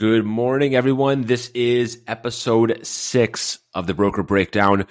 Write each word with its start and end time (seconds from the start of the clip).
Good 0.00 0.24
morning, 0.24 0.74
everyone. 0.74 1.24
This 1.24 1.50
is 1.50 2.00
episode 2.06 2.86
six 2.86 3.58
of 3.74 3.86
the 3.86 3.92
Broker 3.92 4.22
Breakdown 4.22 4.86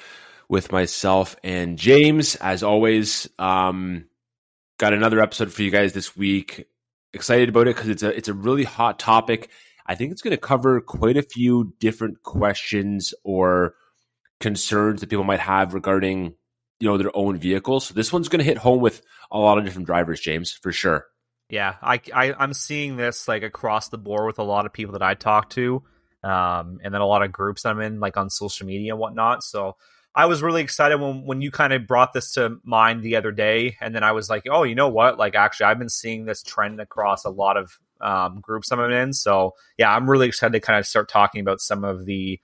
with 0.47 0.71
myself 0.71 1.35
and 1.43 1.79
James. 1.79 2.35
As 2.35 2.61
always, 2.61 3.27
um, 3.39 4.05
got 4.77 4.93
another 4.93 5.19
episode 5.19 5.51
for 5.51 5.63
you 5.63 5.71
guys 5.71 5.93
this 5.93 6.15
week. 6.15 6.67
Excited 7.11 7.49
about 7.49 7.67
it 7.67 7.75
because 7.75 7.89
it's 7.89 8.03
a 8.03 8.15
it's 8.15 8.27
a 8.27 8.35
really 8.35 8.65
hot 8.65 8.99
topic. 8.99 9.49
I 9.87 9.95
think 9.95 10.11
it's 10.11 10.21
going 10.21 10.29
to 10.29 10.37
cover 10.37 10.79
quite 10.79 11.17
a 11.17 11.23
few 11.23 11.73
different 11.79 12.21
questions 12.21 13.11
or 13.23 13.73
concerns 14.39 15.01
that 15.01 15.09
people 15.09 15.25
might 15.25 15.39
have 15.39 15.73
regarding 15.73 16.35
you 16.79 16.87
know 16.87 16.99
their 16.99 17.17
own 17.17 17.39
vehicles. 17.39 17.87
So 17.87 17.95
this 17.95 18.13
one's 18.13 18.29
going 18.29 18.41
to 18.41 18.45
hit 18.45 18.59
home 18.59 18.79
with 18.79 19.01
a 19.31 19.39
lot 19.39 19.57
of 19.57 19.65
different 19.65 19.87
drivers, 19.87 20.19
James, 20.19 20.53
for 20.53 20.71
sure. 20.71 21.07
Yeah, 21.49 21.75
I, 21.81 21.99
I 22.13 22.33
I'm 22.33 22.53
seeing 22.53 22.95
this 22.95 23.27
like 23.27 23.43
across 23.43 23.89
the 23.89 23.97
board 23.97 24.27
with 24.27 24.39
a 24.39 24.43
lot 24.43 24.65
of 24.65 24.73
people 24.73 24.93
that 24.93 25.01
I 25.01 25.15
talk 25.15 25.49
to, 25.51 25.83
um, 26.23 26.79
and 26.83 26.93
then 26.93 27.01
a 27.01 27.07
lot 27.07 27.23
of 27.23 27.31
groups 27.31 27.65
I'm 27.65 27.79
in, 27.81 27.99
like 27.99 28.17
on 28.17 28.29
social 28.29 28.67
media 28.67 28.93
and 28.93 28.99
whatnot. 28.99 29.43
So 29.43 29.75
I 30.13 30.25
was 30.27 30.43
really 30.43 30.61
excited 30.61 30.99
when 30.99 31.25
when 31.25 31.41
you 31.41 31.49
kind 31.49 31.73
of 31.73 31.87
brought 31.87 32.13
this 32.13 32.33
to 32.33 32.59
mind 32.63 33.01
the 33.01 33.15
other 33.15 33.31
day, 33.31 33.77
and 33.81 33.95
then 33.95 34.03
I 34.03 34.11
was 34.11 34.29
like, 34.29 34.43
oh, 34.49 34.63
you 34.63 34.75
know 34.75 34.89
what? 34.89 35.17
Like, 35.17 35.35
actually, 35.35 35.65
I've 35.65 35.79
been 35.79 35.89
seeing 35.89 36.25
this 36.25 36.43
trend 36.43 36.79
across 36.79 37.25
a 37.25 37.29
lot 37.29 37.57
of 37.57 37.79
um, 38.01 38.39
groups 38.41 38.71
I'm 38.71 38.79
in. 38.79 39.13
So 39.13 39.53
yeah, 39.77 39.93
I'm 39.93 40.09
really 40.09 40.27
excited 40.27 40.53
to 40.53 40.59
kind 40.59 40.79
of 40.79 40.85
start 40.85 41.09
talking 41.09 41.41
about 41.41 41.61
some 41.61 41.83
of 41.83 42.05
the 42.05 42.39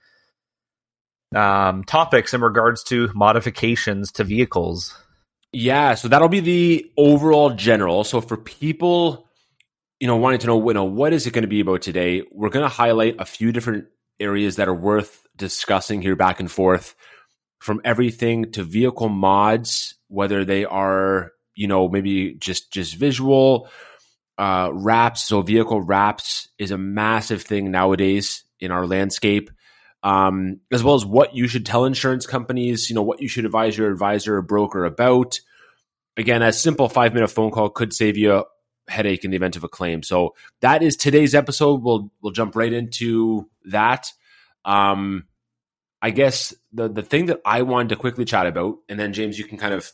um, 1.34 1.84
topics 1.84 2.34
in 2.34 2.40
regards 2.40 2.82
to 2.84 3.10
modifications 3.14 4.12
to 4.12 4.24
vehicles. 4.24 4.96
Yeah, 5.58 5.94
so 5.94 6.08
that'll 6.08 6.28
be 6.28 6.40
the 6.40 6.92
overall 6.98 7.48
general. 7.48 8.04
So 8.04 8.20
for 8.20 8.36
people, 8.36 9.26
you 9.98 10.06
know, 10.06 10.16
wanting 10.16 10.40
to 10.40 10.48
know, 10.48 10.68
you 10.68 10.74
know, 10.74 10.84
what 10.84 11.14
is 11.14 11.26
it 11.26 11.30
going 11.30 11.44
to 11.44 11.48
be 11.48 11.60
about 11.60 11.80
today? 11.80 12.24
We're 12.30 12.50
going 12.50 12.64
to 12.64 12.68
highlight 12.68 13.16
a 13.18 13.24
few 13.24 13.52
different 13.52 13.86
areas 14.20 14.56
that 14.56 14.68
are 14.68 14.74
worth 14.74 15.26
discussing 15.34 16.02
here 16.02 16.14
back 16.14 16.40
and 16.40 16.50
forth 16.50 16.94
from 17.58 17.80
everything 17.86 18.52
to 18.52 18.64
vehicle 18.64 19.08
mods, 19.08 19.94
whether 20.08 20.44
they 20.44 20.66
are, 20.66 21.32
you 21.54 21.68
know, 21.68 21.88
maybe 21.88 22.34
just 22.34 22.70
just 22.70 22.96
visual 22.96 23.70
uh 24.36 24.68
wraps. 24.74 25.22
So 25.22 25.40
vehicle 25.40 25.80
wraps 25.80 26.50
is 26.58 26.70
a 26.70 26.76
massive 26.76 27.40
thing 27.40 27.70
nowadays 27.70 28.44
in 28.60 28.72
our 28.72 28.86
landscape 28.86 29.48
um, 30.06 30.60
as 30.70 30.84
well 30.84 30.94
as 30.94 31.04
what 31.04 31.34
you 31.34 31.48
should 31.48 31.66
tell 31.66 31.84
insurance 31.84 32.26
companies, 32.26 32.88
you 32.88 32.94
know, 32.94 33.02
what 33.02 33.20
you 33.20 33.28
should 33.28 33.44
advise 33.44 33.76
your 33.76 33.90
advisor 33.90 34.36
or 34.36 34.42
broker 34.42 34.84
about. 34.84 35.40
Again, 36.16 36.42
a 36.42 36.52
simple 36.52 36.88
five 36.88 37.14
minute 37.14 37.28
phone 37.28 37.50
call 37.50 37.68
could 37.68 37.92
save 37.92 38.16
you 38.16 38.32
a 38.34 38.44
headache 38.88 39.24
in 39.24 39.30
the 39.30 39.36
event 39.36 39.56
of 39.56 39.64
a 39.64 39.68
claim. 39.68 40.02
So 40.02 40.34
that 40.60 40.82
is 40.82 40.96
today's 40.96 41.34
episode. 41.34 41.82
We'll 41.82 42.10
we'll 42.22 42.32
jump 42.32 42.56
right 42.56 42.72
into 42.72 43.48
that. 43.66 44.12
Um, 44.64 45.24
I 46.00 46.10
guess 46.10 46.54
the 46.72 46.88
the 46.88 47.02
thing 47.02 47.26
that 47.26 47.40
I 47.44 47.62
wanted 47.62 47.90
to 47.90 47.96
quickly 47.96 48.24
chat 48.24 48.46
about, 48.46 48.76
and 48.88 48.98
then 48.98 49.12
James, 49.12 49.38
you 49.38 49.44
can 49.44 49.58
kind 49.58 49.74
of 49.74 49.90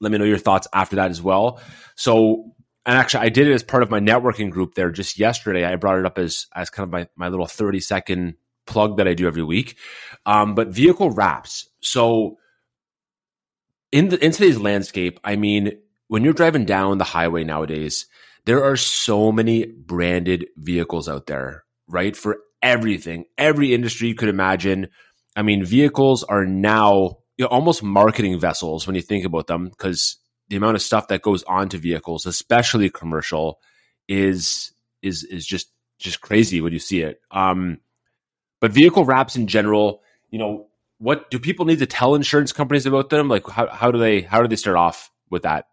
let 0.00 0.12
me 0.12 0.18
know 0.18 0.24
your 0.24 0.38
thoughts 0.38 0.68
after 0.72 0.96
that 0.96 1.10
as 1.10 1.22
well. 1.22 1.60
So, 1.94 2.52
and 2.84 2.96
actually, 2.96 3.26
I 3.26 3.28
did 3.30 3.48
it 3.48 3.54
as 3.54 3.62
part 3.62 3.82
of 3.82 3.90
my 3.90 4.00
networking 4.00 4.50
group 4.50 4.74
there 4.74 4.90
just 4.90 5.18
yesterday. 5.18 5.64
I 5.64 5.76
brought 5.76 5.98
it 5.98 6.06
up 6.06 6.18
as 6.18 6.46
as 6.54 6.70
kind 6.70 6.84
of 6.84 6.92
my 6.92 7.08
my 7.16 7.28
little 7.28 7.46
thirty 7.46 7.80
second 7.80 8.34
plug 8.66 8.96
that 8.98 9.08
I 9.08 9.14
do 9.14 9.26
every 9.26 9.44
week. 9.44 9.78
Um, 10.26 10.54
but 10.54 10.68
vehicle 10.68 11.10
wraps. 11.10 11.68
So 11.80 12.38
in 13.96 14.10
the 14.10 14.22
in 14.22 14.30
today's 14.30 14.58
landscape, 14.58 15.18
I 15.24 15.36
mean, 15.36 15.72
when 16.08 16.22
you're 16.22 16.34
driving 16.34 16.66
down 16.66 16.98
the 16.98 17.04
highway 17.04 17.44
nowadays, 17.44 18.06
there 18.44 18.62
are 18.62 18.76
so 18.76 19.32
many 19.32 19.64
branded 19.64 20.48
vehicles 20.58 21.08
out 21.08 21.26
there, 21.26 21.64
right? 21.88 22.14
For 22.14 22.40
everything, 22.62 23.24
every 23.38 23.72
industry 23.72 24.08
you 24.08 24.14
could 24.14 24.28
imagine. 24.28 24.88
I 25.34 25.40
mean, 25.40 25.64
vehicles 25.64 26.24
are 26.24 26.44
now 26.44 27.20
you 27.38 27.44
know, 27.44 27.48
almost 27.48 27.82
marketing 27.82 28.38
vessels 28.38 28.86
when 28.86 28.96
you 28.96 29.02
think 29.02 29.24
about 29.24 29.46
them, 29.46 29.70
because 29.70 30.18
the 30.48 30.56
amount 30.56 30.76
of 30.76 30.82
stuff 30.82 31.08
that 31.08 31.22
goes 31.22 31.42
onto 31.44 31.78
vehicles, 31.78 32.26
especially 32.26 32.90
commercial, 32.90 33.60
is 34.08 34.72
is 35.00 35.24
is 35.24 35.46
just 35.46 35.72
just 35.98 36.20
crazy 36.20 36.60
when 36.60 36.74
you 36.74 36.80
see 36.80 37.00
it. 37.00 37.22
Um, 37.30 37.80
but 38.60 38.72
vehicle 38.72 39.06
wraps 39.06 39.36
in 39.36 39.46
general, 39.46 40.02
you 40.28 40.38
know, 40.38 40.66
what 40.98 41.30
do 41.30 41.38
people 41.38 41.66
need 41.66 41.78
to 41.80 41.86
tell 41.86 42.14
insurance 42.14 42.52
companies 42.52 42.86
about 42.86 43.10
them? 43.10 43.28
Like 43.28 43.46
how, 43.48 43.68
how 43.68 43.90
do 43.90 43.98
they 43.98 44.22
how 44.22 44.42
do 44.42 44.48
they 44.48 44.56
start 44.56 44.76
off 44.76 45.10
with 45.30 45.42
that? 45.42 45.66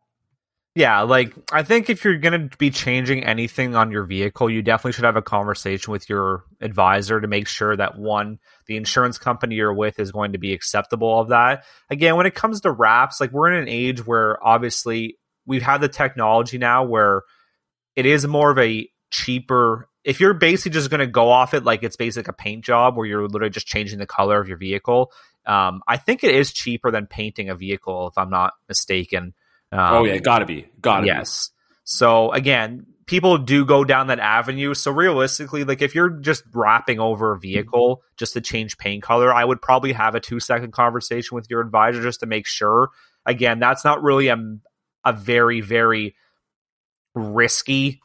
Yeah, 0.76 1.02
like 1.02 1.34
I 1.52 1.62
think 1.62 1.92
if 1.92 2.04
you're 2.04 2.18
going 2.18 2.50
to 2.50 2.58
be 2.58 2.72
changing 2.72 3.24
anything 3.24 3.76
on 3.76 3.92
your 3.92 4.06
vehicle, 4.06 4.50
you 4.50 4.64
definitely 4.64 4.94
should 4.94 5.04
have 5.06 5.16
a 5.16 5.22
conversation 5.22 5.92
with 5.92 6.10
your 6.10 6.46
advisor 6.62 7.22
to 7.22 7.28
make 7.28 7.48
sure 7.48 7.76
that 7.76 8.00
one, 8.00 8.40
the 8.66 8.76
insurance 8.76 9.20
company 9.20 9.54
you're 9.54 9.74
with 9.74 10.00
is 10.00 10.12
going 10.12 10.32
to 10.32 10.40
be 10.40 10.52
acceptable 10.52 11.20
of 11.20 11.30
that. 11.30 11.64
Again, 11.92 12.16
when 12.16 12.26
it 12.26 12.34
comes 12.34 12.62
to 12.62 12.72
wraps, 12.72 13.22
like 13.22 13.32
we're 13.32 13.52
in 13.52 13.62
an 13.62 13.70
age 13.70 14.04
where 14.06 14.44
obviously 14.44 15.20
we've 15.46 15.62
had 15.62 15.80
the 15.80 15.90
technology 15.90 16.58
now 16.58 16.84
where 16.84 17.22
it 17.96 18.08
is 18.08 18.26
more 18.26 18.50
of 18.50 18.58
a 18.58 18.90
cheaper 19.12 19.88
if 20.04 20.20
you're 20.20 20.34
basically 20.34 20.72
just 20.72 20.90
going 20.90 21.00
to 21.00 21.08
go 21.08 21.30
off 21.30 21.54
it 21.54 21.64
like 21.64 21.84
it's 21.84 21.96
basically 21.96 22.30
a 22.30 22.34
paint 22.34 22.66
job 22.66 22.96
where 22.98 23.06
you're 23.06 23.28
literally 23.28 23.50
just 23.50 23.68
changing 23.68 24.00
the 24.00 24.06
color 24.06 24.40
of 24.40 24.48
your 24.48 24.58
vehicle, 24.58 25.12
um, 25.46 25.82
I 25.88 25.98
think 25.98 26.24
it 26.24 26.36
is 26.36 26.52
cheaper 26.52 26.92
than 26.92 27.08
painting 27.08 27.50
a 27.50 27.56
vehicle, 27.56 28.08
if 28.08 28.18
I'm 28.18 28.30
not 28.30 28.54
mistaken. 28.68 29.34
Um, 29.72 29.80
oh 29.80 30.04
yeah, 30.06 30.18
gotta 30.18 30.46
be, 30.46 30.68
gotta 30.82 31.08
yes. 31.08 31.50
Be. 31.50 31.54
So 31.86 32.32
again, 32.32 32.86
people 33.06 33.38
do 33.38 33.66
go 33.66 33.84
down 33.84 34.08
that 34.08 34.20
avenue. 34.20 34.74
So 34.74 34.92
realistically, 34.92 35.64
like 35.64 35.82
if 35.82 35.96
you're 35.96 36.10
just 36.10 36.44
wrapping 36.54 37.00
over 37.00 37.34
a 37.34 37.40
vehicle 37.40 38.04
just 38.18 38.34
to 38.34 38.42
change 38.42 38.78
paint 38.78 39.04
color, 39.04 39.34
I 39.34 39.44
would 39.44 39.62
probably 39.62 39.94
have 39.94 40.16
a 40.16 40.20
two 40.20 40.40
second 40.40 40.72
conversation 40.72 41.36
with 41.36 41.50
your 41.50 41.62
advisor 41.62 42.02
just 42.02 42.22
to 42.22 42.26
make 42.26 42.46
sure. 42.46 42.90
Again, 43.26 43.60
that's 43.60 43.84
not 43.84 44.04
really 44.04 44.28
a 44.28 44.38
a 45.06 45.14
very 45.14 45.62
very 45.62 46.16
risky 47.16 48.02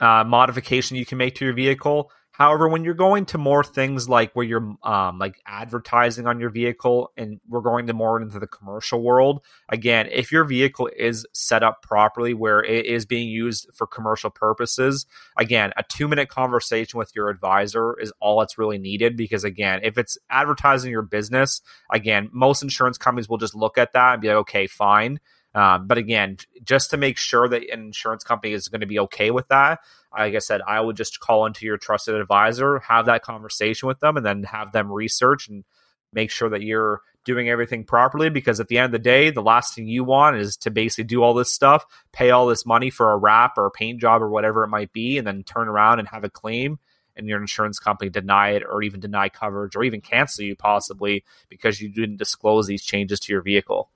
uh, 0.00 0.24
modification 0.24 0.96
you 0.96 1.06
can 1.06 1.18
make 1.18 1.34
to 1.36 1.44
your 1.44 1.54
vehicle. 1.54 2.10
However, 2.36 2.68
when 2.68 2.84
you're 2.84 2.92
going 2.92 3.24
to 3.26 3.38
more 3.38 3.64
things 3.64 4.10
like 4.10 4.34
where 4.34 4.44
you're 4.44 4.76
um, 4.82 5.18
like 5.18 5.40
advertising 5.46 6.26
on 6.26 6.38
your 6.38 6.50
vehicle, 6.50 7.10
and 7.16 7.40
we're 7.48 7.62
going 7.62 7.86
to 7.86 7.94
more 7.94 8.20
into 8.20 8.38
the 8.38 8.46
commercial 8.46 9.02
world, 9.02 9.42
again, 9.70 10.06
if 10.12 10.30
your 10.30 10.44
vehicle 10.44 10.90
is 10.94 11.26
set 11.32 11.62
up 11.62 11.80
properly 11.80 12.34
where 12.34 12.62
it 12.62 12.84
is 12.84 13.06
being 13.06 13.30
used 13.30 13.70
for 13.72 13.86
commercial 13.86 14.28
purposes, 14.28 15.06
again, 15.38 15.72
a 15.78 15.84
two 15.88 16.08
minute 16.08 16.28
conversation 16.28 16.98
with 16.98 17.16
your 17.16 17.30
advisor 17.30 17.98
is 17.98 18.12
all 18.20 18.40
that's 18.40 18.58
really 18.58 18.76
needed. 18.76 19.16
Because 19.16 19.42
again, 19.42 19.80
if 19.82 19.96
it's 19.96 20.18
advertising 20.28 20.90
your 20.90 21.00
business, 21.00 21.62
again, 21.90 22.28
most 22.32 22.62
insurance 22.62 22.98
companies 22.98 23.30
will 23.30 23.38
just 23.38 23.54
look 23.54 23.78
at 23.78 23.94
that 23.94 24.12
and 24.12 24.20
be 24.20 24.28
like, 24.28 24.36
okay, 24.36 24.66
fine. 24.66 25.20
Um, 25.56 25.86
but 25.86 25.96
again, 25.96 26.36
just 26.62 26.90
to 26.90 26.98
make 26.98 27.16
sure 27.16 27.48
that 27.48 27.62
an 27.72 27.80
insurance 27.80 28.22
company 28.22 28.52
is 28.52 28.68
going 28.68 28.82
to 28.82 28.86
be 28.86 28.98
okay 28.98 29.30
with 29.30 29.48
that, 29.48 29.80
like 30.12 30.34
I 30.34 30.38
said, 30.38 30.60
I 30.66 30.82
would 30.82 30.98
just 30.98 31.18
call 31.18 31.46
into 31.46 31.64
your 31.64 31.78
trusted 31.78 32.14
advisor, 32.14 32.80
have 32.80 33.06
that 33.06 33.22
conversation 33.22 33.88
with 33.88 33.98
them, 34.00 34.18
and 34.18 34.26
then 34.26 34.42
have 34.42 34.72
them 34.72 34.92
research 34.92 35.48
and 35.48 35.64
make 36.12 36.30
sure 36.30 36.50
that 36.50 36.60
you're 36.60 37.00
doing 37.24 37.48
everything 37.48 37.84
properly. 37.84 38.28
Because 38.28 38.60
at 38.60 38.68
the 38.68 38.76
end 38.76 38.84
of 38.84 38.92
the 38.92 38.98
day, 38.98 39.30
the 39.30 39.40
last 39.40 39.74
thing 39.74 39.88
you 39.88 40.04
want 40.04 40.36
is 40.36 40.58
to 40.58 40.70
basically 40.70 41.04
do 41.04 41.22
all 41.22 41.32
this 41.32 41.50
stuff, 41.50 41.86
pay 42.12 42.30
all 42.30 42.46
this 42.46 42.66
money 42.66 42.90
for 42.90 43.12
a 43.12 43.16
wrap 43.16 43.56
or 43.56 43.64
a 43.64 43.70
paint 43.70 43.98
job 43.98 44.20
or 44.20 44.28
whatever 44.28 44.62
it 44.62 44.68
might 44.68 44.92
be, 44.92 45.16
and 45.16 45.26
then 45.26 45.42
turn 45.42 45.68
around 45.68 46.00
and 46.00 46.08
have 46.08 46.22
a 46.22 46.30
claim 46.30 46.78
and 47.16 47.28
your 47.28 47.40
insurance 47.40 47.78
company 47.78 48.10
deny 48.10 48.50
it 48.50 48.62
or 48.62 48.82
even 48.82 49.00
deny 49.00 49.30
coverage 49.30 49.74
or 49.74 49.82
even 49.84 50.02
cancel 50.02 50.44
you 50.44 50.54
possibly 50.54 51.24
because 51.48 51.80
you 51.80 51.88
didn't 51.88 52.18
disclose 52.18 52.66
these 52.66 52.84
changes 52.84 53.18
to 53.20 53.32
your 53.32 53.40
vehicle. 53.40 53.88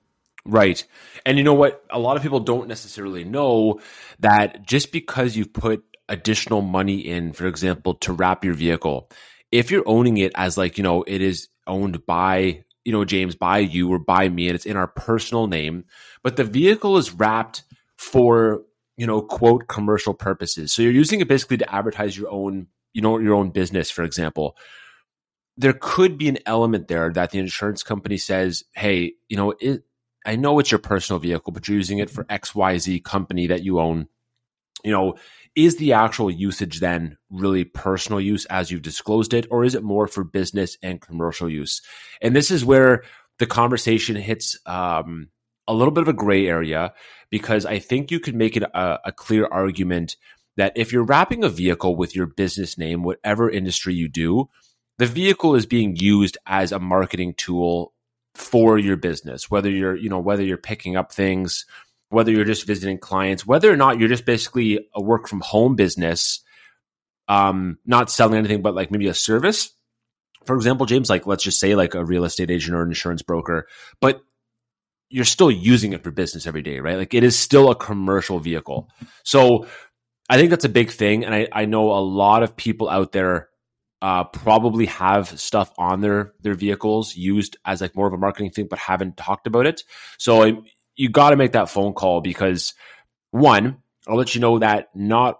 Right. 0.45 0.83
And 1.25 1.37
you 1.37 1.43
know 1.43 1.53
what? 1.53 1.83
A 1.89 1.99
lot 1.99 2.17
of 2.17 2.23
people 2.23 2.39
don't 2.39 2.67
necessarily 2.67 3.23
know 3.23 3.79
that 4.19 4.65
just 4.65 4.91
because 4.91 5.35
you've 5.35 5.53
put 5.53 5.83
additional 6.09 6.61
money 6.61 6.99
in, 6.99 7.33
for 7.33 7.45
example, 7.45 7.93
to 7.95 8.13
wrap 8.13 8.43
your 8.43 8.55
vehicle, 8.55 9.09
if 9.51 9.69
you're 9.69 9.87
owning 9.87 10.17
it 10.17 10.31
as 10.35 10.57
like, 10.57 10.77
you 10.77 10.83
know, 10.83 11.03
it 11.03 11.21
is 11.21 11.49
owned 11.67 12.05
by, 12.05 12.63
you 12.83 12.91
know, 12.91 13.05
James, 13.05 13.35
by 13.35 13.59
you 13.59 13.89
or 13.89 13.99
by 13.99 14.27
me, 14.29 14.47
and 14.47 14.55
it's 14.55 14.65
in 14.65 14.77
our 14.77 14.87
personal 14.87 15.47
name, 15.47 15.85
but 16.23 16.37
the 16.37 16.43
vehicle 16.43 16.97
is 16.97 17.11
wrapped 17.11 17.63
for, 17.97 18.63
you 18.97 19.05
know, 19.05 19.21
quote, 19.21 19.67
commercial 19.67 20.13
purposes. 20.13 20.73
So 20.73 20.81
you're 20.81 20.91
using 20.91 21.21
it 21.21 21.27
basically 21.27 21.57
to 21.57 21.73
advertise 21.73 22.17
your 22.17 22.31
own, 22.31 22.67
you 22.93 23.01
know, 23.01 23.19
your 23.19 23.35
own 23.35 23.51
business, 23.51 23.91
for 23.91 24.03
example 24.03 24.57
there 25.57 25.73
could 25.73 26.17
be 26.17 26.29
an 26.29 26.39
element 26.45 26.87
there 26.87 27.11
that 27.11 27.31
the 27.31 27.37
insurance 27.37 27.83
company 27.83 28.17
says, 28.17 28.63
hey, 28.73 29.13
you 29.27 29.37
know, 29.37 29.53
it, 29.59 29.83
I 30.25 30.35
know 30.35 30.59
it's 30.59 30.71
your 30.71 30.79
personal 30.79 31.19
vehicle, 31.19 31.53
but 31.53 31.67
you're 31.67 31.77
using 31.77 31.99
it 31.99 32.09
for 32.09 32.23
XYZ 32.25 33.03
company 33.03 33.47
that 33.47 33.63
you 33.63 33.79
own. 33.79 34.07
You 34.83 34.91
know, 34.91 35.15
is 35.55 35.77
the 35.77 35.93
actual 35.93 36.31
usage 36.31 36.79
then 36.79 37.17
really 37.29 37.63
personal 37.65 38.21
use 38.21 38.45
as 38.45 38.71
you've 38.71 38.81
disclosed 38.81 39.33
it, 39.33 39.47
or 39.51 39.63
is 39.63 39.75
it 39.75 39.83
more 39.83 40.07
for 40.07 40.23
business 40.23 40.77
and 40.81 41.01
commercial 41.01 41.49
use? 41.49 41.81
And 42.21 42.35
this 42.35 42.51
is 42.51 42.63
where 42.63 43.03
the 43.37 43.45
conversation 43.45 44.15
hits 44.15 44.57
um, 44.65 45.29
a 45.67 45.73
little 45.73 45.91
bit 45.91 46.03
of 46.03 46.07
a 46.07 46.13
gray 46.13 46.47
area 46.47 46.93
because 47.29 47.65
I 47.65 47.79
think 47.79 48.11
you 48.11 48.19
could 48.19 48.35
make 48.35 48.55
it 48.55 48.63
a, 48.63 48.99
a 49.05 49.11
clear 49.11 49.47
argument 49.51 50.15
that 50.57 50.73
if 50.75 50.91
you're 50.91 51.03
wrapping 51.03 51.43
a 51.43 51.49
vehicle 51.49 51.95
with 51.95 52.15
your 52.15 52.27
business 52.27 52.77
name, 52.77 53.03
whatever 53.03 53.49
industry 53.49 53.93
you 53.93 54.07
do, 54.07 54.49
the 54.97 55.05
vehicle 55.05 55.55
is 55.55 55.65
being 55.65 55.95
used 55.95 56.37
as 56.45 56.71
a 56.71 56.79
marketing 56.79 57.33
tool 57.35 57.93
for 58.35 58.77
your 58.77 58.97
business, 58.97 59.51
whether 59.51 59.69
you're, 59.69 59.95
you 59.95 60.09
know, 60.09 60.19
whether 60.19 60.43
you're 60.43 60.57
picking 60.57 60.95
up 60.95 61.11
things, 61.11 61.65
whether 62.09 62.31
you're 62.31 62.45
just 62.45 62.67
visiting 62.67 62.97
clients, 62.97 63.45
whether 63.45 63.71
or 63.71 63.77
not 63.77 63.99
you're 63.99 64.09
just 64.09 64.25
basically 64.25 64.87
a 64.93 65.01
work 65.01 65.27
from 65.27 65.41
home 65.41 65.75
business, 65.75 66.41
um, 67.27 67.77
not 67.85 68.09
selling 68.09 68.37
anything 68.37 68.61
but 68.61 68.75
like 68.75 68.91
maybe 68.91 69.07
a 69.07 69.13
service. 69.13 69.71
For 70.45 70.55
example, 70.55 70.85
James, 70.85 71.09
like 71.09 71.27
let's 71.27 71.43
just 71.43 71.59
say 71.59 71.75
like 71.75 71.93
a 71.93 72.03
real 72.03 72.25
estate 72.25 72.49
agent 72.49 72.75
or 72.75 72.81
an 72.81 72.89
insurance 72.89 73.21
broker, 73.21 73.67
but 73.99 74.21
you're 75.09 75.25
still 75.25 75.51
using 75.51 75.93
it 75.93 76.03
for 76.03 76.11
business 76.11 76.47
every 76.47 76.61
day, 76.61 76.79
right? 76.79 76.97
Like 76.97 77.13
it 77.13 77.23
is 77.23 77.37
still 77.37 77.69
a 77.69 77.75
commercial 77.75 78.39
vehicle. 78.39 78.89
So 79.23 79.67
I 80.29 80.37
think 80.37 80.49
that's 80.49 80.65
a 80.65 80.69
big 80.69 80.89
thing. 80.89 81.25
And 81.25 81.35
I, 81.35 81.47
I 81.51 81.65
know 81.65 81.91
a 81.91 81.99
lot 81.99 82.43
of 82.43 82.55
people 82.55 82.89
out 82.89 83.11
there 83.11 83.49
uh, 84.01 84.23
probably 84.23 84.87
have 84.87 85.39
stuff 85.39 85.71
on 85.77 86.01
their 86.01 86.33
their 86.41 86.55
vehicles 86.55 87.15
used 87.15 87.57
as 87.65 87.81
like 87.81 87.95
more 87.95 88.07
of 88.07 88.13
a 88.13 88.17
marketing 88.17 88.51
thing, 88.51 88.67
but 88.67 88.79
haven't 88.79 89.17
talked 89.17 89.47
about 89.47 89.67
it. 89.67 89.83
So 90.17 90.43
I, 90.43 90.53
you 90.95 91.09
got 91.09 91.29
to 91.29 91.35
make 91.35 91.51
that 91.53 91.69
phone 91.69 91.93
call 91.93 92.21
because 92.21 92.73
one, 93.29 93.77
I'll 94.07 94.17
let 94.17 94.33
you 94.33 94.41
know 94.41 94.59
that 94.59 94.89
not 94.95 95.39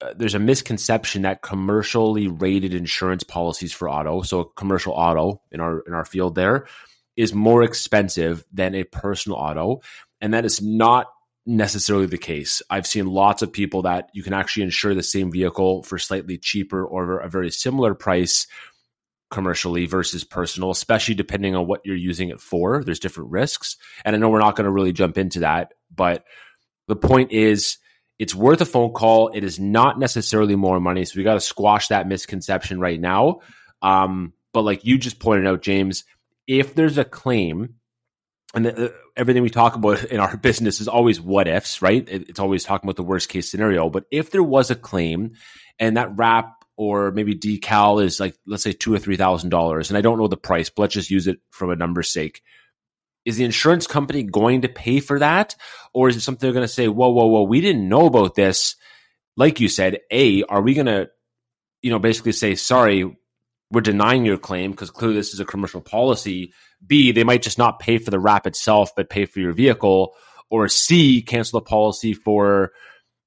uh, 0.00 0.14
there's 0.16 0.34
a 0.34 0.38
misconception 0.38 1.22
that 1.22 1.42
commercially 1.42 2.28
rated 2.28 2.74
insurance 2.74 3.24
policies 3.24 3.72
for 3.72 3.88
auto, 3.88 4.22
so 4.22 4.44
commercial 4.44 4.92
auto 4.92 5.40
in 5.50 5.60
our 5.60 5.80
in 5.80 5.94
our 5.94 6.04
field 6.04 6.34
there, 6.34 6.66
is 7.16 7.34
more 7.34 7.62
expensive 7.62 8.44
than 8.52 8.74
a 8.74 8.84
personal 8.84 9.38
auto, 9.38 9.80
and 10.20 10.34
that 10.34 10.44
is 10.44 10.62
not 10.62 11.06
necessarily 11.48 12.06
the 12.06 12.18
case. 12.18 12.62
I've 12.68 12.86
seen 12.86 13.06
lots 13.06 13.42
of 13.42 13.52
people 13.52 13.82
that 13.82 14.10
you 14.12 14.22
can 14.22 14.34
actually 14.34 14.64
insure 14.64 14.94
the 14.94 15.02
same 15.02 15.32
vehicle 15.32 15.82
for 15.82 15.98
slightly 15.98 16.36
cheaper 16.36 16.84
or 16.84 17.18
a 17.18 17.28
very 17.28 17.50
similar 17.50 17.94
price 17.94 18.46
commercially 19.30 19.86
versus 19.86 20.24
personal, 20.24 20.70
especially 20.70 21.14
depending 21.14 21.56
on 21.56 21.66
what 21.66 21.80
you're 21.84 21.96
using 21.96 22.28
it 22.28 22.40
for. 22.40 22.84
There's 22.84 23.00
different 23.00 23.30
risks. 23.30 23.76
And 24.04 24.14
I 24.14 24.18
know 24.18 24.28
we're 24.28 24.40
not 24.40 24.56
going 24.56 24.66
to 24.66 24.70
really 24.70 24.92
jump 24.92 25.16
into 25.16 25.40
that, 25.40 25.72
but 25.94 26.24
the 26.86 26.96
point 26.96 27.32
is 27.32 27.78
it's 28.18 28.34
worth 28.34 28.60
a 28.60 28.66
phone 28.66 28.92
call. 28.92 29.28
It 29.28 29.42
is 29.42 29.58
not 29.58 29.98
necessarily 29.98 30.54
more 30.54 30.80
money. 30.80 31.04
So 31.04 31.14
we 31.16 31.24
got 31.24 31.34
to 31.34 31.40
squash 31.40 31.88
that 31.88 32.08
misconception 32.08 32.78
right 32.78 33.00
now. 33.00 33.40
Um, 33.80 34.34
but 34.52 34.62
like 34.62 34.84
you 34.84 34.98
just 34.98 35.18
pointed 35.18 35.46
out, 35.46 35.62
James, 35.62 36.04
if 36.46 36.74
there's 36.74 36.98
a 36.98 37.04
claim 37.04 37.74
and 38.54 38.66
the, 38.66 38.94
everything 39.16 39.42
we 39.42 39.50
talk 39.50 39.74
about 39.74 40.04
in 40.04 40.20
our 40.20 40.36
business 40.42 40.80
is 40.80 40.88
always 40.88 41.20
what 41.20 41.48
ifs, 41.48 41.82
right? 41.82 42.06
it's 42.08 42.40
always 42.40 42.64
talking 42.64 42.86
about 42.88 42.96
the 42.96 43.02
worst 43.02 43.28
case 43.28 43.50
scenario. 43.50 43.90
But 43.90 44.04
if 44.10 44.30
there 44.30 44.42
was 44.42 44.70
a 44.70 44.74
claim 44.74 45.32
and 45.78 45.96
that 45.96 46.16
wrap 46.16 46.64
or 46.76 47.10
maybe 47.10 47.34
decal 47.34 48.02
is 48.02 48.20
like, 48.20 48.36
let's 48.46 48.62
say 48.62 48.72
two 48.72 48.94
or 48.94 48.98
three 48.98 49.16
thousand 49.16 49.50
dollars, 49.50 49.90
and 49.90 49.98
I 49.98 50.00
don't 50.00 50.18
know 50.18 50.28
the 50.28 50.36
price, 50.36 50.70
but 50.70 50.82
let's 50.82 50.94
just 50.94 51.10
use 51.10 51.26
it 51.26 51.40
from 51.50 51.70
a 51.70 51.76
number's 51.76 52.10
sake. 52.10 52.42
Is 53.24 53.36
the 53.36 53.44
insurance 53.44 53.86
company 53.86 54.22
going 54.22 54.62
to 54.62 54.68
pay 54.68 55.00
for 55.00 55.18
that? 55.18 55.54
Or 55.92 56.08
is 56.08 56.16
it 56.16 56.20
something 56.20 56.46
they're 56.46 56.54
going 56.54 56.66
to 56.66 56.72
say, 56.72 56.88
whoa, 56.88 57.10
whoa, 57.10 57.26
whoa, 57.26 57.42
we 57.42 57.60
didn't 57.60 57.88
know 57.88 58.06
about 58.06 58.34
this? 58.34 58.76
Like 59.36 59.60
you 59.60 59.68
said, 59.68 59.98
A, 60.10 60.44
are 60.44 60.62
we 60.62 60.72
going 60.72 60.86
to, 60.86 61.10
you 61.82 61.90
know, 61.90 61.98
basically 61.98 62.32
say, 62.32 62.54
sorry, 62.54 63.18
we're 63.70 63.80
denying 63.80 64.24
your 64.24 64.38
claim 64.38 64.70
because 64.70 64.90
clearly 64.90 65.16
this 65.16 65.34
is 65.34 65.40
a 65.40 65.44
commercial 65.44 65.80
policy. 65.80 66.52
B, 66.86 67.12
they 67.12 67.24
might 67.24 67.42
just 67.42 67.58
not 67.58 67.78
pay 67.78 67.98
for 67.98 68.10
the 68.10 68.18
wrap 68.18 68.46
itself, 68.46 68.94
but 68.96 69.10
pay 69.10 69.26
for 69.26 69.40
your 69.40 69.52
vehicle. 69.52 70.14
Or 70.50 70.68
C, 70.68 71.20
cancel 71.20 71.60
the 71.60 71.64
policy 71.64 72.14
for, 72.14 72.72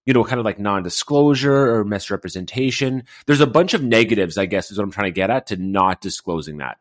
you 0.06 0.14
know, 0.14 0.24
kind 0.24 0.40
of 0.40 0.46
like 0.46 0.60
non 0.60 0.82
disclosure 0.82 1.76
or 1.76 1.84
misrepresentation. 1.84 3.04
There's 3.28 3.42
a 3.42 3.48
bunch 3.48 3.76
of 3.76 3.84
negatives, 3.84 4.40
I 4.40 4.48
guess, 4.48 4.72
is 4.72 4.78
what 4.78 4.84
I'm 4.84 4.92
trying 4.92 5.08
to 5.08 5.16
get 5.16 5.30
at 5.30 5.48
to 5.48 5.58
not 5.58 6.02
disclosing 6.02 6.58
that. 6.58 6.78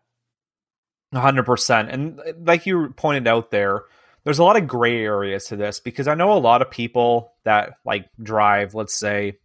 100%. 1.15 1.93
And 1.93 2.21
like 2.47 2.65
you 2.65 2.91
pointed 2.97 3.29
out 3.29 3.51
there, 3.51 3.83
there's 4.25 4.39
a 4.39 4.45
lot 4.45 4.57
of 4.57 4.67
gray 4.67 5.03
areas 5.03 5.47
to 5.47 5.57
this 5.57 5.81
because 5.81 6.09
I 6.09 6.15
know 6.15 6.33
a 6.33 6.39
lot 6.39 6.63
of 6.63 6.71
people 6.71 7.33
that 7.45 7.75
like 7.85 8.09
drive, 8.23 8.75
let's 8.75 8.99
say, 8.99 9.39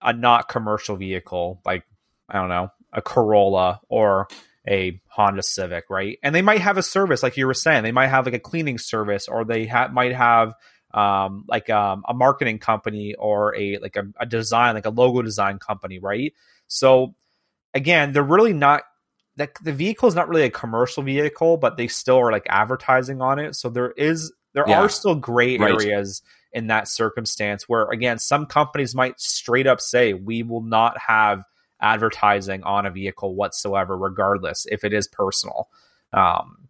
a 0.00 0.12
not 0.12 0.48
commercial 0.48 0.96
vehicle, 0.96 1.60
like, 1.64 1.84
I 2.28 2.38
don't 2.38 2.50
know, 2.50 2.70
a 2.98 3.02
Corolla 3.02 3.80
or 3.88 4.28
a 4.68 5.00
Honda 5.08 5.42
Civic, 5.42 5.84
right? 5.88 6.18
And 6.22 6.34
they 6.34 6.42
might 6.42 6.60
have 6.60 6.76
a 6.76 6.82
service, 6.82 7.22
like 7.22 7.36
you 7.36 7.46
were 7.46 7.54
saying, 7.54 7.82
they 7.82 7.92
might 7.92 8.08
have 8.08 8.26
like 8.26 8.34
a 8.34 8.40
cleaning 8.40 8.78
service, 8.78 9.26
or 9.28 9.44
they 9.44 9.66
ha- 9.66 9.88
might 9.88 10.14
have 10.14 10.54
um, 10.92 11.44
like 11.48 11.70
um, 11.70 12.04
a 12.08 12.14
marketing 12.14 12.58
company 12.58 13.14
or 13.14 13.54
a 13.56 13.78
like 13.78 13.96
a, 13.96 14.04
a 14.20 14.26
design, 14.26 14.74
like 14.74 14.86
a 14.86 14.90
logo 14.90 15.22
design 15.22 15.58
company, 15.58 15.98
right? 15.98 16.34
So 16.66 17.14
again, 17.74 18.12
they're 18.12 18.22
really 18.22 18.52
not 18.52 18.82
that 19.36 19.52
the 19.62 19.72
vehicle 19.72 20.08
is 20.08 20.14
not 20.14 20.28
really 20.28 20.42
a 20.42 20.50
commercial 20.50 21.02
vehicle, 21.02 21.56
but 21.56 21.76
they 21.76 21.88
still 21.88 22.16
are 22.16 22.32
like 22.32 22.46
advertising 22.48 23.22
on 23.22 23.38
it. 23.38 23.54
So 23.54 23.70
there 23.70 23.92
is 23.92 24.32
there 24.54 24.64
yeah. 24.66 24.80
are 24.80 24.88
still 24.88 25.14
gray 25.14 25.58
areas 25.58 26.22
in 26.52 26.68
that 26.68 26.88
circumstance 26.88 27.68
where 27.68 27.88
again 27.90 28.18
some 28.18 28.46
companies 28.46 28.94
might 28.94 29.20
straight 29.20 29.66
up 29.66 29.80
say 29.80 30.14
we 30.14 30.42
will 30.42 30.62
not 30.62 30.98
have 30.98 31.42
advertising 31.80 32.62
on 32.64 32.86
a 32.86 32.90
vehicle 32.90 33.34
whatsoever, 33.34 33.96
regardless 33.96 34.66
if 34.70 34.84
it 34.84 34.92
is 34.92 35.08
personal. 35.08 35.68
Um, 36.12 36.68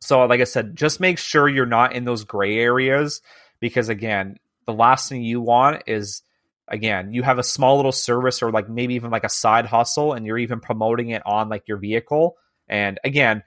so, 0.00 0.24
like 0.26 0.40
I 0.40 0.44
said, 0.44 0.76
just 0.76 1.00
make 1.00 1.18
sure 1.18 1.48
you're 1.48 1.66
not 1.66 1.94
in 1.94 2.04
those 2.04 2.24
gray 2.24 2.58
areas 2.58 3.22
because, 3.60 3.88
again, 3.88 4.36
the 4.66 4.74
last 4.74 5.08
thing 5.08 5.22
you 5.22 5.40
want 5.40 5.82
is, 5.86 6.22
again, 6.68 7.12
you 7.12 7.22
have 7.22 7.38
a 7.38 7.42
small 7.42 7.76
little 7.76 7.92
service 7.92 8.42
or 8.42 8.50
like 8.50 8.68
maybe 8.68 8.94
even 8.94 9.10
like 9.10 9.24
a 9.24 9.30
side 9.30 9.66
hustle 9.66 10.12
and 10.12 10.26
you're 10.26 10.38
even 10.38 10.60
promoting 10.60 11.10
it 11.10 11.22
on 11.24 11.48
like 11.48 11.66
your 11.68 11.78
vehicle. 11.78 12.36
And 12.68 12.98
again, 13.04 13.42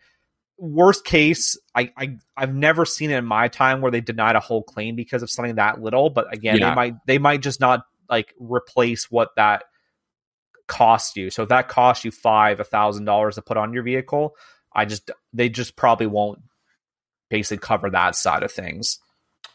worst 0.57 1.05
case, 1.05 1.57
I, 1.75 1.91
I 1.97 2.17
I've 2.35 2.53
never 2.53 2.85
seen 2.85 3.11
it 3.11 3.17
in 3.17 3.25
my 3.25 3.47
time 3.47 3.81
where 3.81 3.91
they 3.91 4.01
denied 4.01 4.35
a 4.35 4.39
whole 4.39 4.63
claim 4.63 4.95
because 4.95 5.23
of 5.23 5.29
something 5.29 5.55
that 5.55 5.81
little. 5.81 6.09
But 6.09 6.33
again, 6.33 6.57
yeah. 6.57 6.69
they 6.69 6.75
might 6.75 6.93
they 7.05 7.17
might 7.17 7.41
just 7.41 7.59
not 7.59 7.81
like 8.09 8.33
replace 8.39 9.11
what 9.11 9.35
that 9.35 9.63
cost 10.67 11.15
you. 11.15 11.29
So 11.29 11.43
if 11.43 11.49
that 11.49 11.69
costs 11.69 12.05
you 12.05 12.11
five, 12.11 12.59
a 12.59 12.63
thousand 12.63 13.05
dollars 13.05 13.35
to 13.35 13.41
put 13.41 13.57
on 13.57 13.73
your 13.73 13.83
vehicle, 13.83 14.35
I 14.73 14.85
just 14.85 15.09
they 15.33 15.49
just 15.49 15.75
probably 15.75 16.07
won't 16.07 16.39
basically 17.29 17.57
cover 17.57 17.89
that 17.89 18.15
side 18.15 18.43
of 18.43 18.51
things. 18.51 18.99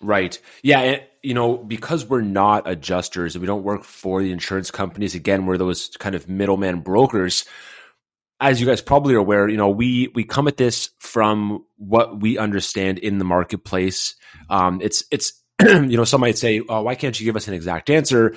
Right. 0.01 0.39
Yeah. 0.63 0.81
And, 0.81 1.03
you 1.23 1.35
know, 1.35 1.57
because 1.57 2.05
we're 2.05 2.23
not 2.23 2.69
adjusters 2.69 3.35
and 3.35 3.41
we 3.41 3.47
don't 3.47 3.63
work 3.63 3.85
for 3.85 4.21
the 4.21 4.33
insurance 4.33 4.71
companies, 4.71 5.15
again, 5.15 5.47
we're 5.47 5.59
those 5.59 5.89
kind 5.99 6.17
of 6.17 6.29
middleman 6.29 6.81
brokers. 6.81 7.45
As 8.41 8.61
you 8.61 8.67
guys 8.67 8.83
probably 8.83 9.15
are 9.15 9.19
aware, 9.19 9.49
you 9.49 9.57
know, 9.57 9.71
we 9.71 10.09
we 10.17 10.25
come 10.25 10.49
at 10.49 10.57
this 10.57 10.91
from 10.99 11.65
what 11.77 12.21
we 12.21 12.39
understand 12.39 12.99
in 12.99 13.19
the 13.19 13.25
marketplace. 13.25 14.17
Um, 14.51 14.81
it's 14.83 15.05
it's 15.13 15.41
you 15.63 15.97
know, 15.97 16.03
some 16.03 16.21
might 16.21 16.39
say, 16.39 16.61
"Oh, 16.69 16.83
why 16.83 16.97
can't 16.97 17.19
you 17.19 17.25
give 17.25 17.37
us 17.37 17.47
an 17.47 17.55
exact 17.55 17.89
answer?" 17.89 18.35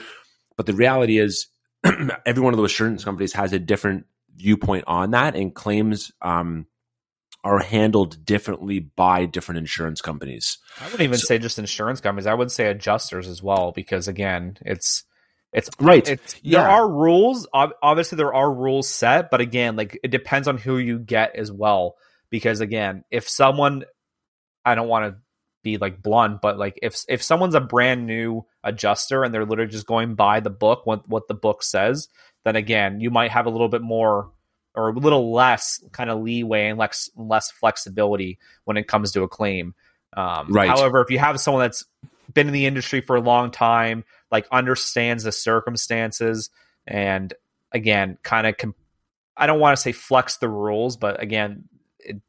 But 0.57 0.67
the 0.67 0.73
reality 0.73 1.17
is, 1.17 1.47
every 2.25 2.43
one 2.43 2.53
of 2.53 2.57
those 2.57 2.71
insurance 2.71 3.03
companies 3.03 3.33
has 3.33 3.53
a 3.53 3.59
different 3.59 4.05
viewpoint 4.35 4.85
on 4.87 5.11
that, 5.11 5.35
and 5.35 5.53
claims 5.53 6.11
um, 6.21 6.65
are 7.43 7.59
handled 7.59 8.25
differently 8.25 8.79
by 8.79 9.25
different 9.25 9.59
insurance 9.59 10.01
companies. 10.01 10.57
I 10.81 10.85
wouldn't 10.85 11.01
even 11.01 11.19
so, 11.19 11.27
say 11.27 11.37
just 11.37 11.59
insurance 11.59 12.01
companies. 12.01 12.27
I 12.27 12.33
would 12.33 12.51
say 12.51 12.67
adjusters 12.67 13.27
as 13.27 13.41
well, 13.41 13.71
because 13.71 14.07
again, 14.07 14.57
it's 14.61 15.03
it's 15.53 15.69
right. 15.79 16.07
It's, 16.07 16.35
yeah. 16.41 16.61
There 16.61 16.69
are 16.69 16.89
rules. 16.89 17.47
Obviously, 17.53 18.17
there 18.17 18.33
are 18.33 18.51
rules 18.51 18.89
set, 18.89 19.31
but 19.31 19.39
again, 19.39 19.75
like 19.75 19.97
it 20.03 20.11
depends 20.11 20.47
on 20.47 20.57
who 20.57 20.77
you 20.77 20.99
get 20.99 21.35
as 21.35 21.51
well. 21.51 21.95
Because 22.29 22.59
again, 22.59 23.05
if 23.09 23.29
someone, 23.29 23.85
I 24.65 24.75
don't 24.75 24.89
want 24.89 25.13
to 25.13 25.21
be 25.65 25.77
like 25.77 26.01
blunt, 26.01 26.41
but 26.41 26.57
like 26.57 26.79
if 26.81 27.03
if 27.09 27.21
someone's 27.21 27.55
a 27.55 27.59
brand 27.59 28.05
new 28.05 28.45
adjuster 28.63 29.23
and 29.23 29.33
they're 29.33 29.45
literally 29.45 29.71
just 29.71 29.87
going 29.87 30.15
by 30.15 30.39
the 30.39 30.49
book, 30.49 30.85
what 30.85 31.09
what 31.09 31.27
the 31.27 31.33
book 31.33 31.63
says, 31.63 32.07
then 32.45 32.55
again, 32.55 33.01
you 33.01 33.09
might 33.09 33.31
have 33.31 33.47
a 33.47 33.49
little 33.49 33.67
bit 33.67 33.81
more 33.81 34.31
or 34.75 34.89
a 34.89 34.93
little 34.93 35.33
less 35.33 35.83
kind 35.91 36.09
of 36.09 36.21
leeway 36.21 36.67
and 36.67 36.79
less 36.79 37.09
less 37.17 37.51
flexibility 37.51 38.37
when 38.63 38.77
it 38.77 38.87
comes 38.87 39.11
to 39.11 39.23
a 39.23 39.27
claim. 39.27 39.73
Um, 40.15 40.47
right. 40.49 40.69
However, 40.69 41.01
if 41.01 41.09
you 41.09 41.19
have 41.19 41.39
someone 41.41 41.63
that's 41.63 41.83
been 42.33 42.47
in 42.47 42.53
the 42.53 42.67
industry 42.67 43.01
for 43.01 43.15
a 43.15 43.21
long 43.21 43.51
time, 43.51 44.05
like 44.31 44.47
understands 44.51 45.23
the 45.23 45.31
circumstances, 45.31 46.51
and 46.87 47.33
again, 47.71 48.17
kind 48.23 48.47
of, 48.47 48.55
comp- 48.55 48.77
I 49.35 49.47
don't 49.47 49.59
want 49.59 49.75
to 49.75 49.81
say 49.81 49.91
flex 49.91 50.37
the 50.37 50.47
rules, 50.47 50.95
but 50.95 51.21
again, 51.21 51.67
it, 51.99 52.21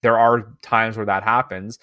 there 0.00 0.18
are 0.18 0.56
times 0.62 0.96
where 0.96 1.06
that 1.06 1.22
happens 1.22 1.78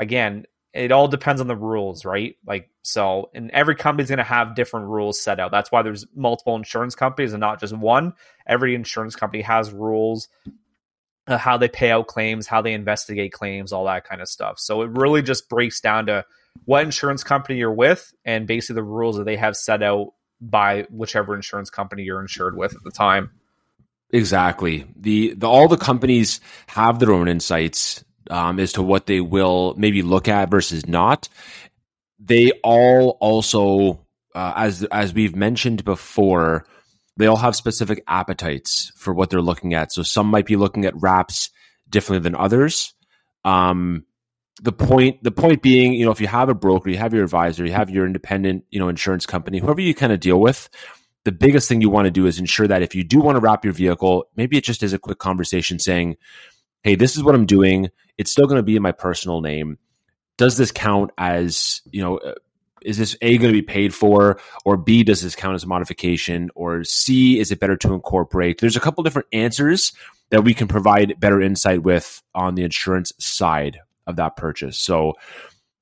again, 0.00 0.46
it 0.72 0.92
all 0.92 1.08
depends 1.08 1.40
on 1.40 1.46
the 1.46 1.56
rules, 1.56 2.04
right? 2.04 2.36
Like, 2.46 2.70
so, 2.82 3.30
and 3.34 3.50
every 3.50 3.74
company's 3.74 4.08
going 4.08 4.18
to 4.18 4.24
have 4.24 4.54
different 4.54 4.86
rules 4.86 5.20
set 5.20 5.38
out. 5.38 5.50
That's 5.50 5.70
why 5.70 5.82
there's 5.82 6.06
multiple 6.14 6.56
insurance 6.56 6.94
companies 6.94 7.32
and 7.32 7.40
not 7.40 7.60
just 7.60 7.76
one. 7.76 8.14
Every 8.46 8.74
insurance 8.74 9.14
company 9.14 9.42
has 9.42 9.72
rules, 9.72 10.28
uh, 11.26 11.38
how 11.38 11.58
they 11.58 11.68
pay 11.68 11.90
out 11.90 12.06
claims, 12.06 12.46
how 12.46 12.62
they 12.62 12.72
investigate 12.72 13.32
claims, 13.32 13.72
all 13.72 13.84
that 13.84 14.04
kind 14.04 14.22
of 14.22 14.28
stuff. 14.28 14.58
So 14.58 14.82
it 14.82 14.90
really 14.90 15.22
just 15.22 15.48
breaks 15.48 15.80
down 15.80 16.06
to 16.06 16.24
what 16.64 16.84
insurance 16.84 17.24
company 17.24 17.58
you're 17.58 17.72
with 17.72 18.12
and 18.24 18.46
basically 18.46 18.76
the 18.76 18.84
rules 18.84 19.16
that 19.16 19.24
they 19.24 19.36
have 19.36 19.56
set 19.56 19.82
out 19.82 20.12
by 20.40 20.86
whichever 20.90 21.34
insurance 21.34 21.68
company 21.68 22.04
you're 22.04 22.20
insured 22.20 22.56
with 22.56 22.74
at 22.74 22.82
the 22.84 22.90
time. 22.90 23.30
Exactly. 24.12 24.86
The, 24.96 25.34
the 25.34 25.48
all 25.48 25.68
the 25.68 25.76
companies 25.76 26.40
have 26.68 26.98
their 26.98 27.12
own 27.12 27.28
insights 27.28 28.04
um, 28.28 28.60
as 28.60 28.72
to 28.74 28.82
what 28.82 29.06
they 29.06 29.20
will 29.20 29.74
maybe 29.76 30.02
look 30.02 30.28
at 30.28 30.50
versus 30.50 30.86
not. 30.86 31.28
They 32.18 32.52
all 32.62 33.16
also, 33.20 34.06
uh, 34.34 34.52
as 34.56 34.84
as 34.84 35.14
we've 35.14 35.34
mentioned 35.34 35.84
before, 35.84 36.66
they 37.16 37.26
all 37.26 37.36
have 37.36 37.56
specific 37.56 38.02
appetites 38.06 38.92
for 38.96 39.14
what 39.14 39.30
they're 39.30 39.40
looking 39.40 39.74
at. 39.74 39.92
So 39.92 40.02
some 40.02 40.26
might 40.26 40.46
be 40.46 40.56
looking 40.56 40.84
at 40.84 40.94
wraps 41.00 41.50
differently 41.88 42.22
than 42.24 42.34
others. 42.34 42.94
Um, 43.44 44.04
the 44.62 44.72
point 44.72 45.22
the 45.22 45.30
point 45.30 45.62
being, 45.62 45.94
you 45.94 46.04
know, 46.04 46.10
if 46.10 46.20
you 46.20 46.26
have 46.26 46.48
a 46.48 46.54
broker, 46.54 46.90
you 46.90 46.98
have 46.98 47.14
your 47.14 47.24
advisor, 47.24 47.64
you 47.64 47.72
have 47.72 47.90
your 47.90 48.06
independent, 48.06 48.64
you 48.70 48.78
know, 48.78 48.88
insurance 48.88 49.26
company, 49.26 49.58
whoever 49.58 49.80
you 49.80 49.94
kind 49.94 50.12
of 50.12 50.20
deal 50.20 50.40
with, 50.40 50.68
the 51.24 51.32
biggest 51.32 51.68
thing 51.68 51.80
you 51.80 51.90
want 51.90 52.06
to 52.06 52.10
do 52.10 52.26
is 52.26 52.38
ensure 52.38 52.68
that 52.68 52.82
if 52.82 52.94
you 52.94 53.04
do 53.04 53.20
want 53.20 53.36
to 53.36 53.40
wrap 53.40 53.64
your 53.64 53.74
vehicle, 53.74 54.26
maybe 54.36 54.56
it 54.56 54.64
just 54.64 54.82
is 54.82 54.92
a 54.92 54.98
quick 54.98 55.18
conversation 55.18 55.78
saying, 55.78 56.16
"Hey, 56.82 56.94
this 56.94 57.16
is 57.16 57.22
what 57.22 57.34
I'm 57.34 57.46
doing. 57.46 57.90
It's 58.20 58.30
still 58.30 58.46
going 58.46 58.58
to 58.58 58.62
be 58.62 58.76
in 58.76 58.82
my 58.82 58.92
personal 58.92 59.40
name. 59.40 59.78
Does 60.36 60.58
this 60.58 60.70
count 60.70 61.10
as, 61.16 61.80
you 61.90 62.02
know, 62.02 62.18
uh, 62.18 62.34
is 62.82 62.98
this 62.98 63.16
A 63.22 63.38
going 63.38 63.50
to 63.50 63.58
be 63.58 63.62
paid 63.62 63.94
for 63.94 64.38
or 64.66 64.76
B 64.76 65.02
does 65.02 65.22
this 65.22 65.34
count 65.34 65.54
as 65.54 65.64
a 65.64 65.66
modification 65.66 66.50
or 66.54 66.84
C 66.84 67.38
is 67.38 67.50
it 67.50 67.60
better 67.60 67.78
to 67.78 67.94
incorporate?" 67.94 68.60
There's 68.60 68.76
a 68.76 68.80
couple 68.80 69.02
different 69.04 69.28
answers 69.32 69.92
that 70.28 70.44
we 70.44 70.52
can 70.52 70.68
provide 70.68 71.18
better 71.18 71.40
insight 71.40 71.82
with 71.82 72.22
on 72.34 72.56
the 72.56 72.62
insurance 72.62 73.10
side 73.18 73.80
of 74.06 74.16
that 74.16 74.36
purchase. 74.36 74.78
So 74.78 75.14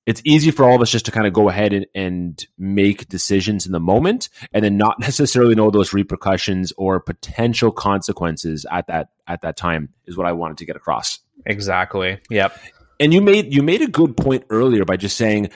it's 0.07 0.23
easy 0.25 0.53
for 0.53 0.65
all 0.65 0.77
of 0.77 0.81
us 0.81 0.93
just 0.93 1.07
to 1.07 1.11
kind 1.11 1.27
of 1.27 1.33
go 1.33 1.49
ahead 1.49 1.73
and, 1.73 1.87
and 1.93 2.47
make 2.57 3.09
decisions 3.09 3.67
in 3.67 3.73
the 3.73 3.81
moment 3.81 4.29
and 4.53 4.65
then 4.65 4.77
not 4.77 5.01
necessarily 5.01 5.57
know 5.57 5.73
those 5.73 5.93
repercussions 5.93 6.73
or 6.79 7.01
potential 7.01 7.73
consequences 7.73 8.65
at 8.71 8.87
that 8.87 9.09
at 9.27 9.43
that 9.43 9.57
time 9.57 9.89
is 10.07 10.17
what 10.17 10.29
I 10.29 10.33
wanted 10.33 10.59
to 10.59 10.67
get 10.67 10.77
across. 10.77 11.19
Exactly. 11.47 12.19
Yep. 12.31 12.59
And 13.01 13.15
you 13.15 13.21
made 13.21 13.55
you 13.55 13.63
made 13.63 13.83
a 13.83 13.87
good 13.89 14.17
point 14.17 14.45
earlier 14.51 14.85
by 14.85 14.97
just 14.97 15.17
saying 15.17 15.51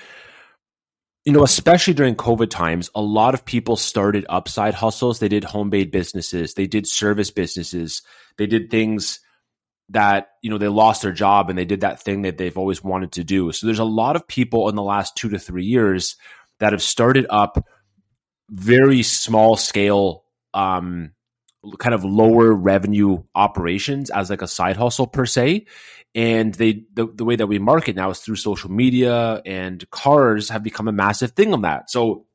you 1.24 1.32
know, 1.32 1.44
especially 1.44 1.94
during 1.94 2.16
COVID 2.16 2.50
times, 2.50 2.90
a 2.94 3.00
lot 3.02 3.34
of 3.34 3.44
people 3.44 3.76
started 3.76 4.26
upside 4.28 4.74
hustles. 4.74 5.20
They 5.20 5.28
did 5.28 5.44
home 5.44 5.70
made 5.70 5.92
businesses, 5.92 6.54
they 6.54 6.66
did 6.66 6.86
service 6.86 7.30
businesses, 7.30 8.02
they 8.38 8.46
did 8.46 8.70
things 8.70 9.20
that 9.88 10.28
you 10.42 10.50
know 10.50 10.58
they 10.58 10.68
lost 10.68 11.02
their 11.02 11.12
job 11.12 11.50
and 11.50 11.58
they 11.58 11.64
did 11.64 11.82
that 11.82 12.00
thing 12.00 12.22
that 12.22 12.38
they've 12.38 12.56
always 12.56 12.82
wanted 12.82 13.12
to 13.12 13.24
do. 13.24 13.52
So 13.52 13.66
there's 13.66 13.78
a 13.78 13.84
lot 13.84 14.16
of 14.16 14.26
people 14.26 14.68
in 14.68 14.74
the 14.74 14.82
last 14.82 15.16
2 15.16 15.28
to 15.30 15.38
3 15.38 15.64
years 15.64 16.16
that 16.58 16.72
have 16.72 16.82
started 16.82 17.26
up 17.30 17.64
very 18.50 19.02
small 19.02 19.56
scale 19.56 20.24
um 20.54 21.12
kind 21.78 21.95
of 21.95 22.04
lower 22.04 22.52
revenue 22.52 23.23
operations 23.35 24.11
as 24.11 24.31
like 24.31 24.42
a 24.42 24.49
side 24.49 24.76
hustle 24.76 25.07
per 25.07 25.26
se. 25.26 25.66
And 26.14 26.52
they 26.54 26.85
the, 26.92 27.07
the 27.07 27.25
way 27.25 27.37
that 27.37 27.47
we 27.47 27.59
market 27.59 27.97
now 27.97 28.11
is 28.11 28.19
through 28.19 28.37
social 28.37 28.71
media 28.71 29.40
and 29.47 29.88
cars 29.90 30.50
have 30.50 30.62
become 30.62 30.88
a 30.88 30.92
massive 30.92 31.33
thing 31.33 31.54
on 31.54 31.62
that. 31.62 31.90
So 31.90 32.26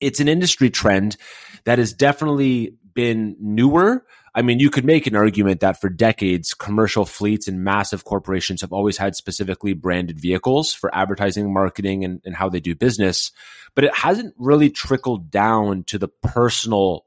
it's 0.00 0.20
an 0.20 0.28
industry 0.28 0.70
trend 0.70 1.16
that 1.64 1.78
has 1.78 1.92
definitely 1.92 2.76
been 2.94 3.36
newer. 3.38 4.04
I 4.34 4.42
mean, 4.42 4.60
you 4.60 4.68
could 4.68 4.84
make 4.84 5.06
an 5.06 5.16
argument 5.16 5.60
that 5.60 5.80
for 5.80 5.88
decades, 5.88 6.52
commercial 6.52 7.06
fleets 7.06 7.48
and 7.48 7.64
massive 7.64 8.04
corporations 8.04 8.60
have 8.60 8.72
always 8.72 8.98
had 8.98 9.16
specifically 9.16 9.72
branded 9.72 10.20
vehicles 10.20 10.74
for 10.74 10.94
advertising, 10.94 11.52
marketing, 11.54 12.04
and, 12.04 12.20
and 12.24 12.36
how 12.36 12.50
they 12.50 12.60
do 12.60 12.74
business. 12.74 13.32
But 13.74 13.84
it 13.84 13.94
hasn't 13.94 14.34
really 14.36 14.68
trickled 14.68 15.30
down 15.30 15.84
to 15.84 15.98
the 15.98 16.08
personal 16.08 17.05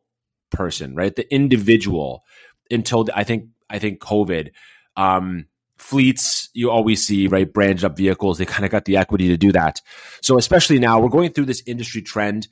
person, 0.50 0.96
right? 0.96 1.16
The 1.16 1.32
individual 1.34 2.24
until 2.72 3.08
I 3.14 3.24
think 3.24 3.50
I 3.70 3.80
think 3.80 4.00
COVID. 4.00 4.52
Um, 4.96 5.46
fleets 5.78 6.50
you 6.54 6.70
always 6.70 7.08
see 7.08 7.28
right 7.28 7.54
branded 7.54 7.86
up 7.86 7.96
vehicles 7.96 8.38
they 8.38 8.46
kind 8.46 8.66
of 8.66 8.70
got 8.70 8.84
the 8.84 8.98
equity 8.98 9.30
to 9.30 9.38
do 9.38 9.50
that 9.50 9.80
so 10.22 10.38
especially 10.38 10.78
now 10.78 11.00
we're 11.00 11.08
going 11.08 11.32
through 11.32 11.46
this 11.46 11.64
industry 11.66 12.02
trend 12.02 12.50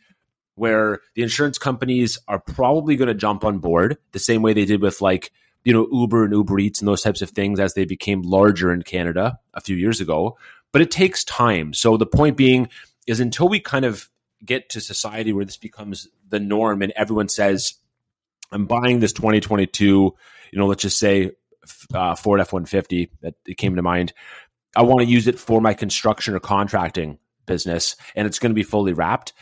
where 0.55 1.01
the 1.13 1.21
insurance 1.23 1.57
companies 1.57 2.17
are 2.29 2.39
probably 2.39 2.95
going 2.95 3.09
to 3.09 3.13
jump 3.13 3.43
on 3.43 3.59
board 3.59 3.97
the 4.13 4.19
same 4.19 4.41
way 4.41 4.53
they 4.53 4.63
did 4.63 4.81
with 4.81 5.01
like 5.01 5.33
you 5.67 5.73
know 5.73 5.85
Uber 5.91 6.23
and 6.23 6.33
Uber 6.33 6.59
Eats 6.59 6.79
and 6.79 6.87
those 6.87 7.01
types 7.01 7.21
of 7.21 7.31
things 7.31 7.59
as 7.59 7.73
they 7.73 7.83
became 7.83 8.21
larger 8.21 8.71
in 8.71 8.83
Canada 8.83 9.37
a 9.53 9.59
few 9.59 9.75
years 9.75 9.99
ago. 9.99 10.37
But 10.71 10.81
it 10.81 10.91
takes 10.91 11.25
time. 11.25 11.73
So 11.73 11.97
the 11.97 12.05
point 12.05 12.37
being 12.37 12.69
is 13.05 13.19
until 13.19 13.49
we 13.49 13.59
kind 13.59 13.83
of 13.83 14.09
get 14.45 14.69
to 14.69 14.79
society 14.79 15.33
where 15.33 15.43
this 15.43 15.57
becomes 15.57 16.07
the 16.29 16.39
norm 16.39 16.81
and 16.81 16.93
everyone 16.95 17.27
says, 17.27 17.75
"I'm 18.51 18.65
buying 18.65 18.99
this 18.99 19.13
2022," 19.13 19.85
you 20.51 20.59
know, 20.59 20.67
let's 20.67 20.81
just 20.81 20.99
say 20.99 21.31
uh, 21.93 22.15
Ford 22.15 22.39
F150 22.39 23.09
that 23.21 23.35
it 23.45 23.57
came 23.57 23.75
to 23.75 23.81
mind. 23.81 24.13
I 24.75 24.83
want 24.83 25.01
to 25.01 25.07
use 25.07 25.27
it 25.27 25.39
for 25.39 25.61
my 25.61 25.73
construction 25.73 26.35
or 26.35 26.39
contracting 26.39 27.19
business, 27.45 27.95
and 28.15 28.27
it's 28.27 28.39
going 28.39 28.51
to 28.51 28.55
be 28.55 28.63
fully 28.63 28.93
wrapped 28.93 29.33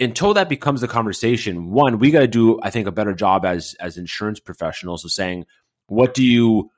until 0.00 0.32
that 0.34 0.48
becomes 0.48 0.80
the 0.80 0.88
conversation, 0.88 1.70
one, 1.70 1.98
we 1.98 2.10
got 2.10 2.20
to 2.20 2.26
do, 2.26 2.58
I 2.62 2.70
think, 2.70 2.88
a 2.88 2.92
better 2.92 3.12
job 3.12 3.44
as 3.44 3.74
as 3.78 3.98
insurance 3.98 4.40
professionals 4.40 5.04
of 5.04 5.12
saying, 5.12 5.44
what 5.86 6.14
do 6.14 6.24
you 6.24 6.70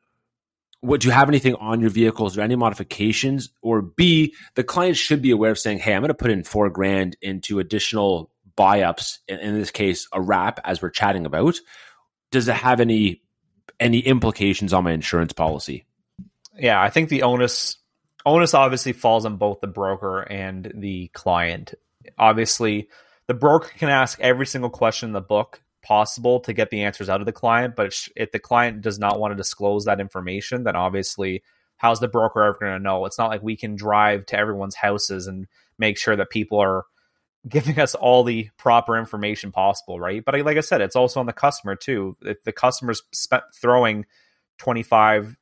what 0.81 1.01
do 1.01 1.07
you 1.07 1.13
have 1.13 1.29
anything 1.29 1.55
on 1.55 1.81
your 1.81 1.91
vehicles 1.91 2.37
or 2.37 2.41
any 2.41 2.57
modifications? 2.57 3.51
Or 3.63 3.83
B, 3.83 4.35
the 4.57 4.65
client 4.65 4.97
should 4.97 5.23
be 5.23 5.31
aware 5.31 5.53
of 5.53 5.59
saying, 5.59 5.79
hey, 5.79 5.95
I'm 5.95 6.03
going 6.03 6.09
to 6.09 6.15
put 6.15 6.33
in 6.33 6.43
four 6.43 6.69
grand 6.71 7.17
into 7.23 7.61
additional 7.61 8.32
buy 8.63 8.83
ups, 8.83 9.19
in, 9.27 9.41
in 9.41 9.59
this 9.59 9.73
case, 9.73 10.07
a 10.13 10.21
wrap 10.21 10.61
as 10.65 10.81
we're 10.81 10.91
chatting 10.91 11.27
about. 11.27 11.57
Does 12.31 12.47
it 12.47 12.55
have 12.55 12.79
any 12.79 13.23
any 13.81 13.99
implications 13.99 14.73
on 14.73 14.85
my 14.85 14.93
insurance 14.93 15.33
policy? 15.33 15.85
Yeah, 16.57 16.81
I 16.81 16.89
think 16.89 17.09
the 17.09 17.25
onus 17.25 17.79
onus 18.25 18.55
obviously 18.55 18.93
falls 18.93 19.27
on 19.27 19.37
both 19.37 19.61
the 19.61 19.67
broker 19.67 20.21
and 20.21 20.71
the 20.77 21.09
client. 21.09 21.75
Obviously, 22.17 22.89
the 23.27 23.35
broker 23.35 23.71
can 23.77 23.89
ask 23.89 24.21
every 24.21 24.47
single 24.47 24.71
question 24.71 25.09
in 25.09 25.13
the 25.13 25.21
book 25.21 25.61
possible 25.83 26.39
to 26.39 26.53
get 26.53 26.71
the 26.71 26.83
answers 26.83 27.09
out 27.09 27.19
of 27.19 27.27
the 27.27 27.33
client. 27.33 27.75
But 27.75 27.93
if 28.15 28.31
the 28.31 28.39
client 28.39 28.81
does 28.81 29.01
not 29.01 29.19
want 29.19 29.33
to 29.33 29.37
disclose 29.37 29.87
that 29.87 29.99
information, 29.99 30.63
then 30.63 30.77
obviously, 30.77 31.43
how's 31.79 31.99
the 31.99 32.07
broker 32.07 32.45
ever 32.45 32.59
going 32.61 32.79
to 32.79 32.79
know? 32.79 33.07
It's 33.07 33.19
not 33.19 33.31
like 33.31 33.43
we 33.43 33.57
can 33.57 33.75
drive 33.75 34.25
to 34.27 34.39
everyone's 34.39 34.77
houses 34.77 35.27
and 35.27 35.49
make 35.79 35.99
sure 35.99 36.15
that 36.15 36.31
people 36.31 36.61
are 36.61 36.85
giving 37.49 37.79
us 37.81 37.95
all 37.95 38.23
the 38.23 38.49
proper 38.57 38.97
information 38.97 39.51
possible, 39.53 39.99
right? 39.99 40.25
But 40.25 40.41
like 40.45 40.57
I 40.57 40.61
said, 40.61 40.81
it's 40.81 40.97
also 40.97 41.21
on 41.21 41.27
the 41.27 41.33
customer 41.33 41.75
too. 41.75 42.17
If 42.23 42.43
the 42.45 42.53
customer's 42.53 43.03
spent 43.13 43.43
throwing 43.55 44.07
twenty 44.59 44.83
five, 44.83 45.37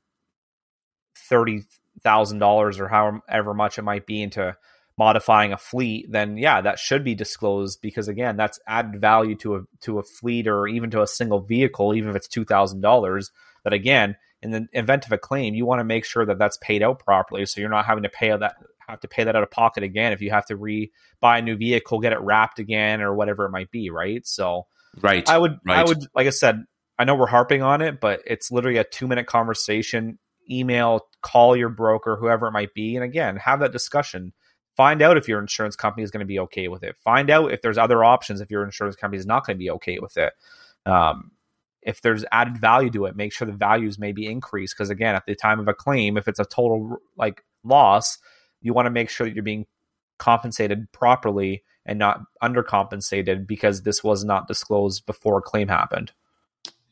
thirty 1.17 1.63
thousand 2.03 2.39
dollars 2.39 2.81
or 2.81 2.89
however 2.89 3.55
much 3.55 3.79
it 3.79 3.83
might 3.83 4.07
be 4.07 4.23
into 4.23 4.57
modifying 4.97 5.53
a 5.53 5.59
fleet, 5.59 6.11
then 6.11 6.37
yeah, 6.37 6.61
that 6.61 6.79
should 6.79 7.05
be 7.05 7.15
disclosed 7.15 7.81
because 7.81 8.09
again, 8.09 8.37
that's 8.37 8.59
added 8.67 9.01
value 9.01 9.35
to 9.37 9.57
a 9.57 9.61
to 9.81 9.99
a 9.99 10.03
fleet 10.03 10.47
or 10.49 10.67
even 10.67 10.91
to 10.91 11.03
a 11.03 11.07
single 11.07 11.41
vehicle, 11.41 11.95
even 11.95 12.11
if 12.11 12.17
it's 12.17 12.29
two 12.29 12.45
thousand 12.45 12.81
dollars. 12.81 13.31
That 13.65 13.75
again, 13.75 14.17
in 14.41 14.53
the 14.53 14.69
event 14.73 15.05
of 15.05 15.13
a 15.13 15.19
claim, 15.19 15.55
you 15.55 15.67
want 15.67 15.81
to 15.81 15.85
make 15.85 16.07
sure 16.07 16.25
that 16.25 16.39
that's 16.39 16.57
paid 16.63 16.83
out 16.83 16.99
properly, 16.99 17.45
so 17.45 17.61
you're 17.61 17.69
not 17.69 17.85
having 17.85 18.05
to 18.05 18.09
pay 18.09 18.31
out 18.31 18.41
that 18.41 18.57
have 18.91 19.01
to 19.01 19.09
pay 19.09 19.25
that 19.25 19.37
out 19.37 19.43
of 19.43 19.51
pocket 19.51 19.83
again 19.83 20.13
if 20.13 20.21
you 20.21 20.31
have 20.31 20.47
to 20.47 20.57
re 20.57 20.91
buy 21.21 21.39
a 21.39 21.43
new 21.43 21.57
vehicle, 21.57 22.01
get 22.01 22.13
it 22.13 22.21
wrapped 22.21 22.59
again, 22.59 23.01
or 23.01 23.15
whatever 23.15 23.45
it 23.45 23.51
might 23.51 23.71
be, 23.71 23.91
right? 23.91 24.27
So, 24.27 24.67
right, 25.01 25.29
I 25.29 25.39
would, 25.39 25.59
right. 25.65 25.79
I 25.79 25.85
would, 25.85 25.99
like 26.15 26.27
I 26.27 26.31
said, 26.31 26.65
I 26.99 27.05
know 27.05 27.15
we're 27.15 27.27
harping 27.27 27.63
on 27.63 27.83
it, 27.83 28.01
but 28.01 28.21
it's 28.27 28.51
literally 28.51 28.79
a 28.79 28.85
two 28.85 29.07
minute 29.07 29.27
conversation. 29.27 30.19
Email, 30.51 31.07
call 31.23 31.57
your 31.57 31.69
broker, 31.69 32.17
whoever 32.17 32.49
it 32.49 32.53
might 32.53 32.75
be, 32.75 32.97
and 32.97 33.05
again, 33.05 33.37
have 33.37 33.61
that 33.61 33.73
discussion 33.73 34.33
Find 34.81 35.03
out 35.03 35.19
if 35.19 35.29
your 35.29 35.41
insurance 35.41 35.77
company 35.77 36.05
is 36.05 36.11
going 36.11 36.21
to 36.21 36.27
be 36.27 36.39
okay 36.39 36.69
with 36.69 36.83
it. 36.83 36.97
Find 37.05 37.29
out 37.29 37.53
if 37.53 37.61
there's 37.61 37.77
other 37.77 38.03
options 38.03 38.41
if 38.41 38.51
your 38.51 38.65
insurance 38.65 38.97
company 38.97 39.19
is 39.19 39.27
not 39.27 39.45
going 39.45 39.57
to 39.57 39.59
be 39.59 39.71
okay 39.73 39.99
with 39.99 40.17
it. 40.17 40.33
Um, 40.87 41.33
if 41.83 42.01
there's 42.01 42.25
added 42.33 42.57
value 42.57 42.89
to 42.93 43.05
it, 43.05 43.15
make 43.15 43.33
sure 43.33 43.47
the 43.47 43.53
values 43.53 43.99
may 43.99 44.13
be 44.13 44.27
increased. 44.27 44.75
Because 44.75 44.89
again, 44.89 45.15
at 45.15 45.27
the 45.27 45.35
time 45.35 45.61
of 45.61 45.69
a 45.69 45.75
claim, 45.75 46.17
if 46.17 46.29
it's 46.29 46.39
a 46.39 46.47
total 46.47 46.97
like 47.17 47.45
loss, 47.63 48.17
you 48.61 48.73
want 48.73 48.87
to 48.87 48.91
make 48.91 49.11
sure 49.11 49.27
that 49.27 49.35
you're 49.35 49.43
being 49.43 49.67
compensated 50.19 50.91
properly 50.93 51.65
and 51.87 51.99
not 51.99 52.21
undercompensated 52.43 53.47
because 53.47 53.83
this 53.83 54.05
was 54.05 54.25
not 54.25 54.47
disclosed 54.47 55.07
before 55.07 55.39
a 55.39 55.43
claim 55.43 55.69
happened. 55.69 56.13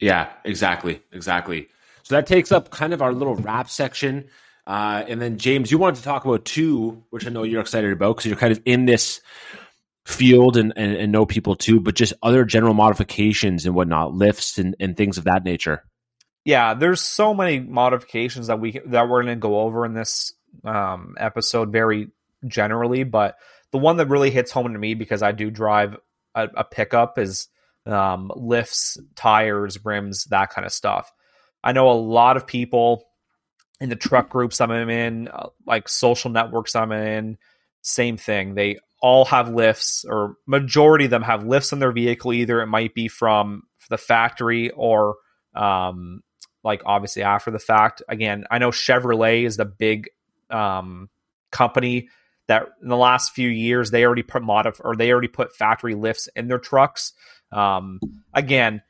Yeah, 0.01 0.31
exactly, 0.45 1.03
exactly. 1.13 1.69
So 2.03 2.15
that 2.15 2.27
takes 2.27 2.53
up 2.53 2.71
kind 2.71 2.93
of 2.93 3.03
our 3.03 3.13
little 3.13 3.37
wrap 3.37 3.69
section. 3.69 4.29
Uh, 4.67 5.05
and 5.07 5.21
then 5.21 5.39
James, 5.39 5.71
you 5.71 5.79
wanted 5.79 5.97
to 5.97 6.03
talk 6.03 6.25
about 6.25 6.45
two, 6.45 7.05
which 7.11 7.27
I 7.27 7.31
know 7.31 7.43
you're 7.43 7.61
excited 7.61 7.93
about 7.93 8.17
because 8.17 8.27
you're 8.27 8.37
kind 8.37 8.53
of 8.53 8.61
in 8.65 8.87
this 8.87 9.21
field 10.05 10.57
and, 10.57 10.73
and, 10.77 10.95
and, 10.95 11.13
know 11.13 11.27
people 11.27 11.55
too, 11.55 11.81
but 11.81 11.95
just 11.95 12.15
other 12.23 12.45
general 12.45 12.73
modifications 12.73 13.67
and 13.67 13.75
whatnot, 13.75 14.15
lifts 14.15 14.57
and, 14.57 14.75
and 14.81 14.97
things 14.97 15.19
of 15.19 15.25
that 15.25 15.45
nature. 15.45 15.85
Yeah, 16.47 16.73
there's 16.73 17.03
so 17.03 17.35
many 17.35 17.61
modifications 17.61 18.47
that 18.47 18.59
we 18.59 18.81
that 18.87 19.09
we're 19.09 19.23
going 19.23 19.37
to 19.37 19.41
go 19.41 19.61
over 19.61 19.85
in 19.85 19.93
this 19.93 20.33
um, 20.65 21.15
episode 21.19 21.73
very 21.73 22.11
generally, 22.47 23.05
but 23.05 23.37
the 23.73 23.79
one 23.79 23.97
that 23.99 24.09
really 24.09 24.31
hits 24.31 24.51
home 24.51 24.73
to 24.73 24.79
me 24.79 24.95
because 24.95 25.23
I 25.23 25.33
do 25.33 25.51
drive 25.51 25.97
a, 26.35 26.49
a 26.57 26.65
pickup 26.65 27.19
is 27.19 27.49
um, 27.87 28.31
lifts, 28.35 28.99
tires, 29.17 29.85
rims, 29.85 30.25
that 30.27 30.51
kind 30.51 30.67
of 30.67 30.73
stuff. 30.73 31.13
I 31.63 31.73
know 31.73 31.91
a 31.91 31.93
lot 31.93 32.37
of 32.37 32.47
people 32.47 33.05
in 33.81 33.89
the 33.89 33.97
truck 33.97 34.29
groups 34.29 34.61
I'm 34.61 34.71
in, 34.71 35.29
uh, 35.29 35.49
like 35.67 35.89
social 35.89 36.31
networks 36.31 36.75
I'm 36.75 36.93
in, 36.93 37.39
same 37.83 38.17
thing. 38.17 38.55
They 38.55 38.79
all 39.01 39.25
have 39.27 39.53
lifts, 39.53 40.05
or 40.09 40.37
majority 40.47 41.05
of 41.05 41.11
them 41.11 41.23
have 41.23 41.47
lifts 41.47 41.73
in 41.73 41.79
their 41.79 41.93
vehicle. 41.93 42.33
Either 42.33 42.61
it 42.61 42.67
might 42.67 42.95
be 42.95 43.09
from 43.09 43.63
the 43.89 43.99
factory 43.99 44.71
or 44.71 45.17
um, 45.55 46.23
like 46.65 46.83
obviously 46.85 47.23
after 47.23 47.51
the 47.51 47.59
fact. 47.59 48.03
Again, 48.09 48.45
I 48.51 48.59
know 48.59 48.71
Chevrolet 48.71 49.45
is 49.45 49.57
the 49.57 49.65
big 49.65 50.09
um, 50.51 51.09
company 51.51 52.09
that 52.49 52.67
in 52.83 52.89
the 52.89 52.97
last 52.97 53.33
few 53.33 53.49
years 53.49 53.91
they 53.91 54.05
already 54.05 54.23
put 54.23 54.43
modif- 54.43 54.81
or 54.83 54.97
they 54.97 55.13
already 55.13 55.29
put 55.29 55.55
factory 55.55 55.95
lifts 55.95 56.29
in 56.35 56.49
their 56.49 56.59
trucks. 56.59 57.13
Um, 57.53 58.01
again, 58.35 58.83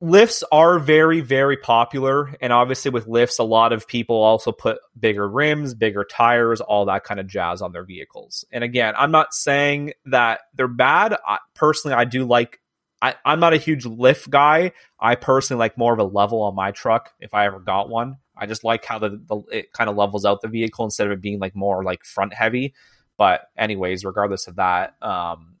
lifts 0.00 0.42
are 0.50 0.78
very 0.80 1.20
very 1.20 1.56
popular. 1.56 2.34
And 2.40 2.52
obviously 2.52 2.90
with 2.90 3.06
lifts 3.06 3.38
a 3.38 3.44
lot 3.44 3.72
of 3.72 3.86
people 3.86 4.16
also 4.16 4.50
put 4.50 4.78
bigger 4.98 5.28
rims 5.28 5.74
bigger 5.74 6.04
tires 6.04 6.60
all 6.60 6.86
that 6.86 7.04
kind 7.04 7.20
of 7.20 7.28
jazz 7.28 7.62
on 7.62 7.72
their 7.72 7.84
vehicles. 7.84 8.44
And 8.50 8.64
again 8.64 8.94
i'm 8.98 9.12
not 9.12 9.32
saying 9.32 9.92
that 10.06 10.40
they're 10.54 10.66
bad. 10.66 11.16
I, 11.26 11.38
personally 11.54 11.96
i 11.96 12.04
do 12.04 12.24
like 12.24 12.60
I, 13.00 13.14
i'm 13.24 13.38
not 13.38 13.54
a 13.54 13.58
huge 13.58 13.86
lift 13.86 14.28
guy. 14.28 14.72
I 14.98 15.14
personally 15.14 15.60
like 15.60 15.78
more 15.78 15.92
of 15.92 16.00
a 16.00 16.04
level 16.04 16.42
on 16.42 16.56
my 16.56 16.72
truck 16.72 17.12
if 17.20 17.32
i 17.32 17.46
ever 17.46 17.60
got 17.60 17.88
one 17.88 18.16
i 18.42 18.46
just 18.46 18.64
like 18.64 18.84
how 18.84 18.98
the, 18.98 19.10
the 19.28 19.42
it 19.50 19.72
kind 19.72 19.88
of 19.88 19.96
levels 19.96 20.24
out 20.24 20.40
the 20.40 20.48
vehicle 20.48 20.84
instead 20.84 21.06
of 21.06 21.12
it 21.12 21.20
being 21.20 21.38
like 21.38 21.54
more 21.54 21.84
like 21.84 22.04
front 22.04 22.34
heavy 22.34 22.74
but 23.16 23.48
anyways 23.56 24.04
regardless 24.04 24.46
of 24.48 24.56
that 24.56 24.94
um 25.02 25.56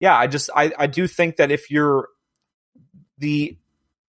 yeah 0.00 0.16
i 0.16 0.26
just 0.26 0.50
i, 0.54 0.72
I 0.78 0.86
do 0.86 1.06
think 1.06 1.36
that 1.36 1.50
if 1.50 1.70
you're 1.70 2.08
the 3.18 3.56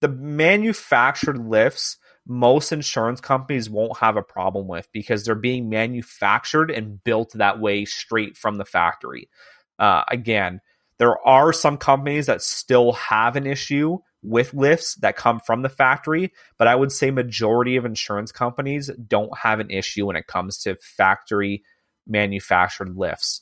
the 0.01 0.09
manufactured 0.09 1.37
lifts 1.37 1.97
most 2.27 2.71
insurance 2.71 3.21
companies 3.21 3.69
won't 3.69 3.97
have 3.99 4.17
a 4.17 4.23
problem 4.23 4.67
with 4.67 4.87
because 4.91 5.23
they're 5.23 5.35
being 5.35 5.69
manufactured 5.69 6.71
and 6.71 7.03
built 7.03 7.33
that 7.33 7.59
way 7.59 7.85
straight 7.85 8.35
from 8.35 8.55
the 8.55 8.65
factory. 8.65 9.29
Uh, 9.77 10.03
again, 10.09 10.59
there 10.97 11.17
are 11.27 11.53
some 11.53 11.77
companies 11.77 12.25
that 12.25 12.41
still 12.41 12.93
have 12.93 13.35
an 13.35 13.45
issue 13.45 13.99
with 14.25 14.53
lifts 14.53 14.95
that 14.95 15.15
come 15.15 15.39
from 15.39 15.61
the 15.61 15.69
factory, 15.69 16.33
but 16.57 16.67
I 16.67 16.75
would 16.75 16.91
say 16.91 17.11
majority 17.11 17.75
of 17.75 17.85
insurance 17.85 18.31
companies 18.31 18.89
don't 19.07 19.37
have 19.37 19.59
an 19.59 19.69
issue 19.69 20.07
when 20.07 20.15
it 20.15 20.27
comes 20.27 20.57
to 20.59 20.77
factory 20.81 21.63
manufactured 22.07 22.97
lifts. 22.97 23.41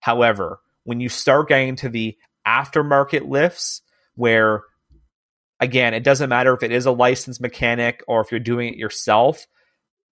However, 0.00 0.60
when 0.84 1.00
you 1.00 1.08
start 1.08 1.48
getting 1.48 1.76
to 1.76 1.88
the 1.88 2.16
aftermarket 2.46 3.28
lifts 3.28 3.82
where 4.14 4.64
again, 5.60 5.94
it 5.94 6.04
doesn't 6.04 6.28
matter 6.28 6.54
if 6.54 6.62
it 6.62 6.72
is 6.72 6.86
a 6.86 6.92
licensed 6.92 7.40
mechanic 7.40 8.02
or 8.06 8.20
if 8.20 8.30
you're 8.30 8.40
doing 8.40 8.72
it 8.72 8.78
yourself. 8.78 9.46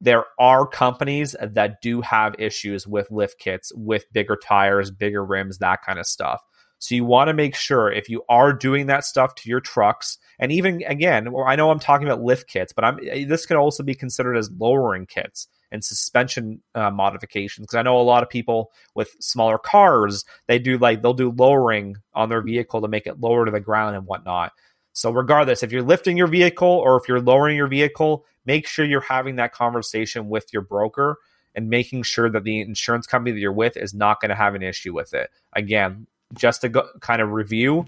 There 0.00 0.24
are 0.38 0.66
companies 0.66 1.36
that 1.40 1.80
do 1.80 2.00
have 2.00 2.34
issues 2.38 2.86
with 2.86 3.10
lift 3.10 3.38
kits, 3.38 3.72
with 3.74 4.04
bigger 4.12 4.36
tires, 4.36 4.90
bigger 4.90 5.24
rims, 5.24 5.58
that 5.58 5.82
kind 5.82 5.98
of 5.98 6.06
stuff. 6.06 6.42
So 6.84 6.94
you 6.94 7.06
want 7.06 7.28
to 7.28 7.34
make 7.34 7.54
sure 7.54 7.90
if 7.90 8.10
you 8.10 8.24
are 8.28 8.52
doing 8.52 8.88
that 8.88 9.06
stuff 9.06 9.34
to 9.36 9.48
your 9.48 9.60
trucks, 9.60 10.18
and 10.38 10.52
even 10.52 10.82
again, 10.82 11.34
I 11.46 11.56
know 11.56 11.70
I'm 11.70 11.78
talking 11.78 12.06
about 12.06 12.22
lift 12.22 12.46
kits, 12.46 12.74
but 12.74 12.84
I'm 12.84 12.98
this 13.26 13.46
could 13.46 13.56
also 13.56 13.82
be 13.82 13.94
considered 13.94 14.36
as 14.36 14.50
lowering 14.58 15.06
kits 15.06 15.48
and 15.72 15.82
suspension 15.82 16.60
uh, 16.74 16.90
modifications 16.90 17.64
because 17.64 17.78
I 17.78 17.82
know 17.82 17.98
a 17.98 18.02
lot 18.02 18.22
of 18.22 18.28
people 18.28 18.70
with 18.94 19.16
smaller 19.18 19.56
cars 19.56 20.26
they 20.46 20.58
do 20.58 20.76
like 20.76 21.00
they'll 21.00 21.14
do 21.14 21.30
lowering 21.30 21.96
on 22.12 22.28
their 22.28 22.42
vehicle 22.42 22.82
to 22.82 22.88
make 22.88 23.06
it 23.06 23.18
lower 23.18 23.46
to 23.46 23.50
the 23.50 23.60
ground 23.60 23.96
and 23.96 24.04
whatnot. 24.04 24.52
So, 24.92 25.10
regardless, 25.10 25.62
if 25.62 25.72
you're 25.72 25.80
lifting 25.80 26.18
your 26.18 26.26
vehicle 26.26 26.68
or 26.68 26.98
if 26.98 27.08
you're 27.08 27.18
lowering 27.18 27.56
your 27.56 27.66
vehicle, 27.66 28.26
make 28.44 28.66
sure 28.66 28.84
you're 28.84 29.00
having 29.00 29.36
that 29.36 29.54
conversation 29.54 30.28
with 30.28 30.52
your 30.52 30.60
broker 30.60 31.16
and 31.54 31.70
making 31.70 32.02
sure 32.02 32.28
that 32.28 32.44
the 32.44 32.60
insurance 32.60 33.06
company 33.06 33.32
that 33.32 33.40
you're 33.40 33.52
with 33.54 33.78
is 33.78 33.94
not 33.94 34.20
going 34.20 34.28
to 34.28 34.34
have 34.34 34.54
an 34.54 34.62
issue 34.62 34.92
with 34.92 35.14
it. 35.14 35.30
Again, 35.54 36.08
just 36.34 36.62
to 36.62 36.68
go, 36.68 36.88
kind 37.00 37.22
of 37.22 37.30
review 37.30 37.86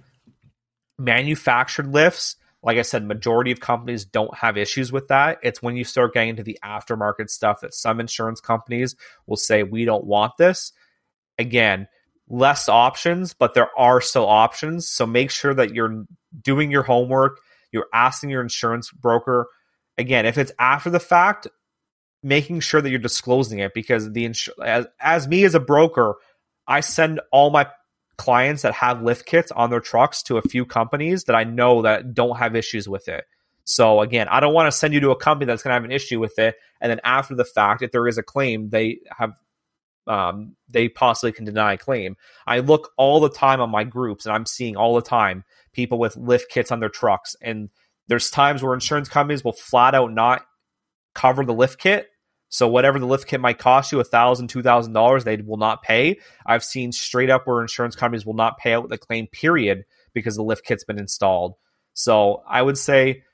manufactured 0.98 1.92
lifts, 1.92 2.36
like 2.62 2.78
I 2.78 2.82
said, 2.82 3.04
majority 3.04 3.52
of 3.52 3.60
companies 3.60 4.04
don't 4.04 4.34
have 4.36 4.56
issues 4.56 4.90
with 4.90 5.08
that. 5.08 5.38
It's 5.42 5.62
when 5.62 5.76
you 5.76 5.84
start 5.84 6.14
getting 6.14 6.30
into 6.30 6.42
the 6.42 6.58
aftermarket 6.64 7.30
stuff 7.30 7.60
that 7.60 7.74
some 7.74 8.00
insurance 8.00 8.40
companies 8.40 8.96
will 9.26 9.36
say, 9.36 9.62
we 9.62 9.84
don't 9.84 10.04
want 10.04 10.36
this. 10.36 10.72
Again, 11.38 11.86
less 12.28 12.68
options, 12.68 13.34
but 13.34 13.54
there 13.54 13.68
are 13.78 14.00
still 14.00 14.26
options. 14.26 14.88
So 14.88 15.06
make 15.06 15.30
sure 15.30 15.54
that 15.54 15.74
you're 15.74 16.06
doing 16.42 16.70
your 16.70 16.82
homework, 16.82 17.40
you're 17.72 17.88
asking 17.92 18.30
your 18.30 18.42
insurance 18.42 18.90
broker. 18.90 19.48
Again, 19.98 20.26
if 20.26 20.38
it's 20.38 20.52
after 20.58 20.90
the 20.90 21.00
fact, 21.00 21.46
making 22.22 22.60
sure 22.60 22.80
that 22.80 22.90
you're 22.90 22.98
disclosing 22.98 23.60
it 23.60 23.74
because 23.74 24.10
the 24.12 24.24
ins- 24.24 24.48
as, 24.64 24.86
as 24.98 25.28
me 25.28 25.44
as 25.44 25.54
a 25.54 25.60
broker, 25.60 26.16
I 26.66 26.80
send 26.80 27.20
all 27.30 27.50
my 27.50 27.68
clients 28.18 28.62
that 28.62 28.74
have 28.74 29.02
lift 29.02 29.26
kits 29.26 29.52
on 29.52 29.70
their 29.70 29.80
trucks 29.80 30.22
to 30.24 30.38
a 30.38 30.42
few 30.42 30.64
companies 30.64 31.24
that 31.24 31.36
I 31.36 31.44
know 31.44 31.82
that 31.82 32.14
don't 32.14 32.38
have 32.38 32.56
issues 32.56 32.88
with 32.88 33.08
it. 33.08 33.24
So 33.64 34.00
again, 34.00 34.28
I 34.28 34.40
don't 34.40 34.54
want 34.54 34.72
to 34.72 34.76
send 34.76 34.94
you 34.94 35.00
to 35.00 35.10
a 35.10 35.16
company 35.16 35.46
that's 35.46 35.62
going 35.62 35.70
to 35.70 35.74
have 35.74 35.84
an 35.84 35.92
issue 35.92 36.20
with 36.20 36.38
it, 36.38 36.56
and 36.80 36.90
then 36.90 37.00
after 37.04 37.34
the 37.34 37.44
fact, 37.44 37.82
if 37.82 37.90
there 37.90 38.06
is 38.06 38.18
a 38.18 38.22
claim, 38.22 38.70
they 38.70 39.00
have 39.16 39.32
um, 40.06 40.54
they 40.68 40.88
possibly 40.88 41.32
can 41.32 41.44
deny 41.44 41.72
a 41.72 41.78
claim. 41.78 42.16
I 42.46 42.60
look 42.60 42.92
all 42.96 43.20
the 43.20 43.30
time 43.30 43.60
on 43.60 43.70
my 43.70 43.84
groups, 43.84 44.24
and 44.24 44.34
I'm 44.34 44.46
seeing 44.46 44.76
all 44.76 44.94
the 44.94 45.02
time 45.02 45.44
people 45.72 45.98
with 45.98 46.16
lift 46.16 46.50
kits 46.50 46.70
on 46.70 46.80
their 46.80 46.88
trucks. 46.88 47.34
And 47.42 47.70
there's 48.08 48.30
times 48.30 48.62
where 48.62 48.74
insurance 48.74 49.08
companies 49.08 49.44
will 49.44 49.52
flat 49.52 49.94
out 49.94 50.12
not 50.12 50.46
cover 51.14 51.44
the 51.44 51.54
lift 51.54 51.78
kit. 51.78 52.08
So 52.48 52.68
whatever 52.68 52.98
the 52.98 53.06
lift 53.06 53.26
kit 53.26 53.40
might 53.40 53.58
cost 53.58 53.92
you, 53.92 54.00
a 54.00 54.04
thousand, 54.04 54.48
two 54.48 54.62
thousand 54.62 54.92
dollars, 54.92 55.24
they 55.24 55.36
will 55.36 55.56
not 55.56 55.82
pay. 55.82 56.18
I've 56.44 56.64
seen 56.64 56.92
straight 56.92 57.30
up 57.30 57.46
where 57.46 57.60
insurance 57.60 57.96
companies 57.96 58.24
will 58.24 58.34
not 58.34 58.58
pay 58.58 58.72
out 58.74 58.88
the 58.88 58.98
claim 58.98 59.26
period 59.26 59.84
because 60.14 60.36
the 60.36 60.42
lift 60.42 60.64
kit's 60.64 60.84
been 60.84 60.98
installed. 60.98 61.54
So 61.94 62.42
I 62.48 62.62
would 62.62 62.78
say 62.78 63.24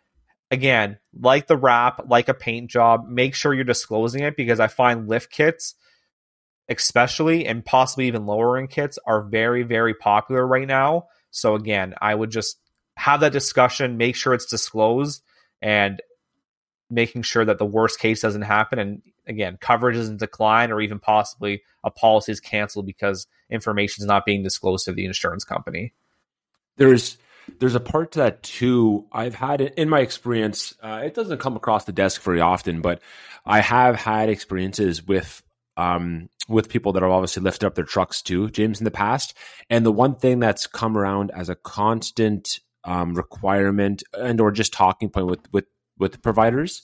again, 0.50 0.98
like 1.18 1.46
the 1.46 1.56
wrap, 1.56 2.08
like 2.08 2.28
a 2.28 2.34
paint 2.34 2.70
job, 2.70 3.08
make 3.08 3.34
sure 3.34 3.54
you're 3.54 3.64
disclosing 3.64 4.22
it 4.22 4.36
because 4.36 4.60
I 4.60 4.68
find 4.68 5.08
lift 5.08 5.30
kits, 5.30 5.74
especially 6.68 7.46
and 7.46 7.64
possibly 7.64 8.06
even 8.06 8.26
lowering 8.26 8.68
kits, 8.68 8.98
are 9.06 9.22
very, 9.22 9.62
very 9.62 9.94
popular 9.94 10.46
right 10.46 10.68
now. 10.68 11.06
So 11.30 11.54
again, 11.54 11.94
I 12.00 12.14
would 12.14 12.30
just 12.30 12.58
have 12.96 13.20
that 13.20 13.32
discussion, 13.32 13.96
make 13.96 14.14
sure 14.14 14.34
it's 14.34 14.46
disclosed, 14.46 15.22
and 15.62 16.00
making 16.92 17.22
sure 17.22 17.44
that 17.44 17.58
the 17.58 17.66
worst 17.66 17.98
case 17.98 18.20
doesn't 18.20 18.42
happen. 18.42 18.78
And 18.78 19.02
again, 19.26 19.56
coverage 19.60 19.96
isn't 19.96 20.20
declined 20.20 20.72
or 20.72 20.80
even 20.80 20.98
possibly 20.98 21.62
a 21.82 21.90
policy 21.90 22.32
is 22.32 22.40
canceled 22.40 22.86
because 22.86 23.26
information 23.50 24.02
is 24.02 24.06
not 24.06 24.26
being 24.26 24.42
disclosed 24.42 24.84
to 24.84 24.92
the 24.92 25.06
insurance 25.06 25.44
company. 25.44 25.94
There's 26.76 27.16
there's 27.58 27.74
a 27.74 27.80
part 27.80 28.12
to 28.12 28.20
that 28.20 28.42
too. 28.42 29.06
I've 29.10 29.34
had 29.34 29.60
it 29.60 29.74
in 29.76 29.88
my 29.88 30.00
experience. 30.00 30.74
Uh, 30.80 31.02
it 31.04 31.14
doesn't 31.14 31.38
come 31.38 31.56
across 31.56 31.84
the 31.84 31.92
desk 31.92 32.22
very 32.22 32.40
often, 32.40 32.80
but 32.82 33.00
I 33.44 33.60
have 33.60 33.96
had 33.96 34.28
experiences 34.28 35.04
with 35.04 35.42
um, 35.76 36.28
with 36.48 36.68
people 36.68 36.92
that 36.92 37.02
have 37.02 37.10
obviously 37.10 37.42
lifted 37.42 37.66
up 37.66 37.74
their 37.74 37.84
trucks 37.84 38.20
too, 38.20 38.50
James, 38.50 38.80
in 38.80 38.84
the 38.84 38.90
past. 38.90 39.34
And 39.70 39.86
the 39.86 39.92
one 39.92 40.16
thing 40.16 40.38
that's 40.38 40.66
come 40.66 40.96
around 40.96 41.30
as 41.32 41.48
a 41.48 41.54
constant 41.54 42.60
um, 42.84 43.14
requirement 43.14 44.02
and 44.18 44.40
or 44.40 44.50
just 44.50 44.72
talking 44.72 45.08
point 45.10 45.26
with 45.26 45.52
with 45.52 45.64
with 45.98 46.22
providers 46.22 46.82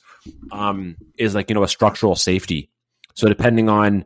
um, 0.52 0.96
is 1.18 1.34
like 1.34 1.50
you 1.50 1.54
know 1.54 1.62
a 1.62 1.68
structural 1.68 2.14
safety. 2.14 2.70
So 3.14 3.28
depending 3.28 3.68
on 3.68 4.04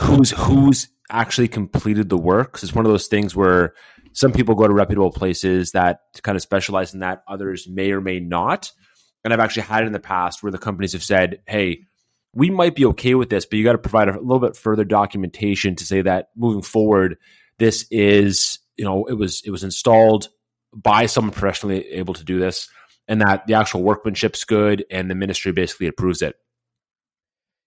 who's 0.00 0.30
who's 0.30 0.88
actually 1.10 1.48
completed 1.48 2.08
the 2.08 2.18
work, 2.18 2.48
because 2.48 2.64
it's 2.64 2.74
one 2.74 2.86
of 2.86 2.92
those 2.92 3.06
things 3.06 3.36
where 3.36 3.74
some 4.12 4.32
people 4.32 4.54
go 4.54 4.66
to 4.66 4.74
reputable 4.74 5.10
places 5.10 5.72
that 5.72 6.00
kind 6.22 6.36
of 6.36 6.42
specialize 6.42 6.94
in 6.94 7.00
that, 7.00 7.22
others 7.28 7.68
may 7.68 7.92
or 7.92 8.00
may 8.00 8.20
not. 8.20 8.72
And 9.24 9.32
I've 9.32 9.40
actually 9.40 9.62
had 9.62 9.82
it 9.82 9.86
in 9.86 9.92
the 9.92 10.00
past 10.00 10.42
where 10.42 10.52
the 10.52 10.58
companies 10.58 10.92
have 10.92 11.02
said, 11.04 11.40
"Hey, 11.46 11.86
we 12.34 12.50
might 12.50 12.74
be 12.74 12.84
okay 12.86 13.14
with 13.14 13.30
this, 13.30 13.46
but 13.46 13.58
you 13.58 13.64
got 13.64 13.72
to 13.72 13.78
provide 13.78 14.08
a 14.08 14.20
little 14.20 14.40
bit 14.40 14.56
further 14.56 14.84
documentation 14.84 15.76
to 15.76 15.84
say 15.84 16.02
that 16.02 16.28
moving 16.36 16.62
forward, 16.62 17.16
this 17.58 17.86
is 17.90 18.58
you 18.76 18.84
know 18.84 19.04
it 19.06 19.14
was 19.14 19.42
it 19.44 19.50
was 19.50 19.64
installed 19.64 20.28
by 20.74 21.06
someone 21.06 21.32
professionally 21.32 21.86
able 21.90 22.14
to 22.14 22.24
do 22.24 22.40
this, 22.40 22.68
and 23.08 23.20
that 23.20 23.46
the 23.46 23.54
actual 23.54 23.82
workmanship's 23.82 24.44
good, 24.44 24.84
and 24.90 25.10
the 25.10 25.14
ministry 25.14 25.52
basically 25.52 25.86
approves 25.86 26.22
it. 26.22 26.36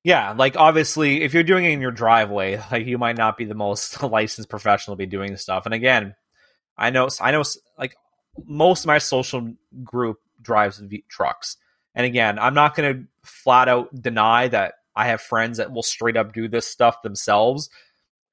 Yeah, 0.03 0.33
like 0.33 0.55
obviously, 0.55 1.23
if 1.23 1.33
you're 1.33 1.43
doing 1.43 1.65
it 1.65 1.71
in 1.71 1.81
your 1.81 1.91
driveway, 1.91 2.61
like 2.71 2.85
you 2.85 2.97
might 2.97 3.17
not 3.17 3.37
be 3.37 3.45
the 3.45 3.55
most 3.55 4.01
licensed 4.03 4.49
professional 4.49 4.95
to 4.95 4.99
be 4.99 5.05
doing 5.05 5.35
stuff. 5.37 5.65
And 5.65 5.73
again, 5.73 6.15
I 6.77 6.89
know, 6.89 7.09
I 7.19 7.31
know, 7.31 7.43
like 7.77 7.95
most 8.45 8.81
of 8.83 8.87
my 8.87 8.99
social 8.99 9.53
group 9.83 10.19
drives 10.41 10.77
v- 10.77 11.03
trucks 11.09 11.57
and 11.97 12.05
again, 12.05 12.37
I'm 12.37 12.53
not 12.53 12.75
going 12.75 12.93
to 12.93 13.07
flat 13.23 13.67
out 13.67 13.89
deny 13.99 14.47
that 14.49 14.75
I 14.95 15.07
have 15.07 15.19
friends 15.19 15.57
that 15.57 15.71
will 15.71 15.81
straight 15.81 16.15
up 16.15 16.31
do 16.31 16.47
this 16.47 16.67
stuff 16.67 17.01
themselves. 17.01 17.71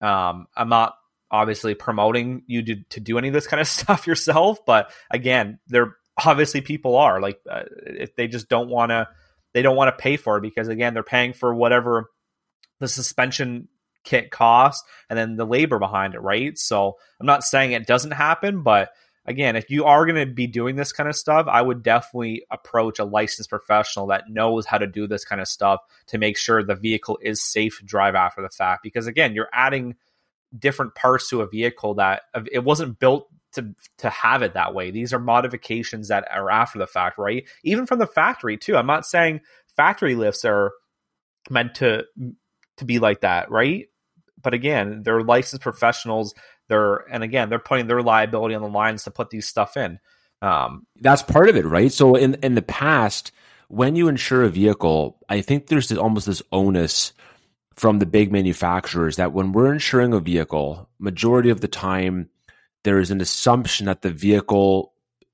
Um, 0.02 0.48
I'm 0.54 0.68
not 0.68 0.96
obviously 1.30 1.74
promoting 1.74 2.42
you 2.46 2.62
to, 2.62 2.76
to 2.90 3.00
do 3.00 3.16
any 3.16 3.28
of 3.28 3.34
this 3.34 3.46
kind 3.46 3.62
of 3.62 3.66
stuff 3.80 4.06
yourself, 4.06 4.66
but 4.66 4.92
again, 5.10 5.60
they're 5.66 5.96
obviously 6.24 6.61
people 6.61 6.96
are 6.96 7.20
like 7.20 7.40
uh, 7.50 7.64
if 7.87 8.14
they 8.16 8.29
just 8.29 8.48
don't 8.48 8.68
want 8.68 8.90
to 8.90 9.09
they 9.53 9.62
don't 9.62 9.77
want 9.77 9.88
to 9.96 10.03
pay 10.03 10.16
for 10.16 10.37
it 10.37 10.42
because 10.42 10.68
again 10.68 10.94
they're 10.94 11.03
paying 11.03 11.33
for 11.33 11.55
whatever 11.55 12.11
the 12.81 12.88
suspension 12.88 13.68
kit 14.05 14.31
costs 14.31 14.87
and 15.09 15.18
then 15.18 15.37
the 15.37 15.46
labor 15.46 15.79
behind 15.79 16.14
it 16.14 16.20
right? 16.20 16.59
So 16.59 16.96
i'm 17.20 17.27
not 17.27 17.44
saying 17.44 17.72
it 17.72 17.87
doesn't 17.87 18.12
happen 18.12 18.62
but 18.62 18.90
again 19.27 19.57
if 19.57 19.70
you 19.70 19.87
are 19.87 20.05
going 20.05 20.29
to 20.29 20.33
be 20.33 20.46
doing 20.46 20.77
this 20.77 20.92
kind 20.92 21.09
of 21.09 21.16
stuff 21.16 21.46
i 21.48 21.61
would 21.61 21.83
definitely 21.83 22.44
approach 22.50 22.98
a 22.98 23.05
licensed 23.05 23.48
professional 23.48 24.09
that 24.09 24.29
knows 24.29 24.66
how 24.66 24.77
to 24.77 24.87
do 24.87 25.07
this 25.07 25.24
kind 25.24 25.40
of 25.40 25.48
stuff 25.48 25.81
to 26.07 26.18
make 26.18 26.37
sure 26.37 26.62
the 26.62 26.74
vehicle 26.74 27.18
is 27.22 27.42
safe 27.42 27.79
to 27.79 27.85
drive 27.85 28.14
after 28.14 28.42
the 28.42 28.50
fact 28.50 28.83
because 28.83 29.07
again 29.07 29.35
you're 29.35 29.48
adding 29.53 29.94
different 30.57 30.94
parts 30.94 31.31
to 31.31 31.40
a 31.40 31.48
vehicle 31.48 31.94
that 31.94 32.22
it 32.53 32.62
wasn't 32.62 32.98
built 32.98 33.29
to 33.54 33.74
to 33.98 34.10
have 34.10 34.42
it 34.42 34.54
that 34.54 34.74
way. 34.74 34.90
These 34.90 35.12
are 35.12 35.18
modifications 35.18 36.08
that 36.08 36.26
are 36.30 36.50
after 36.50 36.78
the 36.78 36.86
fact, 36.86 37.18
right? 37.18 37.44
Even 37.62 37.86
from 37.86 37.98
the 37.98 38.06
factory 38.06 38.56
too. 38.56 38.76
I'm 38.76 38.86
not 38.86 39.06
saying 39.06 39.40
factory 39.76 40.14
lifts 40.14 40.44
are 40.44 40.72
meant 41.50 41.76
to 41.76 42.04
to 42.76 42.84
be 42.84 42.98
like 42.98 43.20
that, 43.20 43.50
right? 43.50 43.86
But 44.42 44.54
again, 44.54 45.02
they're 45.02 45.22
licensed 45.22 45.62
professionals. 45.62 46.34
They're 46.68 46.96
and 47.10 47.22
again, 47.22 47.48
they're 47.48 47.58
putting 47.58 47.86
their 47.86 48.02
liability 48.02 48.54
on 48.54 48.62
the 48.62 48.68
lines 48.68 49.04
to 49.04 49.10
put 49.10 49.30
these 49.30 49.48
stuff 49.48 49.76
in. 49.76 49.98
Um, 50.42 50.86
That's 51.00 51.22
part 51.22 51.48
of 51.48 51.56
it, 51.56 51.64
right? 51.64 51.92
So 51.92 52.14
in 52.14 52.34
in 52.42 52.54
the 52.54 52.62
past, 52.62 53.32
when 53.68 53.96
you 53.96 54.08
insure 54.08 54.42
a 54.42 54.50
vehicle, 54.50 55.18
I 55.28 55.40
think 55.40 55.66
there's 55.66 55.88
this, 55.88 55.98
almost 55.98 56.26
this 56.26 56.42
onus 56.52 57.12
from 57.74 57.98
the 57.98 58.06
big 58.06 58.30
manufacturers 58.30 59.16
that 59.16 59.32
when 59.32 59.52
we're 59.52 59.72
insuring 59.72 60.12
a 60.12 60.20
vehicle, 60.20 60.88
majority 60.98 61.50
of 61.50 61.60
the 61.60 61.68
time 61.68 62.28
there 62.85 62.99
is 62.99 63.11
an 63.11 63.20
assumption 63.20 63.87
that 63.87 64.03
the 64.03 64.11
vehicle, 64.11 64.92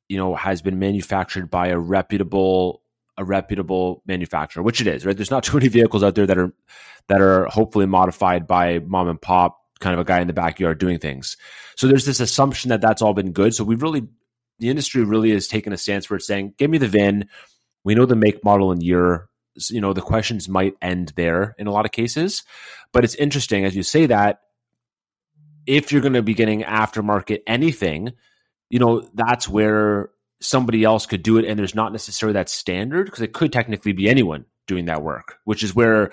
you 0.08 0.16
know, 0.16 0.34
has 0.34 0.62
been 0.62 0.78
manufactured 0.78 1.50
by 1.50 1.68
a 1.68 1.78
reputable 1.78 2.82
a 3.18 3.24
reputable 3.24 4.02
manufacturer, 4.06 4.62
which 4.62 4.80
it 4.80 4.86
is, 4.86 5.04
right? 5.04 5.14
There's 5.14 5.30
not 5.30 5.44
too 5.44 5.58
many 5.58 5.68
vehicles 5.68 6.02
out 6.02 6.14
there 6.14 6.26
that 6.26 6.38
are 6.38 6.52
that 7.08 7.20
are 7.20 7.44
hopefully 7.46 7.86
modified 7.86 8.46
by 8.46 8.78
mom 8.78 9.08
and 9.08 9.20
pop, 9.20 9.58
kind 9.80 9.94
of 9.94 10.00
a 10.00 10.04
guy 10.04 10.20
in 10.20 10.26
the 10.26 10.32
backyard 10.32 10.78
doing 10.78 10.98
things. 10.98 11.36
So 11.76 11.86
there's 11.86 12.06
this 12.06 12.20
assumption 12.20 12.70
that 12.70 12.80
that's 12.80 13.02
all 13.02 13.14
been 13.14 13.32
good. 13.32 13.54
So 13.54 13.64
we've 13.64 13.82
really, 13.82 14.06
the 14.58 14.70
industry 14.70 15.02
really 15.02 15.32
has 15.32 15.48
taken 15.48 15.72
a 15.72 15.76
stance 15.76 16.08
where 16.08 16.16
it's 16.16 16.26
saying, 16.26 16.54
"Give 16.56 16.70
me 16.70 16.78
the 16.78 16.88
VIN. 16.88 17.28
We 17.84 17.94
know 17.94 18.06
the 18.06 18.16
make, 18.16 18.44
model, 18.44 18.72
and 18.72 18.82
year. 18.82 19.28
You 19.68 19.80
know, 19.80 19.92
the 19.92 20.00
questions 20.00 20.48
might 20.48 20.74
end 20.80 21.12
there 21.16 21.54
in 21.58 21.66
a 21.66 21.72
lot 21.72 21.84
of 21.84 21.92
cases. 21.92 22.44
But 22.92 23.04
it's 23.04 23.14
interesting 23.16 23.64
as 23.64 23.74
you 23.74 23.82
say 23.82 24.06
that 24.06 24.40
if 25.66 25.92
you're 25.92 26.00
going 26.00 26.14
to 26.14 26.22
be 26.22 26.34
getting 26.34 26.62
aftermarket 26.62 27.40
anything, 27.46 28.12
you 28.68 28.78
know, 28.78 29.08
that's 29.14 29.48
where 29.48 30.10
somebody 30.40 30.84
else 30.84 31.06
could 31.06 31.22
do 31.22 31.36
it 31.38 31.44
and 31.44 31.58
there's 31.58 31.74
not 31.74 31.92
necessarily 31.92 32.32
that 32.32 32.48
standard 32.48 33.04
because 33.04 33.20
it 33.20 33.32
could 33.32 33.52
technically 33.52 33.92
be 33.92 34.08
anyone 34.08 34.44
doing 34.66 34.86
that 34.86 35.02
work, 35.02 35.38
which 35.44 35.62
is 35.62 35.74
where 35.74 36.12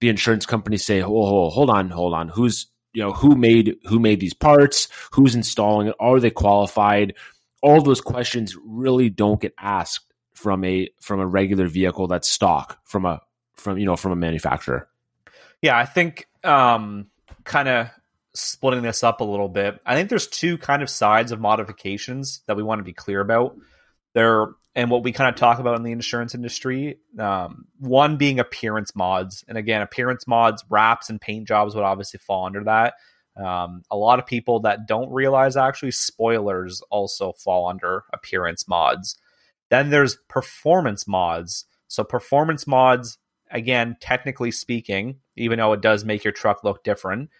the 0.00 0.08
insurance 0.08 0.44
companies 0.44 0.84
say, 0.84 1.02
"Oh, 1.02 1.50
hold 1.50 1.70
on, 1.70 1.90
hold 1.90 2.12
on. 2.12 2.28
Who's, 2.28 2.66
you 2.92 3.02
know, 3.02 3.12
who 3.12 3.36
made 3.36 3.76
who 3.84 3.98
made 3.98 4.20
these 4.20 4.34
parts? 4.34 4.88
Who's 5.12 5.34
installing 5.34 5.88
it? 5.88 5.94
Are 5.98 6.20
they 6.20 6.30
qualified?" 6.30 7.14
All 7.62 7.80
those 7.80 8.02
questions 8.02 8.56
really 8.62 9.08
don't 9.08 9.40
get 9.40 9.54
asked 9.58 10.12
from 10.34 10.64
a 10.64 10.90
from 11.00 11.20
a 11.20 11.26
regular 11.26 11.66
vehicle 11.66 12.06
that's 12.06 12.28
stock 12.28 12.78
from 12.84 13.06
a 13.06 13.20
from 13.54 13.78
you 13.78 13.86
know 13.86 13.96
from 13.96 14.12
a 14.12 14.16
manufacturer. 14.16 14.88
Yeah, 15.62 15.78
I 15.78 15.86
think 15.86 16.26
um 16.42 17.06
kind 17.44 17.68
of 17.68 17.88
splitting 18.34 18.82
this 18.82 19.02
up 19.02 19.20
a 19.20 19.24
little 19.24 19.48
bit, 19.48 19.80
I 19.86 19.94
think 19.94 20.08
there's 20.08 20.26
two 20.26 20.58
kind 20.58 20.82
of 20.82 20.90
sides 20.90 21.32
of 21.32 21.40
modifications 21.40 22.42
that 22.46 22.56
we 22.56 22.62
want 22.62 22.80
to 22.80 22.84
be 22.84 22.92
clear 22.92 23.20
about. 23.20 23.56
There 24.14 24.54
and 24.76 24.90
what 24.90 25.04
we 25.04 25.12
kind 25.12 25.28
of 25.28 25.36
talk 25.36 25.60
about 25.60 25.76
in 25.76 25.84
the 25.84 25.92
insurance 25.92 26.34
industry. 26.34 26.98
Um, 27.18 27.66
one 27.78 28.16
being 28.16 28.40
appearance 28.40 28.94
mods, 28.96 29.44
and 29.46 29.56
again, 29.56 29.82
appearance 29.82 30.26
mods, 30.26 30.64
wraps, 30.68 31.10
and 31.10 31.20
paint 31.20 31.46
jobs 31.46 31.74
would 31.74 31.84
obviously 31.84 32.18
fall 32.18 32.46
under 32.46 32.64
that. 32.64 32.94
Um, 33.36 33.82
a 33.90 33.96
lot 33.96 34.18
of 34.18 34.26
people 34.26 34.60
that 34.60 34.86
don't 34.86 35.12
realize 35.12 35.56
actually 35.56 35.90
spoilers 35.90 36.82
also 36.90 37.32
fall 37.32 37.68
under 37.68 38.04
appearance 38.12 38.68
mods. 38.68 39.16
Then 39.70 39.90
there's 39.90 40.18
performance 40.28 41.06
mods. 41.06 41.66
So 41.88 42.04
performance 42.04 42.66
mods, 42.66 43.18
again, 43.50 43.96
technically 44.00 44.50
speaking, 44.50 45.16
even 45.36 45.58
though 45.58 45.72
it 45.72 45.80
does 45.80 46.04
make 46.04 46.24
your 46.24 46.32
truck 46.32 46.62
look 46.62 46.84
different, 46.84 47.30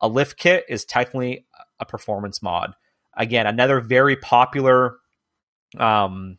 a 0.00 0.08
lift 0.08 0.36
kit 0.38 0.64
is 0.68 0.84
technically 0.84 1.46
a 1.78 1.84
performance 1.84 2.42
mod. 2.42 2.74
Again, 3.16 3.46
another 3.46 3.80
very 3.80 4.16
popular 4.16 4.96
um, 5.78 6.38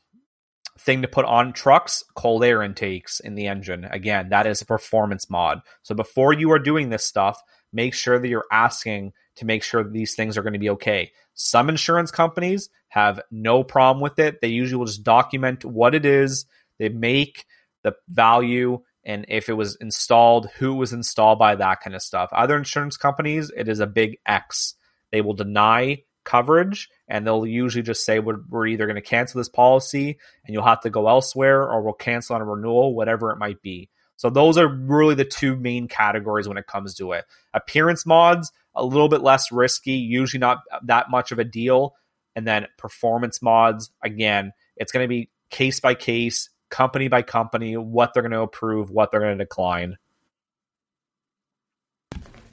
thing 0.80 1.04
to 1.04 1.08
put 1.08 1.26
on 1.26 1.54
trucks 1.54 2.04
cold 2.16 2.44
air 2.44 2.64
intakes 2.64 3.20
in 3.20 3.36
the 3.36 3.48
engine. 3.48 3.86
Again, 3.86 4.30
that 4.30 4.48
is 4.48 4.62
a 4.62 4.66
performance 4.66 5.30
mod. 5.30 5.62
So 5.84 5.94
before 5.94 6.34
you 6.34 6.52
are 6.52 6.60
doing 6.60 6.90
this 6.90 7.06
stuff, 7.06 7.42
make 7.72 7.94
sure 7.94 8.20
that 8.20 8.28
you're 8.28 8.46
asking 8.52 9.14
to 9.36 9.46
make 9.46 9.64
sure 9.64 9.84
these 9.84 10.16
things 10.16 10.38
are 10.38 10.42
going 10.42 10.54
to 10.54 10.60
be 10.60 10.72
okay. 10.72 11.12
Some 11.34 11.70
insurance 11.70 12.12
companies 12.12 12.70
have 12.90 13.22
no 13.32 13.64
problem 13.64 14.02
with 14.02 14.20
it. 14.20 14.42
They 14.42 14.50
usually 14.50 14.80
will 14.80 14.86
just 14.86 15.04
document 15.04 15.64
what 15.64 15.96
it 15.96 16.06
is, 16.06 16.46
they 16.78 16.90
make 16.90 17.46
the 17.84 17.94
value, 18.10 18.82
and 19.04 19.26
if 19.28 19.50
it 19.50 19.54
was 19.54 19.76
installed, 19.78 20.50
who 20.58 20.76
was 20.76 20.94
installed 20.94 21.40
by 21.40 21.56
that 21.56 21.82
kind 21.82 21.96
of 21.96 22.02
stuff. 22.02 22.30
Other 22.32 22.58
insurance 22.58 22.98
companies, 22.98 23.52
it 23.56 23.68
is 23.68 23.80
a 23.80 23.88
big 23.88 24.18
X. 24.26 24.76
They 25.12 25.22
will 25.22 25.34
deny 25.34 26.04
coverage 26.24 26.90
and 27.08 27.26
they'll 27.26 27.46
usually 27.46 27.82
just 27.82 28.06
say 28.06 28.20
we're, 28.20 28.42
we're 28.50 28.68
either 28.68 28.86
going 28.86 28.96
to 28.96 29.02
cancel 29.02 29.40
this 29.40 29.50
policy 29.50 30.20
and 30.46 30.54
you'll 30.54 30.64
have 30.64 30.82
to 30.82 30.90
go 30.90 31.08
elsewhere 31.08 31.64
or 31.64 31.82
we'll 31.82 31.94
cancel 31.94 32.36
on 32.36 32.42
a 32.42 32.46
renewal, 32.46 32.96
whatever 32.96 33.32
it 33.32 33.38
might 33.38 33.62
be. 33.62 33.90
So 34.18 34.30
those 34.30 34.56
are 34.60 34.68
really 34.68 35.16
the 35.16 35.26
two 35.26 35.56
main 35.56 35.88
categories 35.88 36.48
when 36.48 36.58
it 36.58 36.68
comes 36.68 36.94
to 36.96 37.14
it. 37.14 37.26
Appearance 37.56 38.06
mods, 38.06 38.52
a 38.76 38.86
little 38.86 39.10
bit 39.10 39.22
less 39.22 39.52
risky, 39.52 39.94
usually 39.94 40.40
not 40.40 40.60
that 40.84 41.10
much 41.10 41.32
of 41.32 41.40
a 41.40 41.44
deal. 41.44 41.96
And 42.36 42.48
then 42.48 42.68
performance 42.78 43.42
mods, 43.42 43.90
again, 44.04 44.54
it's 44.78 44.92
going 44.92 45.04
to 45.04 45.08
be 45.08 45.32
case 45.50 45.80
by 45.80 45.96
case, 45.96 46.51
company 46.72 47.08
by 47.08 47.22
company, 47.22 47.78
what 47.78 48.14
they're 48.14 48.24
going 48.24 48.32
to 48.32 48.42
approve, 48.42 48.90
what 48.90 49.12
they're 49.12 49.20
going 49.20 49.38
to 49.38 49.44
decline. 49.44 49.98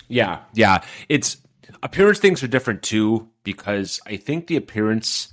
Yeah, 0.09 0.41
yeah. 0.55 0.83
It's 1.09 1.39
appearance 1.83 2.19
things 2.19 2.43
are 2.43 2.49
different 2.49 2.83
too 2.83 3.29
because 3.45 4.01
I 4.07 4.17
think 4.17 4.47
the 4.47 4.57
appearance, 4.57 5.33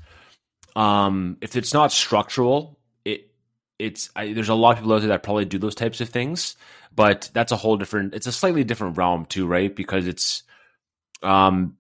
um, 0.76 1.38
if 1.42 1.56
it's 1.56 1.74
not 1.74 1.92
structural, 1.92 2.80
it 3.04 3.32
it's 3.80 4.10
I, 4.16 4.34
there's 4.34 4.50
a 4.50 4.56
lot 4.56 4.72
of 4.72 4.78
people 4.78 4.94
out 4.94 5.00
there 5.00 5.10
that 5.10 5.24
probably 5.24 5.46
do 5.46 5.58
those 5.58 5.76
types 5.76 6.02
of 6.02 6.10
things, 6.10 6.56
but 6.94 7.30
that's 7.34 7.52
a 7.52 7.58
whole 7.58 7.78
different. 7.78 8.14
It's 8.14 8.28
a 8.28 8.32
slightly 8.32 8.64
different 8.64 8.98
realm 8.98 9.26
too, 9.26 9.48
right? 9.48 9.74
Because 9.74 10.08
it's 10.08 10.44
um 11.24 11.78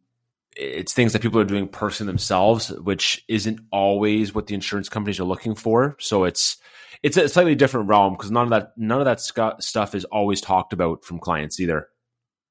it's 0.55 0.93
things 0.93 1.11
that 1.11 1.21
people 1.21 1.39
are 1.39 1.45
doing 1.45 1.67
personally 1.67 2.09
themselves, 2.09 2.69
which 2.69 3.25
isn't 3.27 3.59
always 3.71 4.33
what 4.33 4.47
the 4.47 4.55
insurance 4.55 4.87
companies 4.87 5.19
are 5.19 5.25
looking 5.25 5.53
for. 5.53 5.97
So 5.99 6.23
it's 6.23 6.57
it's 7.03 7.17
a 7.17 7.29
slightly 7.29 7.55
different 7.55 7.89
realm 7.89 8.13
because 8.13 8.31
none 8.31 8.43
of 8.43 8.49
that 8.51 8.73
none 8.77 8.99
of 8.99 9.05
that 9.05 9.21
sc- 9.21 9.59
stuff 9.61 9.95
is 9.95 10.05
always 10.05 10.41
talked 10.41 10.73
about 10.73 11.03
from 11.03 11.19
clients 11.19 11.59
either. 11.59 11.87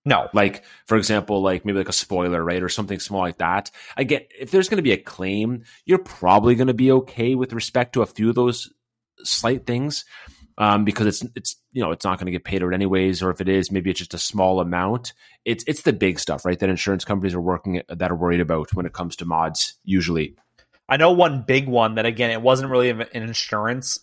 No, 0.07 0.29
like 0.35 0.65
for 0.87 0.97
example, 0.97 1.41
like 1.41 1.65
maybe 1.65 1.79
like 1.79 1.89
a 1.89 1.93
spoiler, 1.93 2.45
right, 2.45 2.63
or 2.63 2.69
something 2.69 3.01
small 3.01 3.23
like 3.23 3.39
that. 3.39 3.71
I 3.97 4.05
get 4.05 4.31
if 4.39 4.51
there's 4.51 4.69
going 4.69 4.77
to 4.77 4.83
be 4.83 4.93
a 4.93 4.99
claim, 4.99 5.65
you're 5.87 5.99
probably 5.99 6.55
going 6.55 6.67
to 6.67 6.75
be 6.75 6.93
okay 6.93 7.35
with 7.35 7.55
respect 7.55 7.95
to 7.95 8.03
a 8.03 8.07
few 8.07 8.29
of 8.29 8.35
those 8.35 8.71
slight 9.23 9.67
things, 9.67 10.05
um, 10.59 10.85
because 10.85 11.07
it's 11.07 11.25
it's 11.35 11.57
you 11.73 11.83
know 11.83 11.91
it's 11.91 12.05
not 12.05 12.19
going 12.19 12.27
to 12.27 12.33
get 12.33 12.45
paid 12.45 12.63
out 12.63 12.75
anyways, 12.75 13.23
or 13.23 13.31
if 13.31 13.41
it 13.41 13.49
is, 13.49 13.71
maybe 13.71 13.91
it's 13.91 14.01
just 14.01 14.13
a 14.13 14.19
small 14.19 14.61
amount. 14.61 15.15
It's 15.47 15.65
it's 15.67 15.83
the 15.83 15.93
big 15.95 16.21
stuff, 16.21 16.45
right, 16.45 16.59
that 16.59 16.69
insurance 16.69 17.07
companies 17.07 17.35
are 17.35 17.41
working 17.41 17.81
that 17.89 18.11
are 18.11 18.17
worried 18.17 18.41
about 18.41 18.75
when 18.75 18.85
it 18.85 18.93
comes 18.93 19.17
to 19.17 19.25
mods. 19.25 19.75
Usually, 19.85 20.37
I 20.87 20.99
know 20.99 21.13
one 21.13 21.45
big 21.47 21.67
one 21.67 21.95
that 21.95 22.05
again, 22.05 22.31
it 22.31 22.43
wasn't 22.43 22.71
really 22.71 22.91
an 22.91 23.07
insurance 23.13 24.01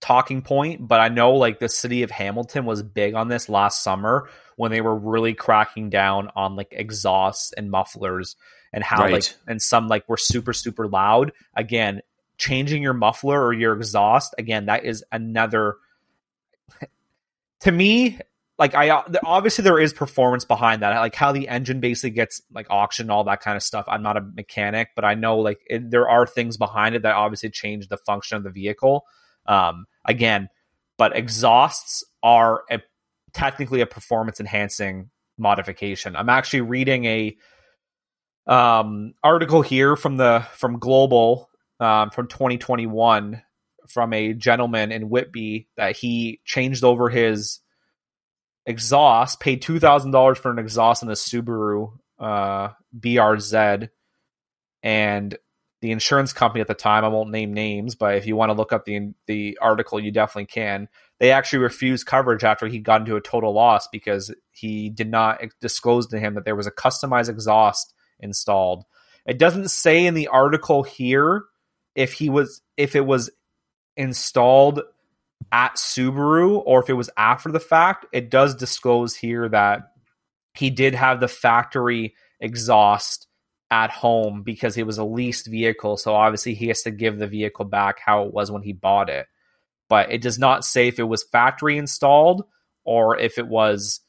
talking 0.00 0.42
point, 0.42 0.86
but 0.86 1.00
I 1.00 1.08
know 1.08 1.32
like 1.32 1.58
the 1.58 1.68
city 1.68 2.02
of 2.02 2.10
Hamilton 2.10 2.64
was 2.64 2.82
big 2.82 3.14
on 3.14 3.28
this 3.28 3.48
last 3.48 3.82
summer 3.82 4.28
when 4.56 4.70
they 4.70 4.80
were 4.80 4.96
really 4.96 5.34
cracking 5.34 5.90
down 5.90 6.30
on 6.36 6.56
like 6.56 6.68
exhausts 6.72 7.52
and 7.52 7.70
mufflers 7.70 8.36
and 8.72 8.84
how 8.84 9.04
right. 9.04 9.12
like 9.12 9.34
and 9.46 9.60
some 9.60 9.88
like 9.88 10.08
were 10.08 10.16
super 10.16 10.52
super 10.52 10.86
loud. 10.86 11.32
Again, 11.54 12.02
changing 12.36 12.82
your 12.82 12.94
muffler 12.94 13.42
or 13.42 13.52
your 13.52 13.74
exhaust, 13.74 14.34
again, 14.38 14.66
that 14.66 14.84
is 14.84 15.04
another 15.10 15.76
to 17.60 17.72
me 17.72 18.18
like 18.58 18.74
I 18.74 18.90
uh, 18.90 19.02
obviously 19.24 19.62
there 19.62 19.78
is 19.78 19.92
performance 19.92 20.44
behind 20.44 20.82
that, 20.82 20.96
like 20.98 21.14
how 21.14 21.32
the 21.32 21.48
engine 21.48 21.80
basically 21.80 22.10
gets 22.10 22.40
like 22.52 22.66
auctioned, 22.70 23.10
all 23.10 23.24
that 23.24 23.40
kind 23.40 23.56
of 23.56 23.62
stuff. 23.62 23.84
I'm 23.88 24.02
not 24.02 24.16
a 24.16 24.20
mechanic, 24.20 24.90
but 24.94 25.04
I 25.04 25.14
know 25.14 25.38
like 25.38 25.60
it, 25.66 25.90
there 25.90 26.08
are 26.08 26.26
things 26.26 26.56
behind 26.56 26.94
it 26.94 27.02
that 27.02 27.14
obviously 27.14 27.50
change 27.50 27.88
the 27.88 27.96
function 27.96 28.36
of 28.36 28.44
the 28.44 28.50
vehicle. 28.50 29.06
Um, 29.46 29.86
again, 30.04 30.48
but 30.96 31.16
exhausts 31.16 32.04
are 32.22 32.62
a, 32.70 32.80
technically 33.32 33.80
a 33.80 33.86
performance 33.86 34.40
enhancing 34.40 35.10
modification. 35.38 36.16
I'm 36.16 36.28
actually 36.28 36.62
reading 36.62 37.04
a 37.04 37.36
um, 38.46 39.14
article 39.22 39.62
here 39.62 39.96
from 39.96 40.16
the 40.16 40.46
from 40.52 40.78
Global 40.78 41.48
um, 41.80 42.10
from 42.10 42.28
2021 42.28 43.42
from 43.88 44.12
a 44.12 44.32
gentleman 44.32 44.92
in 44.92 45.08
Whitby 45.08 45.68
that 45.76 45.96
he 45.96 46.40
changed 46.44 46.84
over 46.84 47.08
his 47.08 47.60
exhaust, 48.66 49.40
paid 49.40 49.62
two 49.62 49.78
thousand 49.78 50.10
dollars 50.10 50.38
for 50.38 50.50
an 50.50 50.58
exhaust 50.58 51.02
in 51.02 51.08
the 51.08 51.14
Subaru 51.14 51.92
uh, 52.18 52.70
BRZ, 52.98 53.88
and 54.82 55.38
the 55.84 55.92
insurance 55.92 56.32
company 56.32 56.62
at 56.62 56.66
the 56.66 56.72
time, 56.72 57.04
I 57.04 57.08
won't 57.08 57.28
name 57.28 57.52
names, 57.52 57.94
but 57.94 58.14
if 58.14 58.26
you 58.26 58.36
want 58.36 58.48
to 58.48 58.54
look 58.54 58.72
up 58.72 58.86
the 58.86 59.12
the 59.26 59.58
article, 59.60 60.00
you 60.00 60.10
definitely 60.10 60.46
can. 60.46 60.88
They 61.20 61.30
actually 61.30 61.58
refused 61.58 62.06
coverage 62.06 62.42
after 62.42 62.68
he 62.68 62.78
got 62.78 63.02
into 63.02 63.16
a 63.16 63.20
total 63.20 63.52
loss 63.52 63.86
because 63.88 64.34
he 64.50 64.88
did 64.88 65.10
not 65.10 65.42
disclose 65.60 66.06
to 66.06 66.18
him 66.18 66.36
that 66.36 66.46
there 66.46 66.56
was 66.56 66.66
a 66.66 66.70
customized 66.70 67.28
exhaust 67.28 67.92
installed. 68.18 68.84
It 69.26 69.38
doesn't 69.38 69.68
say 69.68 70.06
in 70.06 70.14
the 70.14 70.28
article 70.28 70.84
here 70.84 71.42
if 71.94 72.14
he 72.14 72.30
was 72.30 72.62
if 72.78 72.96
it 72.96 73.04
was 73.04 73.28
installed 73.94 74.80
at 75.52 75.76
Subaru 75.76 76.62
or 76.64 76.82
if 76.82 76.88
it 76.88 76.94
was 76.94 77.10
after 77.18 77.52
the 77.52 77.60
fact. 77.60 78.06
It 78.10 78.30
does 78.30 78.54
disclose 78.54 79.16
here 79.16 79.50
that 79.50 79.92
he 80.54 80.70
did 80.70 80.94
have 80.94 81.20
the 81.20 81.28
factory 81.28 82.14
exhaust 82.40 83.28
at 83.74 83.90
home 83.90 84.44
because 84.44 84.76
it 84.76 84.86
was 84.86 84.98
a 84.98 85.04
leased 85.04 85.48
vehicle. 85.48 85.96
So 85.96 86.14
obviously 86.14 86.54
he 86.54 86.68
has 86.68 86.82
to 86.82 86.92
give 86.92 87.18
the 87.18 87.26
vehicle 87.26 87.64
back 87.64 87.98
how 87.98 88.22
it 88.22 88.32
was 88.32 88.48
when 88.48 88.62
he 88.62 88.72
bought 88.72 89.10
it. 89.10 89.26
But 89.88 90.12
it 90.12 90.22
does 90.22 90.38
not 90.38 90.64
say 90.64 90.86
if 90.86 91.00
it 91.00 91.08
was 91.08 91.24
factory 91.24 91.76
installed 91.76 92.44
or 92.84 93.18
if 93.18 93.36
it 93.36 93.48
was 93.48 94.00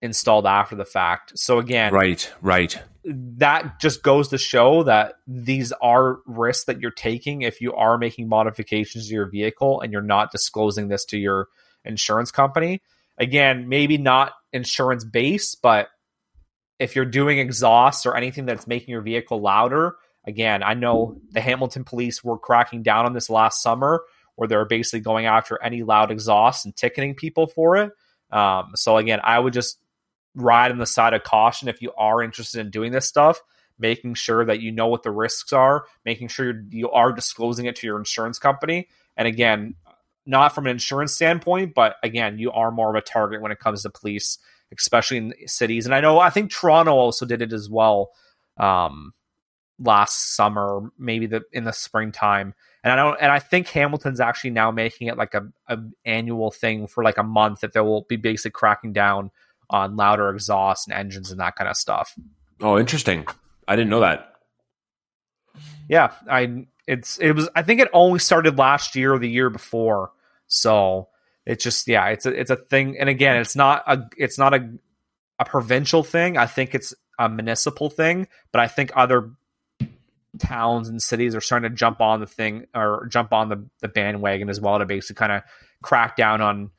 installed 0.00 0.46
after 0.46 0.76
the 0.76 0.84
fact. 0.84 1.32
So 1.34 1.58
again, 1.58 1.92
right, 1.92 2.32
right. 2.40 2.80
That 3.04 3.80
just 3.80 4.04
goes 4.04 4.28
to 4.28 4.38
show 4.38 4.84
that 4.84 5.14
these 5.26 5.72
are 5.82 6.18
risks 6.24 6.66
that 6.66 6.80
you're 6.80 6.92
taking 6.92 7.42
if 7.42 7.60
you 7.60 7.74
are 7.74 7.98
making 7.98 8.28
modifications 8.28 9.08
to 9.08 9.14
your 9.14 9.28
vehicle 9.28 9.80
and 9.80 9.92
you're 9.92 10.02
not 10.02 10.30
disclosing 10.30 10.86
this 10.86 11.04
to 11.06 11.18
your 11.18 11.48
insurance 11.84 12.30
company. 12.30 12.80
Again, 13.18 13.68
maybe 13.68 13.98
not 13.98 14.34
insurance 14.52 15.02
based, 15.02 15.62
but 15.62 15.88
if 16.80 16.96
you're 16.96 17.04
doing 17.04 17.38
exhaust 17.38 18.06
or 18.06 18.16
anything 18.16 18.46
that's 18.46 18.66
making 18.66 18.90
your 18.90 19.02
vehicle 19.02 19.40
louder, 19.40 19.96
again, 20.24 20.62
I 20.62 20.74
know 20.74 21.20
the 21.30 21.40
Hamilton 21.40 21.84
police 21.84 22.24
were 22.24 22.38
cracking 22.38 22.82
down 22.82 23.04
on 23.04 23.12
this 23.12 23.28
last 23.28 23.62
summer 23.62 24.02
where 24.34 24.48
they're 24.48 24.64
basically 24.64 25.00
going 25.00 25.26
after 25.26 25.62
any 25.62 25.82
loud 25.82 26.10
exhaust 26.10 26.64
and 26.64 26.74
ticketing 26.74 27.14
people 27.14 27.46
for 27.46 27.76
it. 27.76 27.92
Um, 28.32 28.72
so 28.74 28.96
again, 28.96 29.20
I 29.22 29.38
would 29.38 29.52
just 29.52 29.78
ride 30.34 30.72
on 30.72 30.78
the 30.78 30.86
side 30.86 31.12
of 31.12 31.22
caution 31.22 31.68
if 31.68 31.82
you 31.82 31.92
are 31.98 32.22
interested 32.22 32.60
in 32.60 32.70
doing 32.70 32.92
this 32.92 33.06
stuff, 33.06 33.42
making 33.78 34.14
sure 34.14 34.42
that 34.46 34.60
you 34.60 34.72
know 34.72 34.86
what 34.88 35.02
the 35.02 35.10
risks 35.10 35.52
are, 35.52 35.84
making 36.06 36.28
sure 36.28 36.62
you 36.70 36.90
are 36.90 37.12
disclosing 37.12 37.66
it 37.66 37.76
to 37.76 37.86
your 37.86 37.98
insurance 37.98 38.38
company. 38.38 38.88
And 39.18 39.28
again, 39.28 39.74
not 40.24 40.54
from 40.54 40.66
an 40.66 40.70
insurance 40.70 41.12
standpoint, 41.12 41.74
but 41.74 41.96
again, 42.02 42.38
you 42.38 42.50
are 42.52 42.70
more 42.70 42.88
of 42.88 42.94
a 42.94 43.04
target 43.04 43.42
when 43.42 43.52
it 43.52 43.58
comes 43.58 43.82
to 43.82 43.90
police 43.90 44.38
especially 44.76 45.16
in 45.16 45.34
cities. 45.46 45.86
And 45.86 45.94
I 45.94 46.00
know 46.00 46.20
I 46.20 46.30
think 46.30 46.50
Toronto 46.50 46.92
also 46.92 47.26
did 47.26 47.42
it 47.42 47.52
as 47.52 47.68
well 47.68 48.10
um, 48.56 49.12
last 49.78 50.36
summer, 50.36 50.90
maybe 50.98 51.26
the 51.26 51.42
in 51.52 51.64
the 51.64 51.72
springtime. 51.72 52.54
And 52.82 52.92
I 52.92 52.96
don't, 52.96 53.18
and 53.20 53.30
I 53.30 53.38
think 53.38 53.68
Hamilton's 53.68 54.20
actually 54.20 54.50
now 54.50 54.70
making 54.70 55.08
it 55.08 55.18
like 55.18 55.34
a, 55.34 55.46
a 55.68 55.78
annual 56.04 56.50
thing 56.50 56.86
for 56.86 57.04
like 57.04 57.18
a 57.18 57.22
month 57.22 57.60
that 57.60 57.74
they 57.74 57.80
will 57.80 58.06
be 58.08 58.16
basically 58.16 58.52
cracking 58.52 58.92
down 58.92 59.30
on 59.68 59.96
louder 59.96 60.30
exhaust 60.30 60.88
and 60.88 60.96
engines 60.96 61.30
and 61.30 61.40
that 61.40 61.56
kind 61.56 61.68
of 61.68 61.76
stuff. 61.76 62.14
Oh, 62.60 62.78
interesting. 62.78 63.26
I 63.68 63.76
didn't 63.76 63.90
know 63.90 64.00
that. 64.00 64.34
Yeah, 65.88 66.12
I 66.28 66.66
it's 66.86 67.18
it 67.18 67.32
was 67.32 67.48
I 67.54 67.62
think 67.62 67.80
it 67.80 67.88
only 67.92 68.18
started 68.18 68.58
last 68.58 68.96
year 68.96 69.14
or 69.14 69.18
the 69.18 69.28
year 69.28 69.50
before. 69.50 70.10
So 70.46 71.08
it's 71.50 71.64
just 71.64 71.88
yeah, 71.88 72.06
it's 72.06 72.26
a 72.26 72.30
it's 72.30 72.50
a 72.50 72.56
thing. 72.56 72.96
And 72.98 73.08
again, 73.08 73.36
it's 73.36 73.56
not 73.56 73.82
a 73.86 74.08
it's 74.16 74.38
not 74.38 74.54
a 74.54 74.70
a 75.40 75.44
provincial 75.44 76.04
thing. 76.04 76.36
I 76.36 76.46
think 76.46 76.76
it's 76.76 76.94
a 77.18 77.28
municipal 77.28 77.90
thing, 77.90 78.28
but 78.52 78.60
I 78.60 78.68
think 78.68 78.92
other 78.94 79.32
towns 80.38 80.88
and 80.88 81.02
cities 81.02 81.34
are 81.34 81.40
starting 81.40 81.68
to 81.68 81.74
jump 81.74 82.00
on 82.00 82.20
the 82.20 82.26
thing 82.26 82.66
or 82.72 83.08
jump 83.10 83.32
on 83.32 83.48
the, 83.48 83.66
the 83.80 83.88
bandwagon 83.88 84.48
as 84.48 84.60
well 84.60 84.78
to 84.78 84.86
basically 84.86 85.18
kind 85.18 85.32
of 85.32 85.42
crack 85.82 86.14
down 86.14 86.40
on 86.40 86.70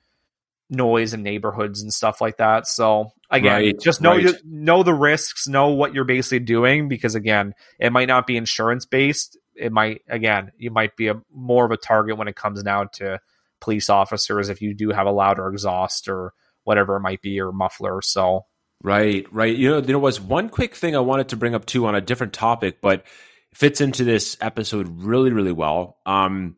noise 0.70 1.14
in 1.14 1.22
neighborhoods 1.22 1.82
and 1.82 1.94
stuff 1.94 2.22
like 2.22 2.38
that. 2.38 2.66
So 2.66 3.12
again, 3.30 3.62
right, 3.62 3.80
just 3.80 4.00
know 4.00 4.12
right. 4.12 4.24
you, 4.24 4.34
know 4.46 4.84
the 4.84 4.94
risks, 4.94 5.50
know 5.50 5.72
what 5.72 5.94
you're 5.94 6.06
basically 6.06 6.40
doing 6.40 6.88
because 6.88 7.14
again, 7.14 7.56
it 7.78 7.92
might 7.92 8.08
not 8.08 8.26
be 8.26 8.38
insurance 8.38 8.86
based. 8.86 9.38
It 9.54 9.74
might 9.74 10.02
again, 10.08 10.54
you 10.58 10.72
might 10.72 10.96
be 10.96 11.10
a 11.10 11.22
more 11.34 11.66
of 11.66 11.72
a 11.72 11.78
target 11.78 12.18
when 12.18 12.30
it 12.30 12.38
comes 12.38 12.64
down 12.64 12.88
to 12.94 13.20
police 13.62 13.90
officers 13.90 14.50
if 14.50 14.62
you 14.62 14.74
do 14.74 14.90
have 14.90 15.08
a 15.08 15.12
louder 15.12 15.48
exhaust 15.48 16.10
or 16.10 16.34
whatever 16.64 16.98
it 16.98 17.02
might 17.02 17.22
be 17.22 17.40
or 17.40 17.52
muffler. 17.52 18.02
So 18.02 18.46
right, 18.84 19.26
right. 19.32 19.56
You 19.56 19.70
know, 19.70 19.82
there 19.82 20.00
was 20.00 20.20
one 20.20 20.50
quick 20.50 20.76
thing 20.76 20.96
I 20.96 21.00
wanted 21.00 21.30
to 21.30 21.38
bring 21.38 21.56
up 21.56 21.66
too 21.66 21.86
on 21.86 21.96
a 21.96 22.02
different 22.02 22.34
topic, 22.34 22.82
but 22.82 23.06
fits 23.54 23.82
into 23.82 24.04
this 24.04 24.38
episode 24.42 25.04
really, 25.04 25.32
really 25.32 25.52
well. 25.52 25.98
Um, 26.06 26.58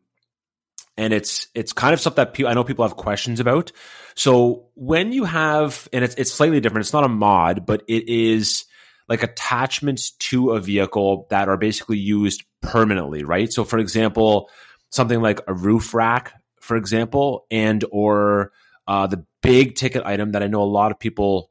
and 0.96 1.12
it's 1.12 1.48
it's 1.54 1.72
kind 1.72 1.92
of 1.92 2.00
stuff 2.00 2.16
that 2.16 2.34
people, 2.34 2.50
I 2.50 2.54
know 2.54 2.64
people 2.64 2.86
have 2.86 2.96
questions 2.96 3.40
about. 3.40 3.72
So 4.14 4.68
when 4.74 5.12
you 5.12 5.24
have, 5.24 5.88
and 5.92 6.04
it's 6.04 6.14
it's 6.14 6.32
slightly 6.32 6.60
different. 6.60 6.84
It's 6.84 6.92
not 6.92 7.04
a 7.04 7.08
mod, 7.08 7.66
but 7.66 7.82
it 7.88 8.08
is 8.08 8.64
like 9.08 9.22
attachments 9.22 10.12
to 10.12 10.52
a 10.52 10.60
vehicle 10.60 11.26
that 11.30 11.48
are 11.48 11.56
basically 11.56 11.98
used 11.98 12.44
permanently, 12.62 13.24
right? 13.24 13.52
So 13.52 13.64
for 13.64 13.78
example, 13.78 14.48
something 14.90 15.20
like 15.20 15.40
a 15.48 15.52
roof 15.52 15.94
rack 15.94 16.32
for 16.64 16.76
example, 16.76 17.46
and 17.50 17.84
or 17.92 18.52
uh, 18.88 19.06
the 19.06 19.24
big 19.42 19.74
ticket 19.74 20.02
item 20.04 20.32
that 20.32 20.42
I 20.42 20.46
know 20.46 20.62
a 20.62 20.64
lot 20.64 20.90
of 20.90 20.98
people 20.98 21.50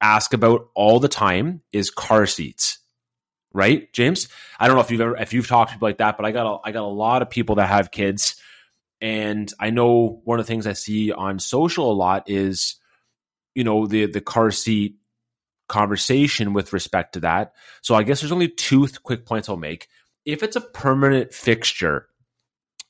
ask 0.00 0.34
about 0.34 0.68
all 0.74 0.98
the 0.98 1.08
time 1.08 1.62
is 1.72 1.90
car 1.90 2.26
seats. 2.26 2.78
Right, 3.52 3.90
James? 3.92 4.28
I 4.60 4.66
don't 4.66 4.76
know 4.76 4.82
if 4.82 4.90
you've 4.90 5.00
ever 5.00 5.16
if 5.16 5.32
you've 5.32 5.48
talked 5.48 5.70
to 5.70 5.76
people 5.76 5.88
like 5.88 5.98
that, 5.98 6.16
but 6.16 6.26
I 6.26 6.32
got 6.32 6.46
a, 6.46 6.68
I 6.68 6.72
got 6.72 6.82
a 6.82 6.86
lot 6.86 7.22
of 7.22 7.30
people 7.30 7.54
that 7.56 7.68
have 7.68 7.90
kids, 7.90 8.36
and 9.00 9.50
I 9.58 9.70
know 9.70 10.20
one 10.24 10.38
of 10.38 10.46
the 10.46 10.50
things 10.50 10.66
I 10.66 10.74
see 10.74 11.12
on 11.12 11.38
social 11.38 11.90
a 11.90 11.94
lot 11.94 12.28
is, 12.28 12.76
you 13.54 13.64
know, 13.64 13.86
the 13.86 14.06
the 14.06 14.20
car 14.20 14.50
seat 14.50 14.96
conversation 15.68 16.52
with 16.52 16.72
respect 16.72 17.14
to 17.14 17.20
that. 17.20 17.52
So 17.80 17.94
I 17.94 18.02
guess 18.02 18.20
there's 18.20 18.32
only 18.32 18.48
two 18.48 18.86
quick 19.02 19.24
points 19.24 19.48
I'll 19.48 19.56
make. 19.56 19.88
If 20.24 20.42
it's 20.42 20.56
a 20.56 20.60
permanent 20.60 21.32
fixture 21.32 22.08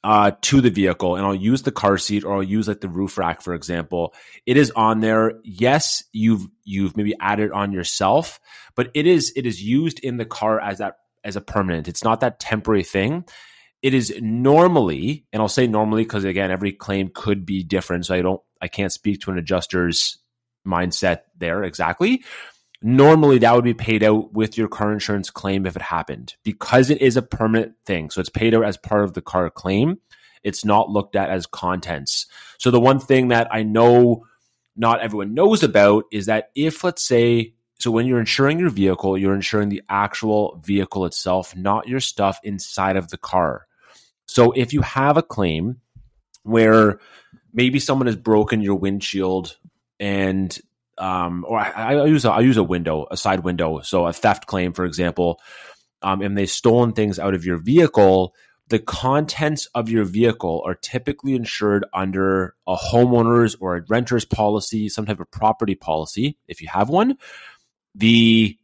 uh, 0.04 0.32
to 0.40 0.60
the 0.60 0.70
vehicle 0.70 1.16
and 1.16 1.26
I'll 1.26 1.34
use 1.34 1.62
the 1.62 1.72
car 1.72 1.98
seat 1.98 2.24
or 2.24 2.36
I'll 2.36 2.42
use 2.42 2.68
like 2.68 2.80
the 2.80 2.88
roof 2.88 3.18
rack, 3.18 3.40
for 3.42 3.54
example, 3.54 4.14
it 4.46 4.56
is 4.56 4.70
on 4.72 5.00
there. 5.00 5.34
Yes, 5.42 6.04
you've, 6.12 6.46
you've 6.64 6.96
maybe 6.96 7.14
added 7.20 7.50
on 7.52 7.72
yourself, 7.72 8.40
but 8.74 8.90
it 8.94 9.06
is, 9.06 9.32
it 9.36 9.46
is 9.46 9.62
used 9.62 9.98
in 10.00 10.16
the 10.16 10.24
car 10.24 10.60
as 10.60 10.78
that, 10.78 10.98
as 11.24 11.36
a 11.36 11.40
permanent. 11.40 11.88
It's 11.88 12.04
not 12.04 12.20
that 12.20 12.38
temporary 12.38 12.84
thing. 12.84 13.24
It 13.82 13.94
is 13.94 14.14
normally, 14.20 15.26
and 15.32 15.42
I'll 15.42 15.48
say 15.48 15.66
normally 15.66 16.02
because 16.02 16.24
again, 16.24 16.50
every 16.50 16.72
claim 16.72 17.10
could 17.12 17.44
be 17.44 17.62
different. 17.62 18.06
So 18.06 18.14
I 18.14 18.22
don't, 18.22 18.40
I 18.60 18.68
can't 18.68 18.92
speak 18.92 19.20
to 19.22 19.30
an 19.30 19.38
adjuster's 19.38 20.18
mindset 20.66 21.20
there 21.36 21.64
exactly 21.64 22.24
normally 22.82 23.38
that 23.38 23.54
would 23.54 23.64
be 23.64 23.74
paid 23.74 24.02
out 24.02 24.32
with 24.32 24.56
your 24.56 24.68
car 24.68 24.92
insurance 24.92 25.30
claim 25.30 25.66
if 25.66 25.76
it 25.76 25.82
happened 25.82 26.34
because 26.44 26.90
it 26.90 27.00
is 27.02 27.16
a 27.16 27.22
permanent 27.22 27.74
thing. 27.84 28.10
So 28.10 28.20
it's 28.20 28.28
paid 28.28 28.54
out 28.54 28.64
as 28.64 28.76
part 28.76 29.04
of 29.04 29.14
the 29.14 29.22
car 29.22 29.50
claim. 29.50 29.98
It's 30.42 30.64
not 30.64 30.90
looked 30.90 31.16
at 31.16 31.30
as 31.30 31.46
contents. 31.46 32.26
So 32.58 32.70
the 32.70 32.80
one 32.80 33.00
thing 33.00 33.28
that 33.28 33.48
I 33.50 33.62
know 33.62 34.24
not 34.76 35.00
everyone 35.00 35.34
knows 35.34 35.62
about 35.62 36.04
is 36.12 36.26
that 36.26 36.50
if 36.54 36.84
let's 36.84 37.02
say 37.02 37.54
so 37.80 37.90
when 37.92 38.06
you're 38.06 38.20
insuring 38.20 38.58
your 38.58 38.70
vehicle, 38.70 39.16
you're 39.16 39.34
insuring 39.34 39.68
the 39.68 39.82
actual 39.88 40.60
vehicle 40.64 41.04
itself, 41.04 41.54
not 41.54 41.86
your 41.86 42.00
stuff 42.00 42.40
inside 42.42 42.96
of 42.96 43.08
the 43.10 43.18
car. 43.18 43.66
So 44.26 44.52
if 44.52 44.72
you 44.72 44.82
have 44.82 45.16
a 45.16 45.22
claim 45.22 45.80
where 46.42 46.98
maybe 47.52 47.78
someone 47.78 48.06
has 48.06 48.16
broken 48.16 48.62
your 48.62 48.74
windshield 48.74 49.56
and 50.00 50.56
um, 50.98 51.44
or 51.46 51.58
I, 51.58 51.94
I, 51.94 52.04
use 52.06 52.24
a, 52.24 52.30
I 52.30 52.40
use 52.40 52.56
a 52.56 52.64
window, 52.64 53.06
a 53.10 53.16
side 53.16 53.40
window, 53.40 53.80
so 53.80 54.06
a 54.06 54.12
theft 54.12 54.46
claim, 54.46 54.72
for 54.72 54.84
example, 54.84 55.40
um, 56.02 56.22
and 56.22 56.36
they've 56.36 56.50
stolen 56.50 56.92
things 56.92 57.18
out 57.18 57.34
of 57.34 57.44
your 57.44 57.56
vehicle. 57.58 58.34
The 58.68 58.78
contents 58.78 59.66
of 59.74 59.88
your 59.88 60.04
vehicle 60.04 60.62
are 60.66 60.74
typically 60.74 61.34
insured 61.34 61.86
under 61.94 62.54
a 62.66 62.76
homeowner's 62.76 63.54
or 63.56 63.76
a 63.76 63.82
renter's 63.88 64.24
policy, 64.24 64.88
some 64.88 65.06
type 65.06 65.20
of 65.20 65.30
property 65.30 65.74
policy, 65.74 66.36
if 66.46 66.60
you 66.60 66.68
have 66.68 66.88
one. 66.88 67.16
The 67.94 68.58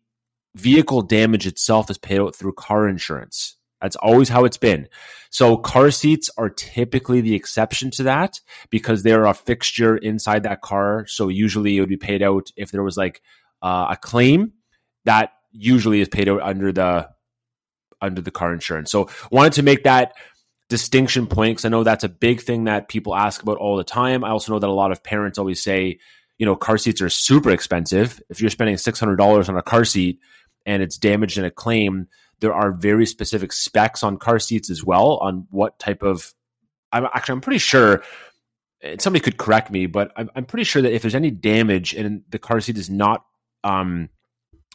vehicle 0.55 1.03
damage 1.03 1.47
itself 1.47 1.90
is 1.90 1.99
paid 1.99 2.20
out 2.20 2.37
through 2.37 2.53
car 2.53 2.88
insurance. 2.88 3.57
That's 3.81 3.97
always 3.97 4.29
how 4.29 4.45
it's 4.45 4.57
been. 4.57 4.89
So 5.31 5.57
car 5.57 5.91
seats 5.91 6.31
are 6.39 6.49
typically 6.49 7.21
the 7.21 7.35
exception 7.35 7.91
to 7.93 8.05
that 8.05 8.41
because 8.71 9.03
they're 9.03 9.27
a 9.27 9.35
fixture 9.35 9.97
inside 9.97 10.45
that 10.45 10.63
car. 10.63 11.07
So 11.09 11.29
usually 11.29 11.77
it 11.77 11.81
would 11.81 11.89
be 11.89 11.97
paid 11.97 12.23
out 12.23 12.51
if 12.57 12.71
there 12.71 12.85
was 12.85 12.97
like 12.97 13.21
uh, 13.61 13.89
a 13.91 13.97
claim, 13.97 14.53
that 15.05 15.31
usually 15.53 16.01
is 16.01 16.09
paid 16.09 16.29
out 16.29 16.41
under 16.41 16.73
the 16.73 17.09
under 18.01 18.21
the 18.21 18.31
car 18.31 18.53
insurance. 18.53 18.91
So 18.91 19.09
wanted 19.31 19.55
to 19.55 19.63
make 19.63 19.85
that 19.85 20.15
distinction 20.69 21.27
point 21.27 21.57
because 21.57 21.65
I 21.65 21.69
know 21.69 21.85
that's 21.85 22.05
a 22.05 22.09
big 22.09 22.41
thing 22.41 22.65
that 22.65 22.89
people 22.89 23.15
ask 23.15 23.43
about 23.43 23.59
all 23.59 23.77
the 23.77 23.85
time. 23.85 24.25
I 24.25 24.31
also 24.31 24.53
know 24.53 24.59
that 24.59 24.69
a 24.69 24.73
lot 24.73 24.93
of 24.93 25.03
parents 25.03 25.39
always 25.39 25.63
say, 25.63 25.99
you 26.39 26.47
know, 26.47 26.57
car 26.57 26.79
seats 26.79 27.03
are 27.03 27.09
super 27.09 27.51
expensive. 27.51 28.21
If 28.29 28.41
you're 28.41 28.51
spending 28.51 28.77
six 28.77 29.01
hundred 29.01 29.17
dollars 29.17 29.49
on 29.49 29.57
a 29.57 29.63
car 29.63 29.85
seat 29.85 30.21
and 30.67 30.83
it's 30.83 30.99
damaged 30.99 31.39
in 31.39 31.45
a 31.45 31.51
claim, 31.51 32.09
there 32.45 32.53
are 32.55 32.73
very 32.73 33.07
specific 33.07 33.55
specs 33.55 34.03
on 34.03 34.19
car 34.19 34.39
seats 34.39 34.69
as 34.69 34.85
well 34.85 35.17
on 35.17 35.47
what 35.51 35.79
type 35.79 36.03
of. 36.03 36.35
I'm 36.93 37.07
actually 37.07 37.33
I'm 37.33 37.41
pretty 37.41 37.59
sure. 37.59 38.03
Somebody 38.99 39.23
could 39.23 39.39
correct 39.39 39.71
me, 39.71 39.87
but 39.87 40.13
I'm, 40.15 40.29
I'm 40.37 40.45
pretty 40.45 40.65
sure 40.65 40.83
that 40.83 40.93
if 40.93 41.01
there's 41.01 41.15
any 41.15 41.31
damage 41.31 41.95
and 41.95 42.23
the 42.29 42.39
car 42.39 42.61
seat 42.61 42.77
is 42.77 42.91
not 42.91 43.25
um, 43.65 44.11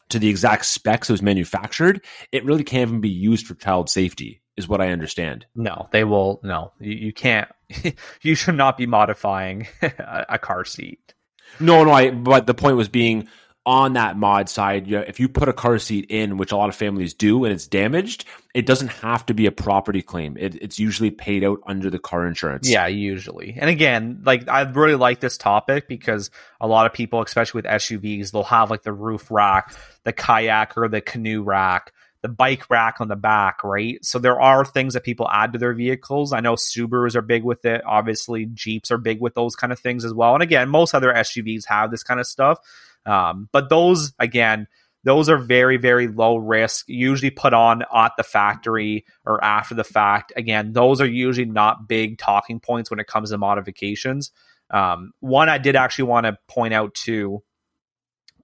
to 0.09 0.17
the 0.17 0.29
exact 0.29 0.65
specs 0.65 1.11
it 1.11 1.13
was 1.13 1.21
manufactured, 1.21 2.03
it 2.31 2.43
really 2.43 2.63
can't 2.63 2.89
even 2.89 3.01
be 3.01 3.09
used 3.09 3.45
for 3.45 3.53
child 3.53 3.87
safety, 3.87 4.41
is 4.57 4.67
what 4.67 4.81
I 4.81 4.89
understand. 4.89 5.45
No, 5.53 5.89
they 5.91 6.03
will. 6.03 6.39
No, 6.43 6.71
you, 6.79 6.93
you 6.95 7.13
can't. 7.13 7.49
you 8.23 8.33
should 8.33 8.55
not 8.55 8.77
be 8.77 8.87
modifying 8.87 9.67
a, 9.83 10.25
a 10.29 10.39
car 10.39 10.65
seat. 10.65 11.13
No, 11.59 11.83
no, 11.83 11.91
I. 11.91 12.09
But 12.09 12.47
the 12.47 12.55
point 12.55 12.77
was 12.77 12.89
being 12.89 13.27
on 13.65 13.93
that 13.93 14.17
mod 14.17 14.49
side. 14.49 14.87
You 14.87 14.97
know, 14.97 15.05
if 15.07 15.19
you 15.19 15.29
put 15.29 15.49
a 15.49 15.53
car 15.53 15.77
seat 15.79 16.07
in, 16.09 16.37
which 16.37 16.51
a 16.51 16.57
lot 16.57 16.69
of 16.69 16.75
families 16.75 17.13
do, 17.13 17.43
and 17.43 17.53
it's 17.53 17.67
damaged, 17.67 18.25
it 18.53 18.65
doesn't 18.65 18.87
have 18.87 19.25
to 19.27 19.33
be 19.33 19.45
a 19.45 19.51
property 19.51 20.01
claim. 20.01 20.37
It, 20.37 20.55
it's 20.55 20.79
usually 20.79 21.11
paid 21.11 21.43
out 21.43 21.59
under 21.67 21.89
the 21.89 21.99
car 21.99 22.25
insurance. 22.25 22.69
Yeah, 22.69 22.87
usually. 22.87 23.55
And 23.59 23.69
again, 23.69 24.21
like 24.25 24.47
I 24.49 24.61
really 24.61 24.95
like 24.95 25.19
this 25.19 25.37
topic 25.37 25.87
because 25.87 26.31
a 26.59 26.67
lot 26.67 26.85
of 26.85 26.93
people, 26.93 27.21
especially 27.21 27.59
with 27.59 27.65
SUVs, 27.65 28.31
they'll 28.31 28.43
have 28.43 28.69
like 28.69 28.83
the 28.83 28.93
roof 28.93 29.29
rack, 29.29 29.75
the 30.03 30.13
kayak 30.13 30.77
or 30.77 30.87
the 30.87 31.01
canoe 31.01 31.43
rack 31.43 31.93
the 32.21 32.29
bike 32.29 32.69
rack 32.69 32.99
on 32.99 33.07
the 33.07 33.15
back, 33.15 33.63
right? 33.63 34.03
So 34.03 34.19
there 34.19 34.39
are 34.39 34.65
things 34.65 34.93
that 34.93 35.03
people 35.03 35.29
add 35.31 35.53
to 35.53 35.59
their 35.59 35.73
vehicles. 35.73 36.33
I 36.33 36.41
know 36.41 36.55
Subarus 36.55 37.15
are 37.15 37.21
big 37.21 37.43
with 37.43 37.63
it. 37.65 37.81
Obviously, 37.85 38.45
Jeeps 38.45 38.91
are 38.91 38.97
big 38.97 39.21
with 39.21 39.35
those 39.35 39.55
kind 39.55 39.71
of 39.71 39.79
things 39.79 40.03
as 40.03 40.13
well. 40.13 40.33
And 40.33 40.43
again, 40.43 40.69
most 40.69 40.93
other 40.93 41.13
SUVs 41.13 41.65
have 41.67 41.91
this 41.91 42.03
kind 42.03 42.19
of 42.19 42.27
stuff. 42.27 42.59
Um, 43.05 43.49
but 43.51 43.69
those, 43.69 44.13
again, 44.19 44.67
those 45.03 45.29
are 45.29 45.37
very, 45.37 45.77
very 45.77 46.07
low 46.07 46.35
risk, 46.37 46.85
usually 46.87 47.31
put 47.31 47.53
on 47.53 47.83
at 47.95 48.11
the 48.17 48.23
factory 48.23 49.05
or 49.25 49.43
after 49.43 49.73
the 49.73 49.83
fact. 49.83 50.33
Again, 50.35 50.73
those 50.73 50.99
are 50.99 51.07
usually 51.07 51.45
not 51.45 51.87
big 51.87 52.17
talking 52.17 52.59
points 52.59 52.89
when 52.91 52.99
it 52.99 53.07
comes 53.07 53.31
to 53.31 53.37
modifications. 53.37 54.31
Um, 54.69 55.13
one 55.19 55.49
I 55.49 55.57
did 55.57 55.75
actually 55.75 56.05
want 56.05 56.25
to 56.25 56.37
point 56.47 56.73
out 56.73 56.93
too, 56.93 57.41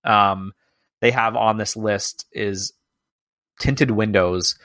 um, 0.03 0.53
they 1.01 1.11
have 1.11 1.35
on 1.35 1.57
this 1.57 1.75
list 1.75 2.25
is 2.31 2.73
tinted 3.59 3.91
windows. 3.91 4.57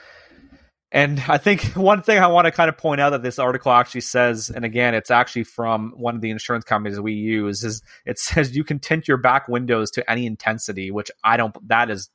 And 0.91 1.23
I 1.27 1.37
think 1.37 1.63
one 1.75 2.01
thing 2.01 2.19
I 2.19 2.27
want 2.27 2.45
to 2.45 2.51
kind 2.51 2.69
of 2.69 2.77
point 2.77 3.01
out 3.01 3.11
that 3.11 3.23
this 3.23 3.39
article 3.39 3.71
actually 3.71 4.01
says, 4.01 4.49
and 4.49 4.65
again, 4.65 4.93
it's 4.93 5.11
actually 5.11 5.45
from 5.45 5.93
one 5.95 6.15
of 6.15 6.21
the 6.21 6.29
insurance 6.29 6.65
companies 6.65 6.99
we 6.99 7.13
use, 7.13 7.63
is 7.63 7.81
it 8.05 8.19
says 8.19 8.55
you 8.55 8.63
can 8.63 8.79
tint 8.79 9.07
your 9.07 9.17
back 9.17 9.47
windows 9.47 9.91
to 9.91 10.11
any 10.11 10.25
intensity, 10.25 10.91
which 10.91 11.11
I 11.23 11.37
don't, 11.37 11.55
that 11.67 11.89
is 11.89 12.09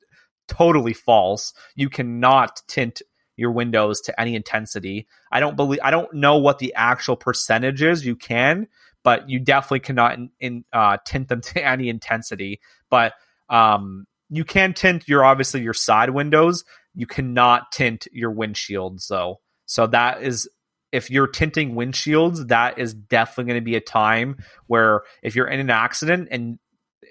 totally 0.48 0.92
false. 0.92 1.52
You 1.74 1.88
cannot 1.88 2.62
tint 2.68 3.02
your 3.36 3.50
windows 3.50 4.00
to 4.02 4.18
any 4.20 4.34
intensity. 4.34 5.06
I 5.30 5.40
don't 5.40 5.56
believe, 5.56 5.80
I 5.82 5.90
don't 5.90 6.12
know 6.14 6.38
what 6.38 6.58
the 6.58 6.74
actual 6.74 7.16
percentage 7.16 7.82
is. 7.82 8.04
You 8.04 8.16
can, 8.16 8.66
but 9.02 9.28
you 9.28 9.38
definitely 9.38 9.80
cannot 9.80 10.14
in, 10.14 10.30
in 10.40 10.64
uh, 10.72 10.98
tint 11.04 11.28
them 11.28 11.40
to 11.42 11.64
any 11.64 11.88
intensity. 11.88 12.60
But 12.90 13.14
um, 13.48 14.06
you 14.28 14.44
can 14.44 14.74
tint 14.74 15.08
your 15.08 15.24
obviously 15.24 15.62
your 15.62 15.74
side 15.74 16.10
windows. 16.10 16.64
You 16.96 17.06
cannot 17.06 17.70
tint 17.70 18.08
your 18.10 18.32
windshields 18.32 19.06
though. 19.06 19.40
So 19.66 19.86
that 19.88 20.22
is 20.22 20.48
if 20.92 21.10
you're 21.10 21.26
tinting 21.26 21.74
windshields, 21.74 22.48
that 22.48 22.78
is 22.78 22.94
definitely 22.94 23.52
going 23.52 23.60
to 23.60 23.64
be 23.64 23.76
a 23.76 23.80
time 23.80 24.38
where 24.66 25.02
if 25.22 25.36
you're 25.36 25.46
in 25.46 25.60
an 25.60 25.70
accident 25.70 26.28
and 26.30 26.58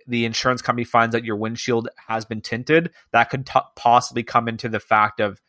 the 0.07 0.25
insurance 0.25 0.61
company 0.61 0.85
finds 0.85 1.13
that 1.13 1.23
your 1.23 1.35
windshield 1.35 1.87
has 2.07 2.25
been 2.25 2.41
tinted, 2.41 2.91
that 3.11 3.29
could 3.29 3.45
t- 3.45 3.59
possibly 3.75 4.23
come 4.23 4.47
into 4.47 4.69
the 4.69 4.79
fact 4.79 5.19
of 5.19 5.41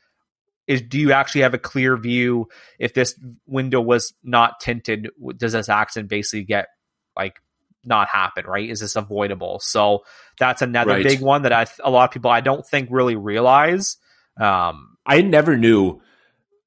is 0.66 0.82
do 0.82 0.98
you 0.98 1.12
actually 1.12 1.42
have 1.42 1.54
a 1.54 1.58
clear 1.58 1.96
view 1.96 2.48
if 2.78 2.92
this 2.92 3.18
window 3.46 3.80
was 3.80 4.12
not 4.24 4.58
tinted 4.60 5.08
does 5.36 5.52
this 5.52 5.68
accident 5.68 6.10
basically 6.10 6.42
get 6.42 6.66
like 7.16 7.40
not 7.84 8.08
happen, 8.08 8.44
right? 8.46 8.68
Is 8.68 8.80
this 8.80 8.96
avoidable? 8.96 9.60
So 9.60 10.04
that's 10.38 10.60
another 10.60 10.90
right. 10.90 11.04
big 11.04 11.20
one 11.20 11.42
that 11.42 11.52
I 11.52 11.66
a 11.84 11.90
lot 11.90 12.04
of 12.04 12.10
people 12.10 12.30
I 12.30 12.40
don't 12.40 12.66
think 12.66 12.88
really 12.90 13.16
realize. 13.16 13.96
Um, 14.38 14.96
I 15.04 15.22
never 15.22 15.56
knew. 15.56 16.00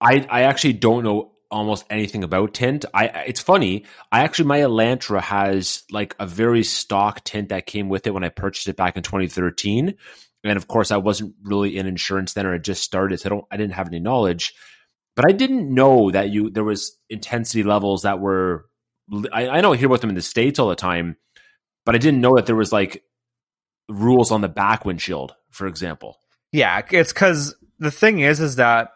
I 0.02 0.26
I 0.30 0.42
actually 0.44 0.74
don't 0.74 1.04
know 1.04 1.34
almost 1.52 1.86
anything 1.90 2.24
about 2.24 2.54
tint. 2.54 2.86
I 2.94 3.06
it's 3.28 3.42
funny. 3.42 3.86
I 4.12 4.22
actually 4.22 4.46
my 4.46 4.60
Elantra 4.60 5.22
has 5.22 5.84
like 5.92 6.16
a 6.20 6.26
very 6.26 6.64
stock 6.64 7.24
tint 7.24 7.50
that 7.50 7.66
came 7.66 7.90
with 7.90 8.08
it 8.08 8.14
when 8.14 8.24
I 8.24 8.30
purchased 8.30 8.68
it 8.68 8.76
back 8.76 8.98
in 8.98 9.04
2013. 9.04 9.96
And 10.44 10.58
of 10.58 10.68
course, 10.68 10.92
I 10.92 10.98
wasn't 10.98 11.36
really 11.44 11.78
in 11.78 11.86
insurance 11.86 12.34
then, 12.34 12.46
or 12.46 12.56
it 12.56 12.64
just 12.64 12.84
started. 12.84 13.20
So 13.20 13.28
I 13.28 13.30
don't. 13.30 13.46
I 13.52 13.58
didn't 13.58 13.74
have 13.74 13.88
any 13.88 14.00
knowledge, 14.00 14.54
but 15.16 15.26
I 15.28 15.34
didn't 15.34 15.74
know 15.74 16.12
that 16.12 16.30
you 16.30 16.50
there 16.50 16.64
was 16.64 16.98
intensity 17.10 17.64
levels 17.64 18.04
that 18.04 18.20
were 18.20 18.66
I, 19.34 19.48
I 19.48 19.62
I 19.62 19.76
hear 19.76 19.88
about 19.88 20.02
them 20.02 20.10
in 20.10 20.16
the 20.16 20.22
states 20.22 20.60
all 20.60 20.70
the 20.70 20.76
time, 20.76 21.18
but 21.86 21.96
I 21.96 21.98
didn't 21.98 22.22
know 22.22 22.36
that 22.36 22.46
there 22.46 22.56
was 22.56 22.72
like 22.72 23.04
rules 23.90 24.32
on 24.32 24.42
the 24.42 24.48
back 24.48 24.86
windshield, 24.86 25.34
for 25.50 25.68
example. 25.68 26.18
Yeah, 26.52 26.82
it's 26.90 27.14
because 27.14 27.56
the 27.80 27.92
thing 27.92 28.20
is, 28.20 28.39
is 28.39 28.58
that 28.58 28.92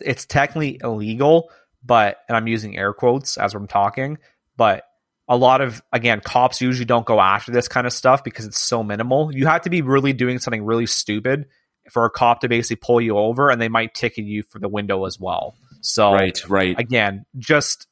it's 0.00 0.26
technically 0.26 0.80
illegal, 0.82 1.50
but 1.84 2.18
and 2.28 2.36
I'm 2.36 2.46
using 2.46 2.76
air 2.76 2.92
quotes 2.92 3.36
as 3.36 3.54
I'm 3.54 3.68
talking, 3.68 4.18
but 4.56 4.84
a 5.28 5.36
lot 5.36 5.60
of 5.60 5.82
again 5.92 6.20
cops 6.20 6.60
usually 6.60 6.84
don't 6.84 7.06
go 7.06 7.20
after 7.20 7.50
this 7.50 7.68
kind 7.68 7.86
of 7.86 7.92
stuff 7.92 8.24
because 8.24 8.46
it's 8.46 8.58
so 8.58 8.82
minimal. 8.82 9.34
You 9.34 9.46
have 9.46 9.62
to 9.62 9.70
be 9.70 9.82
really 9.82 10.12
doing 10.12 10.38
something 10.38 10.64
really 10.64 10.86
stupid 10.86 11.46
for 11.90 12.04
a 12.04 12.10
cop 12.10 12.40
to 12.40 12.48
basically 12.48 12.76
pull 12.76 13.00
you 13.00 13.18
over, 13.18 13.50
and 13.50 13.60
they 13.60 13.68
might 13.68 13.94
ticket 13.94 14.24
you 14.24 14.42
for 14.42 14.58
the 14.58 14.68
window 14.68 15.04
as 15.04 15.18
well. 15.20 15.56
So 15.80 16.12
right, 16.12 16.48
right. 16.48 16.78
Again, 16.78 17.26
just 17.38 17.86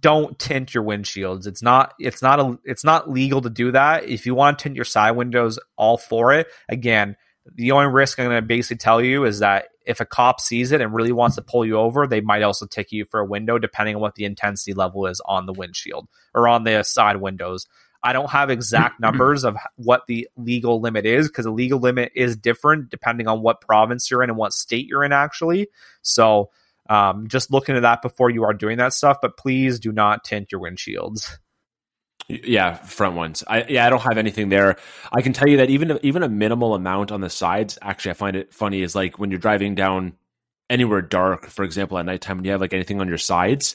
don't 0.00 0.38
tint 0.38 0.74
your 0.74 0.82
windshields. 0.82 1.46
It's 1.46 1.62
not 1.62 1.94
it's 1.98 2.22
not 2.22 2.40
a 2.40 2.58
it's 2.64 2.84
not 2.84 3.10
legal 3.10 3.40
to 3.42 3.50
do 3.50 3.72
that. 3.72 4.08
If 4.08 4.26
you 4.26 4.34
want 4.34 4.58
to 4.58 4.62
tint 4.62 4.76
your 4.76 4.84
side 4.84 5.12
windows, 5.12 5.58
all 5.76 5.98
for 5.98 6.32
it. 6.32 6.48
Again, 6.68 7.16
the 7.52 7.72
only 7.72 7.86
risk 7.86 8.18
I'm 8.18 8.26
going 8.26 8.36
to 8.36 8.42
basically 8.42 8.78
tell 8.78 9.02
you 9.02 9.24
is 9.24 9.40
that 9.40 9.68
if 9.86 10.00
a 10.00 10.06
cop 10.06 10.40
sees 10.40 10.72
it 10.72 10.80
and 10.80 10.94
really 10.94 11.12
wants 11.12 11.36
to 11.36 11.42
pull 11.42 11.64
you 11.64 11.76
over, 11.76 12.06
they 12.06 12.20
might 12.20 12.42
also 12.42 12.66
tick 12.66 12.90
you 12.90 13.04
for 13.04 13.20
a 13.20 13.24
window, 13.24 13.58
depending 13.58 13.96
on 13.96 14.00
what 14.00 14.14
the 14.14 14.24
intensity 14.24 14.72
level 14.72 15.06
is 15.06 15.20
on 15.26 15.46
the 15.46 15.52
windshield 15.52 16.08
or 16.34 16.48
on 16.48 16.64
the 16.64 16.82
side 16.82 17.16
windows. 17.16 17.66
I 18.02 18.12
don't 18.12 18.30
have 18.30 18.50
exact 18.50 19.00
numbers 19.00 19.44
of 19.44 19.56
what 19.76 20.06
the 20.06 20.28
legal 20.36 20.80
limit 20.80 21.04
is 21.06 21.28
because 21.28 21.44
the 21.44 21.50
legal 21.50 21.78
limit 21.78 22.12
is 22.14 22.36
different 22.36 22.90
depending 22.90 23.28
on 23.28 23.42
what 23.42 23.60
province 23.60 24.10
you're 24.10 24.22
in 24.22 24.30
and 24.30 24.38
what 24.38 24.52
state 24.52 24.86
you're 24.86 25.04
in, 25.04 25.12
actually. 25.12 25.68
So 26.02 26.50
um, 26.88 27.28
just 27.28 27.50
look 27.50 27.68
into 27.68 27.82
that 27.82 28.02
before 28.02 28.30
you 28.30 28.44
are 28.44 28.54
doing 28.54 28.78
that 28.78 28.94
stuff. 28.94 29.18
But 29.20 29.36
please 29.36 29.80
do 29.80 29.92
not 29.92 30.24
tint 30.24 30.50
your 30.50 30.60
windshields. 30.60 31.36
Yeah, 32.28 32.74
front 32.74 33.16
ones. 33.16 33.44
I 33.46 33.64
yeah, 33.68 33.86
I 33.86 33.90
don't 33.90 34.00
have 34.00 34.16
anything 34.16 34.48
there. 34.48 34.76
I 35.12 35.20
can 35.20 35.32
tell 35.32 35.48
you 35.48 35.58
that 35.58 35.68
even 35.68 35.98
even 36.02 36.22
a 36.22 36.28
minimal 36.28 36.74
amount 36.74 37.12
on 37.12 37.20
the 37.20 37.28
sides. 37.28 37.78
Actually, 37.82 38.12
I 38.12 38.14
find 38.14 38.36
it 38.36 38.54
funny 38.54 38.82
is 38.82 38.94
like 38.94 39.18
when 39.18 39.30
you're 39.30 39.40
driving 39.40 39.74
down 39.74 40.14
anywhere 40.70 41.02
dark, 41.02 41.46
for 41.46 41.64
example, 41.64 41.98
at 41.98 42.06
nighttime, 42.06 42.38
when 42.38 42.44
you 42.46 42.52
have 42.52 42.60
like 42.60 42.72
anything 42.72 43.00
on 43.00 43.08
your 43.08 43.18
sides. 43.18 43.74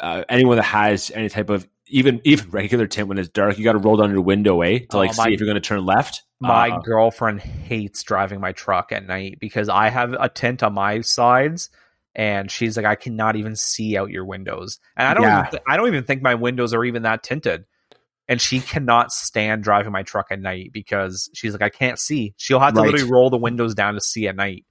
Uh, 0.00 0.24
anyone 0.28 0.56
that 0.56 0.64
has 0.64 1.10
any 1.12 1.28
type 1.28 1.50
of 1.50 1.68
even 1.86 2.20
even 2.24 2.50
regular 2.50 2.86
tint 2.86 3.08
when 3.08 3.18
it's 3.18 3.28
dark, 3.28 3.58
you 3.58 3.64
got 3.64 3.72
to 3.72 3.78
roll 3.78 3.96
down 3.96 4.10
your 4.10 4.22
window, 4.22 4.62
eh, 4.62 4.80
to 4.90 4.96
like 4.96 5.10
oh, 5.10 5.16
my, 5.18 5.24
see 5.24 5.34
if 5.34 5.40
you're 5.40 5.46
going 5.46 5.60
to 5.60 5.60
turn 5.60 5.84
left. 5.84 6.22
My 6.40 6.70
uh, 6.70 6.78
girlfriend 6.80 7.40
hates 7.40 8.02
driving 8.02 8.40
my 8.40 8.52
truck 8.52 8.92
at 8.92 9.06
night 9.06 9.38
because 9.40 9.68
I 9.68 9.90
have 9.90 10.14
a 10.14 10.28
tint 10.28 10.62
on 10.62 10.72
my 10.74 11.02
sides 11.02 11.70
and 12.14 12.50
she's 12.50 12.76
like, 12.76 12.86
I 12.86 12.94
cannot 12.94 13.36
even 13.36 13.56
see 13.56 13.96
out 13.96 14.10
your 14.10 14.24
windows, 14.24 14.78
and 14.96 15.08
I 15.08 15.14
don't, 15.14 15.24
yeah. 15.24 15.40
even 15.40 15.50
th- 15.50 15.62
I 15.66 15.76
don't 15.76 15.88
even 15.88 16.04
think 16.04 16.22
my 16.22 16.34
windows 16.34 16.72
are 16.72 16.84
even 16.84 17.02
that 17.02 17.22
tinted. 17.22 17.64
And 18.28 18.40
she 18.40 18.60
cannot 18.60 19.12
stand 19.12 19.62
driving 19.62 19.92
my 19.92 20.02
truck 20.02 20.28
at 20.30 20.40
night 20.40 20.70
because 20.72 21.28
she's 21.34 21.52
like, 21.52 21.62
I 21.62 21.68
can't 21.68 21.98
see. 21.98 22.34
She'll 22.38 22.60
have 22.60 22.74
to 22.74 22.80
right. 22.80 22.90
literally 22.90 23.10
roll 23.10 23.28
the 23.28 23.36
windows 23.36 23.74
down 23.74 23.94
to 23.94 24.00
see 24.00 24.28
at 24.28 24.36
night. 24.36 24.64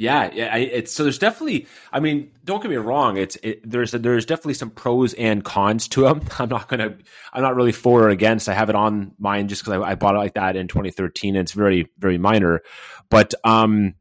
Yeah, 0.00 0.30
yeah. 0.32 0.56
It's 0.56 0.92
so 0.92 1.02
there's 1.02 1.18
definitely. 1.18 1.66
I 1.92 2.00
mean, 2.00 2.30
don't 2.42 2.62
get 2.62 2.70
me 2.70 2.78
wrong. 2.78 3.18
It's 3.18 3.36
it, 3.42 3.68
there's 3.68 3.90
there's 3.90 4.24
definitely 4.24 4.54
some 4.54 4.70
pros 4.70 5.12
and 5.12 5.44
cons 5.44 5.88
to 5.88 6.04
them. 6.04 6.22
I'm 6.38 6.48
not 6.48 6.68
gonna. 6.68 6.96
I'm 7.34 7.42
not 7.42 7.54
really 7.54 7.72
for 7.72 8.04
or 8.04 8.08
against. 8.08 8.48
I 8.48 8.54
have 8.54 8.70
it 8.70 8.74
on 8.74 9.12
mine 9.18 9.48
just 9.48 9.62
because 9.62 9.78
I, 9.78 9.90
I, 9.90 9.94
bought 9.96 10.14
it 10.14 10.18
like 10.18 10.34
that 10.34 10.56
in 10.56 10.68
2013. 10.68 11.36
And 11.36 11.42
it's 11.42 11.52
very 11.52 11.90
very 11.98 12.16
minor, 12.16 12.62
but 13.10 13.34
um, 13.44 13.94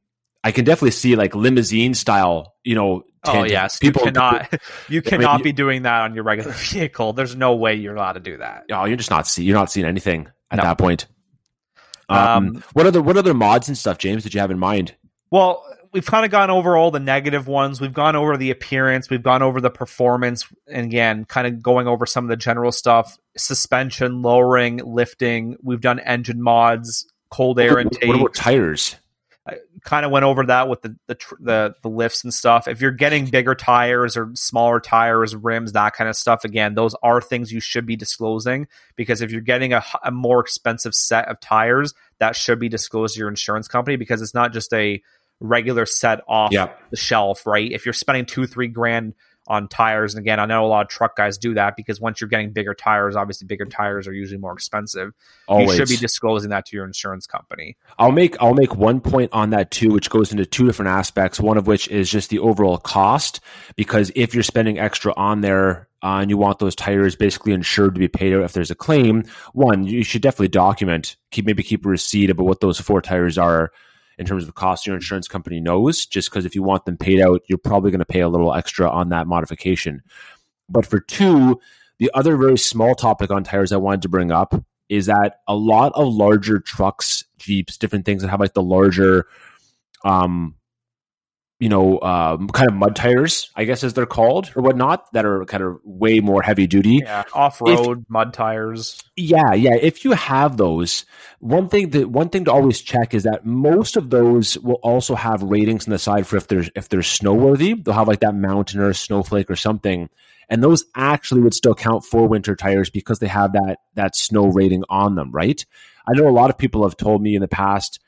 I 0.44 0.52
can 0.52 0.66
definitely 0.66 0.92
see 0.92 1.16
like 1.16 1.36
limousine 1.36 1.94
style, 1.94 2.56
you 2.64 2.76
know. 2.76 3.04
Oh 3.26 3.44
yes, 3.44 3.78
people 3.78 4.02
you 4.06 4.12
cannot 4.12 4.62
you 4.88 5.02
cannot 5.02 5.30
I 5.32 5.38
mean, 5.38 5.44
be 5.44 5.52
doing 5.52 5.82
that 5.84 6.02
on 6.02 6.16
your 6.16 6.24
regular 6.24 6.52
vehicle. 6.58 7.14
There's 7.14 7.36
no 7.36 7.56
way 7.56 7.76
you're 7.76 7.96
allowed 7.96 8.14
to 8.14 8.20
do 8.22 8.38
that. 8.38 8.64
Oh, 8.72 8.86
you're 8.86 8.98
just 8.98 9.10
not 9.10 9.28
see 9.28 9.44
you're 9.44 9.58
not 9.58 9.72
seeing 9.72 9.86
anything 9.86 10.30
at 10.52 10.58
no. 10.58 10.64
that 10.64 10.78
point. 10.78 11.06
Um, 12.08 12.18
um, 12.18 12.64
what 12.74 12.86
other 12.86 13.02
what 13.02 13.18
other 13.18 13.34
mods 13.34 13.68
and 13.68 13.78
stuff, 13.78 13.98
James? 13.98 14.24
Did 14.24 14.34
you 14.34 14.40
have 14.40 14.52
in 14.52 14.60
mind? 14.60 14.96
Well, 15.32 15.64
we've 15.92 16.06
kind 16.06 16.26
of 16.26 16.32
gone 16.32 16.50
over 16.50 16.76
all 16.76 16.92
the 16.92 17.00
negative 17.00 17.48
ones. 17.48 17.80
We've 17.82 17.94
gone 17.94 18.16
over 18.16 18.38
the 18.38 18.52
appearance. 18.52 19.10
We've 19.10 19.22
gone 19.22 19.42
over 19.42 19.62
the 19.62 19.70
performance, 19.70 20.48
and 20.68 20.86
again, 20.86 21.26
kind 21.26 21.48
of 21.48 21.62
going 21.62 21.88
over 21.88 22.06
some 22.06 22.26
of 22.26 22.30
the 22.30 22.38
general 22.38 22.72
stuff: 22.72 23.18
suspension, 23.38 24.22
lowering, 24.22 24.78
lifting. 24.78 25.58
We've 25.62 25.82
done 25.82 26.00
engine 26.00 26.42
mods, 26.42 27.06
cold 27.30 27.60
air 27.60 27.80
intake. 27.80 28.08
What 28.08 28.20
about 28.20 28.34
tires? 28.34 28.96
Kind 29.84 30.06
of 30.06 30.12
went 30.12 30.26
over 30.26 30.45
that 30.45 30.68
with 30.70 30.82
the, 30.82 30.95
the, 31.08 31.18
the 31.39 31.76
the 31.82 31.89
lifts 31.89 32.24
and 32.24 32.34
stuff. 32.34 32.68
If 32.68 32.82
you're 32.82 32.91
getting 32.91 33.26
bigger 33.26 33.56
tires 33.56 34.18
or 34.18 34.32
smaller 34.36 34.80
tires, 34.80 35.36
rims, 35.36 35.74
that 35.74 35.93
kind 35.93 36.10
of 36.10 36.16
stuff, 36.16 36.43
again, 36.43 36.76
those 36.76 36.95
are 37.02 37.22
things 37.22 37.52
you 37.52 37.60
should 37.60 37.86
be 37.86 37.95
disclosing 37.95 38.68
because 38.95 39.22
if 39.22 39.32
you're 39.32 39.41
getting 39.41 39.74
a, 39.74 39.84
a 40.04 40.12
more 40.12 40.39
expensive 40.39 40.93
set 40.93 41.28
of 41.28 41.39
tires, 41.39 41.93
that 42.20 42.36
should 42.36 42.60
be 42.60 42.70
disclosed 42.70 43.16
to 43.16 43.20
your 43.20 43.30
insurance 43.30 43.68
company 43.68 43.95
because 43.95 44.22
it's 44.22 44.34
not 44.34 44.54
just 44.54 44.74
a 44.74 45.02
regular 45.39 45.86
set 45.86 46.22
off 46.28 46.52
yep. 46.52 46.80
the 46.91 46.97
shelf, 46.97 47.45
right? 47.45 47.72
If 47.72 47.86
you're 47.86 47.93
spending 47.93 48.26
two, 48.26 48.45
three 48.45 48.68
grand 48.68 49.14
on 49.50 49.68
tires. 49.68 50.14
And 50.14 50.22
again, 50.22 50.39
I 50.39 50.45
know 50.45 50.64
a 50.64 50.68
lot 50.68 50.82
of 50.82 50.88
truck 50.89 51.16
guys 51.16 51.38
do 51.38 51.56
that 51.56 51.76
because 51.76 52.00
once 52.00 52.22
you're 52.22 52.30
getting 52.30 52.52
bigger 52.52 52.74
tires, 52.74 53.16
obviously 53.16 53.47
bigger 53.47 53.66
tires 53.66 54.08
are 54.08 54.14
usually 54.14 54.39
more 54.39 54.54
expensive. 54.54 55.12
Always. 55.47 55.72
You 55.72 55.76
should 55.76 55.89
be 55.89 55.97
disclosing 55.97 56.52
that 56.52 56.66
to 56.68 56.76
your 56.76 56.86
insurance 56.86 57.26
company. 57.26 57.76
I'll 57.97 58.12
make 58.12 58.36
I'll 58.39 58.54
make 58.54 58.76
one 58.76 59.02
point 59.02 59.32
on 59.34 59.50
that 59.50 59.72
too, 59.72 59.91
which 59.91 60.10
goes 60.10 60.32
into 60.32 60.45
two 60.45 60.66
different 60.66 60.89
aspects. 60.89 61.39
One 61.39 61.58
of 61.58 61.68
which 61.68 61.88
is 61.88 62.10
just 62.10 62.30
the 62.30 62.39
overall 62.39 62.78
cost, 62.78 63.39
because 63.76 64.12
if 64.16 64.34
you're 64.34 64.43
spending 64.43 64.78
extra 64.78 65.14
on 65.16 65.41
there 65.41 65.88
uh, 66.04 66.20
and 66.22 66.30
you 66.30 66.38
want 66.38 66.60
those 66.60 66.76
tires 66.76 67.16
basically 67.16 67.54
insured 67.54 67.95
to 67.95 68.00
be 68.00 68.08
paid 68.08 68.34
out 68.34 68.43
if 68.43 68.54
there's 68.54 68.72
a 68.72 68.76
claim, 68.76 69.24
one 69.54 69.84
you 69.84 70.04
should 70.04 70.22
definitely 70.22 70.47
document, 70.50 71.18
keep 71.32 71.45
maybe 71.45 71.64
keep 71.64 71.86
a 71.86 71.89
receipt 71.89 72.30
about 72.30 72.45
what 72.45 72.62
those 72.62 72.80
four 72.80 73.02
tires 73.02 73.38
are 73.38 73.72
in 74.20 74.26
terms 74.26 74.44
of 74.44 74.54
cost 74.54 74.86
your 74.86 74.96
insurance 74.96 75.30
company 75.30 75.62
knows, 75.62 76.06
just 76.06 76.30
because 76.30 76.46
if 76.46 76.54
you 76.54 76.62
want 76.62 76.86
them 76.86 76.98
paid 76.98 77.22
out, 77.22 77.42
you're 77.48 77.58
probably 77.58 77.90
going 77.90 78.00
to 78.00 78.06
pay 78.06 78.20
a 78.20 78.28
little 78.28 78.54
extra 78.54 78.88
on 78.90 79.10
that 79.10 79.28
modification. 79.28 80.04
But 80.68 80.86
for 80.86 81.00
two, 81.00 81.60
the 82.00 82.12
other 82.14 82.36
very 82.36 82.58
small 82.58 82.96
topic 82.96 83.32
on 83.32 83.46
tires 83.46 83.72
I 83.72 83.78
wanted 83.78 84.02
to 84.04 84.10
bring 84.10 84.30
up 84.32 84.54
is 84.90 85.06
that 85.06 85.40
a 85.48 85.56
lot 85.56 85.94
of 85.96 86.14
larger 86.14 86.60
trucks, 86.60 87.24
Jeeps, 87.38 87.78
different 87.78 88.06
things 88.06 88.22
that 88.22 88.28
have 88.30 88.42
like 88.42 88.54
the 88.54 88.62
larger 88.62 89.26
um, 90.04 90.56
you 91.60 91.68
know, 91.68 91.99
um, 91.99 92.47
kind 92.47 92.70
of 92.70 92.76
mud 92.76 92.95
tires, 92.95 93.51
I 93.53 93.66
guess 93.66 93.84
as 93.84 93.93
they're 93.93 94.05
called 94.05 94.49
or 94.55 94.62
whatnot, 94.62 95.12
that 95.12 95.26
are 95.26 95.43
kind 95.43 95.62
of 95.62 95.80
way 95.84 96.22
more 96.22 96.41
heavy 96.41 96.68
duty. 96.68 97.01
Yeah, 97.03 97.26
off 97.34 97.60
road 97.60 98.05
mud 98.07 98.34
tires. 98.34 98.97
Yeah, 99.18 99.53
yeah. 99.53 99.76
If 99.76 100.05
you 100.05 100.14
have 100.14 100.55
those, 100.55 101.05
one 101.39 101.68
thing 101.68 101.89
that 101.89 102.10
one 102.10 102.30
thing 102.30 102.45
to 102.45 102.51
always 102.51 102.80
check 102.82 103.14
is 103.14 103.24
that 103.24 103.45
most 103.45 103.97
of 103.97 104.10
those 104.10 104.57
will 104.60 104.80
also 104.84 105.16
have 105.16 105.43
ratings 105.43 105.86
on 105.86 105.91
the 105.91 105.99
side 105.99 106.26
for 106.26 106.38
if 106.38 106.47
there's 106.47 106.70
if 106.76 106.88
they're 106.88 107.01
snowworthy. 107.01 107.84
They'll 107.84 107.93
have 107.93 108.07
like 108.07 108.22
that 108.22 108.36
mountain 108.36 108.80
or 108.80 108.93
snowflake 108.93 109.51
or 109.51 109.57
something, 109.57 110.10
and 110.47 110.64
those 110.64 110.86
actually 110.95 111.41
would 111.41 111.53
still 111.53 111.76
count 111.76 112.05
for 112.05 112.26
winter 112.26 112.55
tires 112.55 112.89
because 112.89 113.20
they 113.20 113.28
have 113.28 113.51
that 113.51 113.80
that 113.95 114.16
snow 114.16 114.47
rating 114.47 114.86
on 114.88 115.16
them, 115.16 115.30
right? 115.34 115.66
I 116.07 116.14
know 116.14 116.30
a 116.30 116.32
lot 116.32 116.49
of 116.49 116.57
people 116.57 116.84
have 116.84 116.95
told 116.95 117.22
me 117.22 117.36
in 117.36 117.41
the 117.41 117.49
past, 117.49 117.99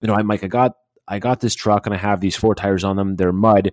you 0.00 0.06
know, 0.06 0.14
I 0.14 0.22
Mike, 0.22 0.44
I 0.44 0.46
got 0.46 0.76
I 1.06 1.18
got 1.18 1.40
this 1.40 1.54
truck 1.54 1.86
and 1.86 1.94
I 1.94 1.98
have 1.98 2.20
these 2.20 2.36
four 2.36 2.54
tires 2.54 2.84
on 2.84 2.96
them. 2.96 3.16
They're 3.16 3.32
mud. 3.32 3.72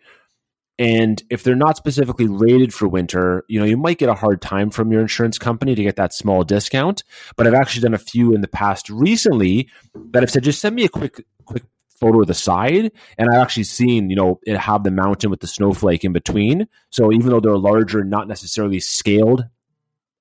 And 0.79 1.21
if 1.29 1.43
they're 1.43 1.55
not 1.55 1.75
specifically 1.75 2.27
rated 2.27 2.73
for 2.73 2.87
winter, 2.87 3.43
you 3.49 3.59
know, 3.59 3.65
you 3.65 3.75
might 3.75 3.97
get 3.97 4.07
a 4.07 4.13
hard 4.13 4.41
time 4.41 4.69
from 4.69 4.93
your 4.93 5.01
insurance 5.01 5.37
company 5.37 5.75
to 5.75 5.83
get 5.83 5.97
that 5.97 6.13
small 6.13 6.45
discount. 6.45 7.03
But 7.35 7.47
I've 7.47 7.53
actually 7.53 7.81
done 7.81 7.93
a 7.93 7.99
few 7.99 8.33
in 8.33 8.39
the 8.39 8.47
past 8.47 8.89
recently 8.89 9.69
that 10.11 10.23
have 10.23 10.31
said, 10.31 10.43
just 10.43 10.61
send 10.61 10.75
me 10.75 10.85
a 10.85 10.89
quick, 10.89 11.25
quick 11.43 11.63
photo 11.99 12.21
of 12.21 12.27
the 12.27 12.33
side. 12.33 12.93
And 13.17 13.29
I've 13.29 13.41
actually 13.41 13.65
seen, 13.65 14.09
you 14.09 14.15
know, 14.15 14.39
it 14.45 14.57
have 14.57 14.83
the 14.83 14.91
mountain 14.91 15.29
with 15.29 15.41
the 15.41 15.47
snowflake 15.47 16.05
in 16.05 16.13
between. 16.13 16.69
So 16.91 17.11
even 17.11 17.29
though 17.29 17.41
they're 17.41 17.57
larger, 17.57 18.05
not 18.05 18.29
necessarily 18.29 18.79
scaled 18.79 19.43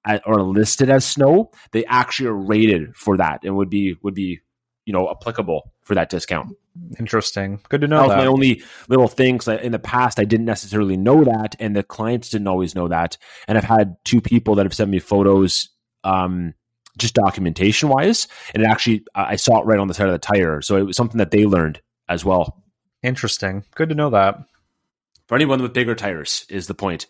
at, 0.05 0.27
or 0.27 0.43
listed 0.43 0.91
as 0.91 1.07
snow, 1.07 1.53
they 1.71 1.85
actually 1.85 2.31
are 2.31 2.37
rated 2.37 2.97
for 2.97 3.17
that 3.17 3.45
and 3.45 3.57
would 3.57 3.71
be, 3.71 3.95
would 4.03 4.15
be, 4.15 4.41
you 4.87 4.93
know, 4.93 5.09
applicable 5.09 5.71
for 5.89 5.95
that 5.95 6.11
discount. 6.11 6.55
Interesting. 6.99 7.61
Good 7.71 7.81
to 7.81 7.89
know. 7.89 8.03
That 8.03 8.09
was 8.09 8.17
my 8.19 8.27
only 8.27 8.63
little 8.89 9.09
thing. 9.09 9.39
Cause 9.39 9.49
in 9.49 9.73
the 9.73 9.79
past, 9.79 10.21
I 10.21 10.25
didn't 10.25 10.45
necessarily 10.45 10.99
know 10.99 11.25
that, 11.25 11.57
and 11.59 11.75
the 11.75 11.83
clients 11.83 12.29
didn't 12.29 12.47
always 12.47 12.75
know 12.75 12.89
that. 12.89 13.17
And 13.49 13.57
I've 13.57 13.65
had 13.65 13.97
two 14.05 14.21
people 14.21 14.55
that 14.57 14.67
have 14.67 14.75
sent 14.75 14.91
me 14.91 14.99
photos, 14.99 15.71
um, 16.05 16.53
just 16.99 17.15
documentation 17.15 17.89
wise, 17.89 18.29
and 18.53 18.63
it 18.63 18.67
actually 18.67 19.07
I 19.15 19.37
saw 19.37 19.63
it 19.63 19.65
right 19.65 19.79
on 19.79 19.89
the 19.89 19.95
side 19.95 20.09
of 20.09 20.13
the 20.13 20.19
tire, 20.19 20.61
so 20.61 20.77
it 20.77 20.83
was 20.83 20.97
something 20.97 21.19
that 21.19 21.31
they 21.31 21.47
learned 21.47 21.81
as 22.07 22.23
well. 22.23 22.63
Interesting. 23.03 23.65
Good 23.75 23.89
to 23.89 23.95
know 23.95 24.11
that. 24.11 24.37
For 25.27 25.37
anyone 25.37 25.63
with 25.63 25.73
bigger 25.73 25.95
tires, 25.95 26.45
is 26.51 26.67
the 26.67 26.75
point 26.75 27.07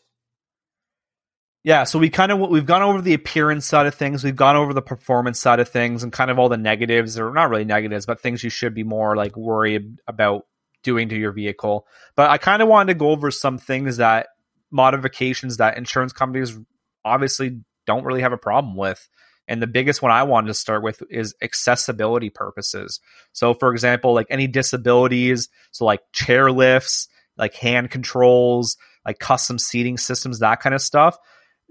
yeah, 1.69 1.85
so 1.85 1.99
we 1.99 2.09
kind 2.09 2.33
of 2.33 2.39
we've 2.39 2.64
gone 2.64 2.81
over 2.81 3.03
the 3.03 3.12
appearance 3.12 3.66
side 3.66 3.85
of 3.85 3.95
things, 3.95 4.25
we've 4.25 4.35
gone 4.35 4.57
over 4.57 4.73
the 4.73 4.81
performance 4.81 5.39
side 5.39 5.61
of 5.61 5.69
things, 5.69 6.03
and 6.03 6.11
kind 6.11 6.31
of 6.31 6.39
all 6.39 6.49
the 6.49 6.57
negatives, 6.57 7.19
or 7.19 7.31
not 7.31 7.51
really 7.51 7.66
negatives, 7.66 8.07
but 8.07 8.23
things 8.23 8.43
you 8.43 8.49
should 8.49 8.73
be 8.73 8.85
more 8.85 9.14
like 9.16 9.37
worried 9.37 9.99
about 10.07 10.47
doing 10.83 11.11
to 11.11 11.14
your 11.14 11.31
vehicle. 11.31 11.87
But 12.16 12.31
I 12.31 12.39
kind 12.39 12.62
of 12.62 12.69
wanted 12.69 12.95
to 12.95 12.99
go 12.99 13.11
over 13.11 13.31
some 13.31 13.59
things 13.59 13.99
that 13.99 14.29
modifications 14.71 15.59
that 15.59 15.77
insurance 15.77 16.14
companies 16.14 16.59
obviously 17.05 17.61
don't 17.87 18.07
really 18.07 18.23
have 18.23 18.33
a 18.33 18.39
problem 18.39 18.75
with. 18.75 19.07
And 19.47 19.61
the 19.61 19.66
biggest 19.66 20.01
one 20.01 20.11
I 20.11 20.23
wanted 20.23 20.47
to 20.47 20.55
start 20.55 20.83
with 20.83 21.03
is 21.11 21.35
accessibility 21.43 22.31
purposes. 22.31 22.99
So, 23.35 23.53
for 23.53 23.73
example, 23.73 24.14
like 24.14 24.29
any 24.31 24.47
disabilities, 24.47 25.51
so 25.73 25.85
like 25.85 26.01
chair 26.14 26.51
lifts, 26.51 27.09
like 27.37 27.53
hand 27.57 27.91
controls, 27.91 28.79
like 29.05 29.19
custom 29.19 29.59
seating 29.59 29.99
systems, 29.99 30.39
that 30.39 30.61
kind 30.61 30.75
of 30.75 30.81
stuff 30.81 31.19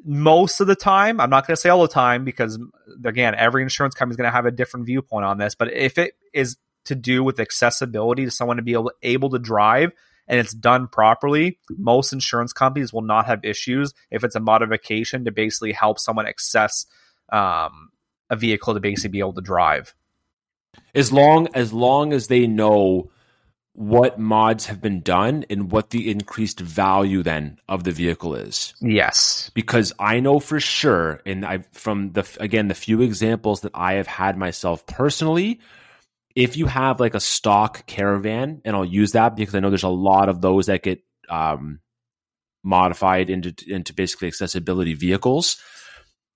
most 0.05 0.59
of 0.59 0.67
the 0.67 0.75
time, 0.75 1.19
I'm 1.19 1.29
not 1.29 1.47
going 1.47 1.55
to 1.55 1.61
say 1.61 1.69
all 1.69 1.81
the 1.81 1.87
time 1.87 2.23
because 2.23 2.59
again, 3.03 3.35
every 3.35 3.63
insurance 3.63 3.95
company 3.95 4.13
is 4.13 4.17
going 4.17 4.29
to 4.29 4.35
have 4.35 4.45
a 4.45 4.51
different 4.51 4.85
viewpoint 4.85 5.25
on 5.25 5.37
this. 5.37 5.55
But 5.55 5.73
if 5.73 5.97
it 5.97 6.13
is 6.33 6.57
to 6.85 6.95
do 6.95 7.23
with 7.23 7.39
accessibility 7.39 8.25
to 8.25 8.31
someone 8.31 8.57
to 8.57 8.63
be 8.63 8.73
able, 8.73 8.91
able 9.03 9.29
to 9.31 9.39
drive 9.39 9.91
and 10.27 10.39
it's 10.39 10.53
done 10.53 10.87
properly, 10.87 11.59
most 11.69 12.13
insurance 12.13 12.53
companies 12.53 12.93
will 12.93 13.01
not 13.01 13.25
have 13.25 13.43
issues 13.43 13.93
if 14.11 14.23
it's 14.23 14.35
a 14.35 14.39
modification 14.39 15.25
to 15.25 15.31
basically 15.31 15.71
help 15.71 15.99
someone 15.99 16.27
access 16.27 16.85
um, 17.29 17.89
a 18.29 18.35
vehicle 18.35 18.73
to 18.73 18.79
basically 18.79 19.09
be 19.09 19.19
able 19.19 19.33
to 19.33 19.41
drive. 19.41 19.93
As 20.93 21.11
long 21.11 21.47
as 21.53 21.73
long 21.73 22.13
as 22.13 22.27
they 22.27 22.45
know 22.45 23.09
what 23.77 24.17
mods 24.17 24.65
have 24.65 24.81
been 24.81 25.01
done 25.01 25.45
and 25.51 25.71
what 25.71 25.91
the 25.91 26.09
increased 26.09 26.59
value 26.59 27.21
then 27.21 27.59
of 27.69 27.83
the 27.83 27.91
vehicle 27.91 28.33
is. 28.33 28.73
Yes. 28.81 29.51
Because 29.53 29.93
I 29.99 30.19
know 30.19 30.39
for 30.39 30.59
sure, 30.59 31.21
and 31.27 31.45
I 31.45 31.59
from 31.73 32.11
the 32.13 32.27
again 32.39 32.69
the 32.69 32.73
few 32.73 33.03
examples 33.03 33.61
that 33.61 33.73
I 33.75 33.93
have 33.93 34.07
had 34.07 34.35
myself 34.35 34.87
personally, 34.87 35.59
if 36.35 36.57
you 36.57 36.65
have 36.65 36.99
like 36.99 37.13
a 37.13 37.19
stock 37.19 37.85
caravan, 37.85 38.63
and 38.65 38.75
I'll 38.75 38.83
use 38.83 39.11
that 39.11 39.35
because 39.35 39.53
I 39.53 39.59
know 39.59 39.69
there's 39.69 39.83
a 39.83 39.89
lot 39.89 40.27
of 40.27 40.41
those 40.41 40.65
that 40.65 40.81
get 40.81 41.03
um, 41.29 41.79
modified 42.63 43.29
into 43.29 43.53
into 43.71 43.93
basically 43.93 44.27
accessibility 44.27 44.95
vehicles, 44.95 45.61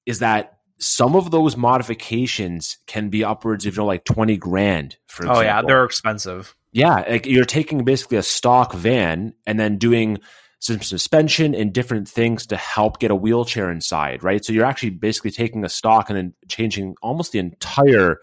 is 0.06 0.20
that 0.20 0.60
some 0.82 1.16
of 1.16 1.32
those 1.32 1.56
modifications 1.56 2.78
can 2.88 3.10
be 3.10 3.24
upwards 3.24 3.66
of 3.66 3.76
you 3.76 3.82
know 3.82 3.86
like 3.86 4.04
20 4.04 4.36
grand 4.38 4.98
for 5.08 5.24
example. 5.24 5.42
oh 5.42 5.46
yeah 5.46 5.62
they're 5.62 5.86
expensive 5.86 6.56
yeah, 6.72 7.04
like 7.08 7.26
you're 7.26 7.46
taking 7.46 7.84
basically 7.84 8.18
a 8.18 8.24
stock 8.24 8.74
van 8.74 9.34
and 9.46 9.60
then 9.60 9.78
doing 9.78 10.20
some 10.60 10.82
suspension 10.82 11.54
and 11.54 11.74
different 11.74 12.08
things 12.08 12.46
to 12.48 12.56
help 12.56 13.00
get 13.00 13.12
a 13.12 13.16
wheelchair 13.16 13.70
inside, 13.70 14.24
right? 14.24 14.46
So 14.46 14.54
you're 14.54 14.66
actually 14.66 14.92
basically 14.92 15.32
taking 15.32 15.66
a 15.66 15.70
stock 15.70 16.10
and 16.10 16.18
then 16.18 16.34
changing 16.48 16.96
almost 17.02 17.32
the 17.32 17.40
entire 17.40 18.20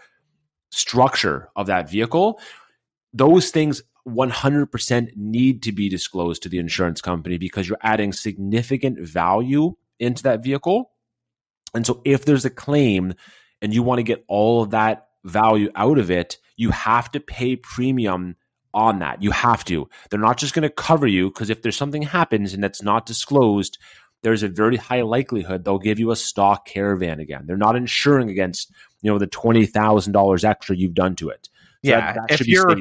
structure 0.71 1.51
of 1.57 1.67
that 1.67 1.91
vehicle. 1.91 2.41
Those 3.13 3.51
things 3.51 3.83
100% 4.07 5.17
need 5.17 5.63
to 5.65 5.73
be 5.73 5.89
disclosed 5.91 6.43
to 6.45 6.49
the 6.49 6.59
insurance 6.59 7.03
company 7.03 7.37
because 7.37 7.69
you're 7.69 7.79
adding 7.83 8.13
significant 8.13 8.99
value 9.01 9.75
into 9.99 10.23
that 10.23 10.43
vehicle. 10.43 10.93
And 11.75 11.87
so 11.87 12.01
if 12.05 12.25
there's 12.25 12.45
a 12.45 12.51
claim 12.51 13.15
and 13.61 13.75
you 13.75 13.83
want 13.83 13.99
to 13.99 14.05
get 14.05 14.25
all 14.29 14.63
of 14.63 14.71
that 14.71 15.09
value 15.25 15.71
out 15.75 15.99
of 15.99 16.11
it, 16.11 16.39
you 16.57 16.71
have 16.71 17.11
to 17.13 17.21
pay 17.21 17.57
premium 17.57 18.37
on 18.75 18.99
that. 19.01 19.23
You 19.23 19.31
have 19.31 19.65
to. 19.67 19.89
They're 20.11 20.21
not 20.21 20.39
just 20.39 20.55
going 20.55 20.63
to 20.63 20.71
cover 20.71 21.07
you 21.07 21.29
because 21.31 21.51
if 21.51 21.63
there's 21.63 21.77
something 21.77 22.03
happens 22.03 22.55
and 22.55 22.63
that's 22.63 22.83
not 22.83 23.07
disclosed, 23.07 23.79
there's 24.23 24.43
a 24.43 24.49
very 24.49 24.77
high 24.77 25.03
likelihood 25.03 25.65
they'll 25.65 25.79
give 25.79 25.99
you 25.99 26.11
a 26.11 26.17
stock 26.17 26.67
caravan 26.67 27.21
again. 27.21 27.45
They're 27.47 27.57
not 27.57 27.77
insuring 27.77 28.31
against, 28.31 28.73
you 29.03 29.11
know, 29.11 29.19
the 29.19 29.29
$20,000 29.29 30.45
extra 30.45 30.77
you've 30.77 30.95
done 30.95 31.17
to 31.17 31.29
it. 31.29 31.49
So 31.85 31.91
yeah, 31.91 32.13
that, 32.13 32.29
that 32.29 32.41
if 32.41 32.49
you're 32.49 32.77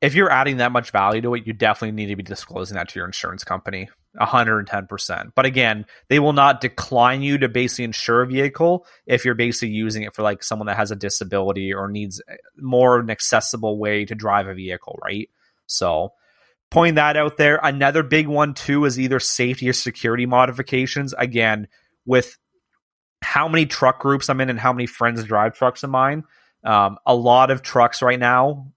if 0.00 0.14
you're 0.14 0.30
adding 0.30 0.58
that 0.58 0.72
much 0.72 0.90
value 0.90 1.20
to 1.22 1.34
it, 1.34 1.46
you 1.46 1.52
definitely 1.52 1.92
need 1.92 2.06
to 2.06 2.16
be 2.16 2.22
disclosing 2.22 2.76
that 2.76 2.88
to 2.90 2.98
your 2.98 3.06
insurance 3.06 3.44
company. 3.44 3.88
110%. 4.18 5.32
But 5.34 5.46
again, 5.46 5.86
they 6.08 6.18
will 6.18 6.32
not 6.32 6.60
decline 6.60 7.22
you 7.22 7.38
to 7.38 7.48
basically 7.48 7.84
insure 7.84 8.22
a 8.22 8.26
vehicle 8.26 8.86
if 9.06 9.24
you're 9.24 9.34
basically 9.34 9.74
using 9.74 10.02
it 10.02 10.14
for 10.14 10.22
like 10.22 10.42
someone 10.42 10.66
that 10.66 10.76
has 10.76 10.90
a 10.90 10.96
disability 10.96 11.72
or 11.72 11.88
needs 11.88 12.20
more 12.56 12.98
an 12.98 13.10
accessible 13.10 13.78
way 13.78 14.04
to 14.04 14.14
drive 14.14 14.48
a 14.48 14.54
vehicle, 14.54 14.98
right? 15.02 15.28
So, 15.66 16.12
point 16.70 16.96
that 16.96 17.16
out 17.16 17.36
there. 17.36 17.60
Another 17.62 18.02
big 18.02 18.26
one 18.26 18.54
too 18.54 18.84
is 18.84 18.98
either 18.98 19.20
safety 19.20 19.68
or 19.68 19.72
security 19.72 20.26
modifications. 20.26 21.14
Again, 21.16 21.68
with 22.04 22.36
how 23.22 23.48
many 23.48 23.66
truck 23.66 24.00
groups 24.00 24.28
I'm 24.28 24.40
in 24.40 24.50
and 24.50 24.60
how 24.60 24.72
many 24.72 24.86
friends 24.86 25.22
drive 25.24 25.54
trucks 25.54 25.82
of 25.82 25.90
mine, 25.90 26.24
um, 26.64 26.98
a 27.06 27.14
lot 27.14 27.50
of 27.50 27.62
trucks 27.62 28.02
right 28.02 28.18
now 28.18 28.72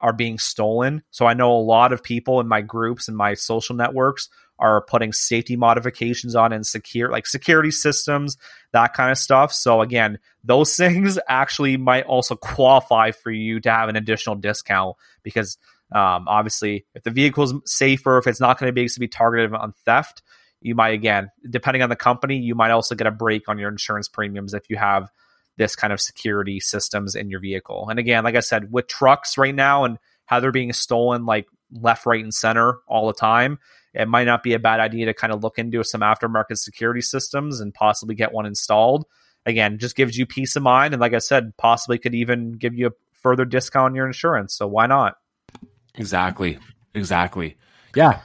are 0.00 0.12
being 0.12 0.38
stolen. 0.38 1.02
So 1.10 1.26
I 1.26 1.34
know 1.34 1.52
a 1.52 1.60
lot 1.60 1.92
of 1.92 2.02
people 2.02 2.40
in 2.40 2.48
my 2.48 2.62
groups 2.62 3.08
and 3.08 3.16
my 3.16 3.34
social 3.34 3.76
networks 3.76 4.28
are 4.60 4.82
putting 4.82 5.12
safety 5.12 5.56
modifications 5.56 6.36
on 6.36 6.52
and 6.52 6.66
secure 6.66 7.10
like 7.10 7.26
security 7.26 7.70
systems, 7.70 8.36
that 8.72 8.94
kind 8.94 9.10
of 9.10 9.18
stuff. 9.18 9.52
So 9.52 9.80
again, 9.80 10.18
those 10.44 10.76
things 10.76 11.18
actually 11.28 11.76
might 11.76 12.04
also 12.04 12.36
qualify 12.36 13.10
for 13.10 13.30
you 13.30 13.60
to 13.60 13.70
have 13.70 13.88
an 13.88 13.96
additional 13.96 14.36
discount 14.36 14.96
because 15.22 15.58
um, 15.92 16.28
obviously 16.28 16.86
if 16.94 17.02
the 17.02 17.10
vehicle 17.10 17.44
is 17.44 17.54
safer, 17.66 18.18
if 18.18 18.26
it's 18.26 18.40
not 18.40 18.58
going 18.58 18.68
to 18.68 18.72
be 18.72 18.88
to 18.88 19.00
be 19.00 19.08
targeted 19.08 19.52
on 19.52 19.72
theft, 19.84 20.22
you 20.60 20.74
might 20.74 20.94
again, 20.94 21.30
depending 21.48 21.82
on 21.82 21.88
the 21.88 21.96
company, 21.96 22.36
you 22.36 22.54
might 22.54 22.70
also 22.70 22.94
get 22.94 23.06
a 23.06 23.10
break 23.10 23.48
on 23.48 23.58
your 23.58 23.70
insurance 23.70 24.08
premiums 24.08 24.54
if 24.54 24.68
you 24.68 24.76
have 24.76 25.08
this 25.56 25.74
kind 25.76 25.92
of 25.92 26.00
security 26.00 26.60
systems 26.60 27.14
in 27.14 27.30
your 27.30 27.40
vehicle. 27.40 27.88
And 27.88 27.98
again, 27.98 28.24
like 28.24 28.34
I 28.34 28.40
said, 28.40 28.72
with 28.72 28.86
trucks 28.86 29.36
right 29.36 29.54
now 29.54 29.84
and 29.84 29.98
how 30.26 30.40
they're 30.40 30.52
being 30.52 30.72
stolen 30.72 31.26
like 31.26 31.46
left, 31.72 32.06
right, 32.06 32.22
and 32.22 32.32
center 32.32 32.78
all 32.86 33.06
the 33.06 33.14
time, 33.14 33.58
it 33.94 34.08
might 34.08 34.24
not 34.24 34.42
be 34.42 34.54
a 34.54 34.58
bad 34.58 34.80
idea 34.80 35.06
to 35.06 35.14
kind 35.14 35.32
of 35.32 35.42
look 35.42 35.58
into 35.58 35.82
some 35.82 36.00
aftermarket 36.00 36.58
security 36.58 37.00
systems 37.00 37.60
and 37.60 37.74
possibly 37.74 38.14
get 38.14 38.32
one 38.32 38.46
installed. 38.46 39.06
Again, 39.46 39.78
just 39.78 39.96
gives 39.96 40.16
you 40.16 40.26
peace 40.26 40.54
of 40.56 40.62
mind. 40.62 40.94
And 40.94 41.00
like 41.00 41.14
I 41.14 41.18
said, 41.18 41.56
possibly 41.56 41.98
could 41.98 42.14
even 42.14 42.52
give 42.52 42.74
you 42.74 42.88
a 42.88 42.92
further 43.14 43.44
discount 43.44 43.86
on 43.86 43.94
your 43.94 44.06
insurance. 44.06 44.54
So 44.54 44.66
why 44.66 44.86
not? 44.86 45.16
Exactly. 45.94 46.58
Exactly. 46.94 47.56
Yeah. 47.94 48.20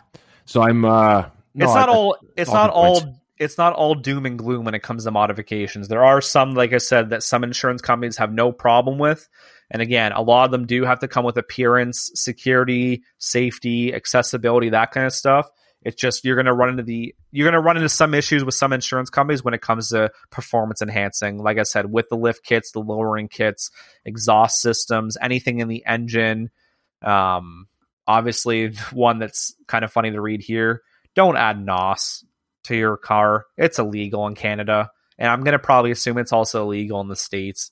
So 0.45 0.61
I'm 0.61 0.85
uh 0.85 1.29
no, 1.53 1.65
it's 1.65 1.73
not 1.73 1.89
I, 1.89 1.91
all 1.91 2.17
it's 2.35 2.51
not 2.51 2.69
all 2.69 3.01
points. 3.01 3.19
it's 3.39 3.57
not 3.57 3.73
all 3.73 3.95
doom 3.95 4.25
and 4.25 4.37
gloom 4.37 4.65
when 4.65 4.75
it 4.75 4.83
comes 4.83 5.05
to 5.05 5.11
modifications. 5.11 5.87
There 5.87 6.03
are 6.03 6.21
some, 6.21 6.53
like 6.53 6.73
I 6.73 6.77
said, 6.77 7.09
that 7.09 7.23
some 7.23 7.43
insurance 7.43 7.81
companies 7.81 8.17
have 8.17 8.31
no 8.31 8.51
problem 8.51 8.97
with. 8.97 9.27
And 9.71 9.81
again, 9.81 10.11
a 10.11 10.21
lot 10.21 10.45
of 10.45 10.51
them 10.51 10.65
do 10.65 10.83
have 10.83 10.99
to 10.99 11.07
come 11.07 11.25
with 11.25 11.37
appearance, 11.37 12.11
security, 12.13 13.03
safety, 13.17 13.93
accessibility, 13.93 14.69
that 14.69 14.91
kind 14.91 15.05
of 15.05 15.13
stuff. 15.13 15.49
It's 15.81 16.01
just 16.01 16.25
you're 16.25 16.35
going 16.35 16.47
to 16.47 16.53
run 16.53 16.69
into 16.69 16.83
the 16.83 17.13
you're 17.31 17.45
going 17.45 17.61
to 17.61 17.65
run 17.65 17.77
into 17.77 17.89
some 17.89 18.13
issues 18.13 18.43
with 18.43 18.55
some 18.55 18.73
insurance 18.73 19.09
companies 19.09 19.43
when 19.43 19.53
it 19.53 19.61
comes 19.61 19.89
to 19.89 20.11
performance 20.31 20.81
enhancing. 20.81 21.37
Like 21.37 21.59
I 21.59 21.63
said, 21.63 21.91
with 21.91 22.09
the 22.09 22.17
lift 22.17 22.43
kits, 22.43 22.71
the 22.71 22.79
lowering 22.79 23.27
kits, 23.27 23.69
exhaust 24.03 24.61
systems, 24.61 25.15
anything 25.21 25.59
in 25.59 25.67
the 25.67 25.85
engine. 25.85 26.49
Um, 27.03 27.67
obviously, 28.07 28.69
one 28.93 29.19
that's 29.19 29.55
kind 29.67 29.85
of 29.85 29.91
funny 29.91 30.11
to 30.11 30.21
read 30.21 30.41
here 30.41 30.81
don't 31.15 31.37
add 31.37 31.63
NOS 31.63 32.25
to 32.65 32.75
your 32.75 32.97
car. 32.97 33.45
It's 33.57 33.79
illegal 33.79 34.27
in 34.27 34.35
Canada. 34.35 34.91
And 35.17 35.29
I'm 35.29 35.43
going 35.43 35.53
to 35.53 35.59
probably 35.59 35.91
assume 35.91 36.17
it's 36.17 36.33
also 36.33 36.63
illegal 36.63 36.99
in 37.01 37.07
the 37.07 37.15
States. 37.15 37.71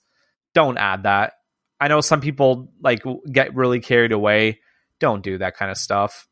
Don't 0.54 0.78
add 0.78 1.04
that. 1.04 1.34
I 1.80 1.88
know 1.88 2.02
some 2.02 2.22
people 2.22 2.72
like 2.82 3.04
get 3.32 3.56
really 3.56 3.80
carried 3.80 4.12
away. 4.12 4.60
Don't 5.00 5.24
do 5.24 5.38
that 5.40 5.56
kind 5.58 5.72
of 5.72 5.78
stuff. 5.78 6.28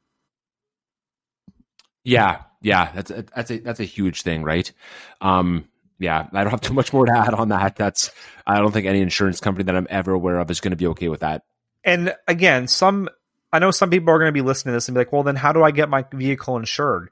Yeah, 2.03 2.43
yeah, 2.61 2.91
that's 2.93 3.11
a, 3.11 3.25
that's 3.35 3.51
a 3.51 3.59
that's 3.59 3.79
a 3.79 3.85
huge 3.85 4.21
thing, 4.21 4.43
right? 4.43 4.71
Um, 5.19 5.67
yeah, 5.99 6.27
I 6.31 6.43
don't 6.43 6.51
have 6.51 6.61
too 6.61 6.73
much 6.73 6.93
more 6.93 7.05
to 7.05 7.15
add 7.15 7.33
on 7.33 7.49
that. 7.49 7.75
That's 7.75 8.11
I 8.45 8.57
don't 8.57 8.71
think 8.71 8.87
any 8.87 9.01
insurance 9.01 9.39
company 9.39 9.65
that 9.65 9.75
I'm 9.75 9.87
ever 9.89 10.13
aware 10.13 10.39
of 10.39 10.49
is 10.49 10.61
going 10.61 10.71
to 10.71 10.77
be 10.77 10.87
okay 10.87 11.09
with 11.09 11.19
that. 11.19 11.43
And 11.83 12.15
again, 12.27 12.67
some 12.67 13.09
I 13.53 13.59
know 13.59 13.71
some 13.71 13.89
people 13.89 14.13
are 14.13 14.17
going 14.17 14.29
to 14.29 14.33
be 14.33 14.41
listening 14.41 14.71
to 14.71 14.77
this 14.77 14.87
and 14.87 14.95
be 14.95 14.99
like, 14.99 15.11
"Well, 15.11 15.23
then 15.23 15.35
how 15.35 15.51
do 15.51 15.63
I 15.63 15.71
get 15.71 15.89
my 15.89 16.05
vehicle 16.11 16.57
insured?" 16.57 17.09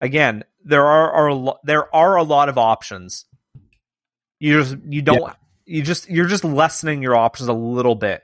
Again, 0.00 0.44
there 0.64 0.84
are, 0.84 1.10
are 1.12 1.58
there 1.64 1.94
are 1.94 2.16
a 2.16 2.22
lot 2.22 2.48
of 2.48 2.58
options. 2.58 3.24
You 4.38 4.62
just 4.62 4.76
you 4.88 5.02
don't 5.02 5.20
yeah. 5.20 5.34
You 5.70 5.82
just 5.82 6.10
you're 6.10 6.26
just 6.26 6.44
lessening 6.44 7.02
your 7.02 7.16
options 7.16 7.48
a 7.48 7.52
little 7.52 7.94
bit 7.94 8.22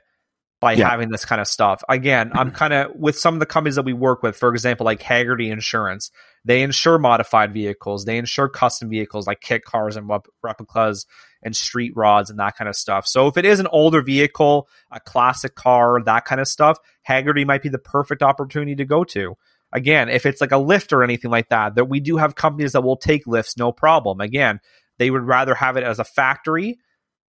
by 0.59 0.73
yeah. 0.73 0.89
having 0.89 1.09
this 1.09 1.23
kind 1.23 1.39
of 1.39 1.47
stuff. 1.47 1.83
Again, 1.87 2.31
I'm 2.33 2.47
mm-hmm. 2.47 2.55
kind 2.55 2.73
of 2.73 2.95
with 2.95 3.17
some 3.17 3.35
of 3.35 3.39
the 3.39 3.45
companies 3.45 3.75
that 3.75 3.85
we 3.85 3.93
work 3.93 4.23
with, 4.23 4.35
for 4.35 4.49
example, 4.49 4.85
like 4.85 5.01
Hagerty 5.01 5.51
Insurance. 5.51 6.11
They 6.45 6.61
insure 6.61 6.97
modified 6.97 7.53
vehicles. 7.53 8.05
They 8.05 8.17
insure 8.17 8.49
custom 8.49 8.89
vehicles 8.89 9.27
like 9.27 9.41
kit 9.41 9.63
cars 9.65 9.95
and 9.95 10.09
replicas 10.41 11.05
and 11.43 11.55
street 11.55 11.93
rods 11.95 12.29
and 12.29 12.39
that 12.39 12.55
kind 12.55 12.67
of 12.67 12.75
stuff. 12.75 13.05
So 13.05 13.27
if 13.27 13.37
it 13.37 13.45
is 13.45 13.59
an 13.59 13.67
older 13.67 14.01
vehicle, 14.01 14.67
a 14.91 14.99
classic 14.99 15.55
car, 15.55 16.01
that 16.03 16.25
kind 16.25 16.41
of 16.41 16.47
stuff, 16.47 16.79
Hagerty 17.07 17.45
might 17.45 17.61
be 17.61 17.69
the 17.69 17.77
perfect 17.77 18.23
opportunity 18.23 18.75
to 18.75 18.85
go 18.85 19.03
to. 19.05 19.35
Again, 19.71 20.09
if 20.09 20.25
it's 20.25 20.41
like 20.41 20.53
a 20.53 20.57
lift 20.57 20.93
or 20.93 21.03
anything 21.03 21.29
like 21.29 21.49
that, 21.49 21.75
that 21.75 21.85
we 21.85 21.99
do 21.99 22.17
have 22.17 22.35
companies 22.35 22.71
that 22.71 22.81
will 22.81 22.97
take 22.97 23.27
lifts, 23.27 23.57
no 23.57 23.71
problem. 23.71 24.21
Again, 24.21 24.59
they 24.97 25.11
would 25.11 25.23
rather 25.23 25.53
have 25.53 25.77
it 25.77 25.83
as 25.83 25.99
a 25.99 26.03
factory 26.03 26.79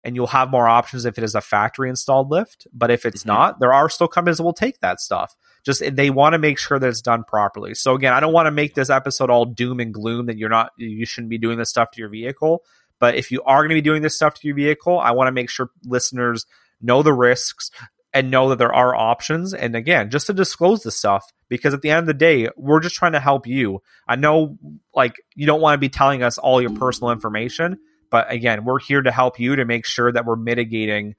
and 0.06 0.16
you'll 0.16 0.28
have 0.28 0.50
more 0.50 0.66
options 0.66 1.04
if 1.04 1.18
it 1.18 1.24
is 1.24 1.34
a 1.34 1.42
factory 1.42 1.90
installed 1.90 2.30
lift. 2.30 2.66
But 2.72 2.90
if 2.90 3.04
it's 3.04 3.20
mm-hmm. 3.20 3.28
not, 3.28 3.60
there 3.60 3.74
are 3.74 3.90
still 3.90 4.08
companies 4.08 4.38
that 4.38 4.44
will 4.44 4.54
take 4.54 4.80
that 4.80 5.00
stuff 5.00 5.34
just 5.66 5.82
they 5.96 6.10
want 6.10 6.32
to 6.32 6.38
make 6.38 6.58
sure 6.58 6.78
that 6.78 6.88
it's 6.88 7.02
done 7.02 7.24
properly. 7.24 7.74
So 7.74 7.96
again, 7.96 8.12
I 8.12 8.20
don't 8.20 8.32
want 8.32 8.46
to 8.46 8.52
make 8.52 8.74
this 8.74 8.88
episode 8.88 9.30
all 9.30 9.44
doom 9.44 9.80
and 9.80 9.92
gloom 9.92 10.26
that 10.26 10.38
you're 10.38 10.48
not 10.48 10.70
you 10.78 11.04
shouldn't 11.04 11.28
be 11.28 11.38
doing 11.38 11.58
this 11.58 11.70
stuff 11.70 11.90
to 11.90 12.00
your 12.00 12.08
vehicle. 12.08 12.62
But 13.00 13.16
if 13.16 13.32
you 13.32 13.42
are 13.42 13.62
going 13.62 13.70
to 13.70 13.74
be 13.74 13.82
doing 13.82 14.00
this 14.00 14.14
stuff 14.14 14.34
to 14.34 14.46
your 14.46 14.54
vehicle, 14.54 14.98
I 14.98 15.10
want 15.10 15.26
to 15.26 15.32
make 15.32 15.50
sure 15.50 15.70
listeners 15.84 16.46
know 16.80 17.02
the 17.02 17.12
risks 17.12 17.72
and 18.14 18.30
know 18.30 18.48
that 18.48 18.58
there 18.58 18.72
are 18.72 18.94
options. 18.94 19.52
And 19.52 19.74
again, 19.74 20.08
just 20.08 20.28
to 20.28 20.32
disclose 20.32 20.84
this 20.84 20.96
stuff, 20.96 21.30
because 21.48 21.74
at 21.74 21.82
the 21.82 21.90
end 21.90 22.00
of 22.00 22.06
the 22.06 22.14
day, 22.14 22.48
we're 22.56 22.80
just 22.80 22.94
trying 22.94 23.12
to 23.12 23.20
help 23.20 23.46
you. 23.46 23.82
I 24.08 24.16
know, 24.16 24.56
like, 24.94 25.16
you 25.34 25.46
don't 25.46 25.60
want 25.60 25.74
to 25.74 25.78
be 25.78 25.90
telling 25.90 26.22
us 26.22 26.38
all 26.38 26.62
your 26.62 26.70
personal 26.70 27.10
information, 27.10 27.76
but 28.10 28.30
again, 28.30 28.64
we're 28.64 28.80
here 28.80 29.02
to 29.02 29.10
help 29.10 29.38
you 29.38 29.56
to 29.56 29.64
make 29.64 29.84
sure 29.84 30.10
that 30.10 30.24
we're 30.24 30.36
mitigating 30.36 31.14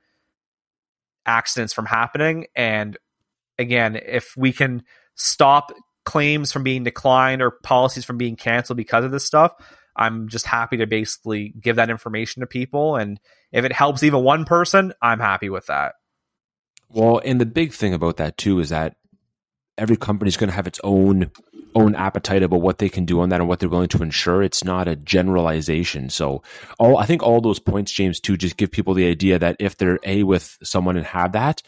accidents 1.25 1.73
from 1.73 1.85
happening 1.85 2.47
and 2.55 2.97
again, 3.57 3.95
if 3.95 4.33
we 4.37 4.53
can 4.53 4.83
stop 5.15 5.71
claims 6.05 6.51
from 6.51 6.63
being 6.63 6.83
declined 6.83 7.41
or 7.41 7.51
policies 7.51 8.05
from 8.05 8.17
being 8.17 8.35
canceled 8.35 8.77
because 8.77 9.03
of 9.03 9.11
this 9.11 9.25
stuff, 9.25 9.53
I'm 9.95 10.29
just 10.29 10.45
happy 10.45 10.77
to 10.77 10.87
basically 10.87 11.53
give 11.59 11.77
that 11.77 11.89
information 11.89 12.41
to 12.41 12.47
people. 12.47 12.95
And 12.95 13.19
if 13.51 13.65
it 13.65 13.71
helps 13.71 14.03
even 14.03 14.23
one 14.23 14.45
person, 14.45 14.93
I'm 15.01 15.19
happy 15.19 15.49
with 15.49 15.65
that. 15.67 15.95
Well, 16.89 17.21
and 17.25 17.41
the 17.41 17.45
big 17.45 17.73
thing 17.73 17.93
about 17.93 18.17
that 18.17 18.37
too 18.37 18.59
is 18.59 18.69
that 18.69 18.95
every 19.77 19.97
company 19.97 20.29
is 20.29 20.37
going 20.37 20.49
to 20.49 20.55
have 20.55 20.67
its 20.67 20.79
own 20.83 21.31
own 21.77 21.95
appetite 21.95 22.43
about 22.43 22.61
what 22.61 22.79
they 22.79 22.89
can 22.89 23.05
do 23.05 23.21
on 23.21 23.29
that 23.29 23.39
and 23.39 23.47
what 23.47 23.59
they're 23.59 23.69
willing 23.69 23.87
to 23.89 24.03
insure. 24.03 24.43
It's 24.43 24.63
not 24.63 24.87
a 24.87 24.95
generalization. 24.95 26.09
So 26.09 26.43
all 26.79 26.97
I 26.97 27.05
think 27.05 27.23
all 27.23 27.41
those 27.41 27.59
points, 27.59 27.91
James, 27.91 28.19
too, 28.19 28.37
just 28.37 28.57
give 28.57 28.71
people 28.71 28.93
the 28.93 29.07
idea 29.07 29.39
that 29.39 29.57
if 29.59 29.77
they're 29.77 29.99
a 30.03 30.23
with 30.23 30.57
someone 30.63 30.97
and 30.97 31.05
have 31.05 31.33
that, 31.33 31.61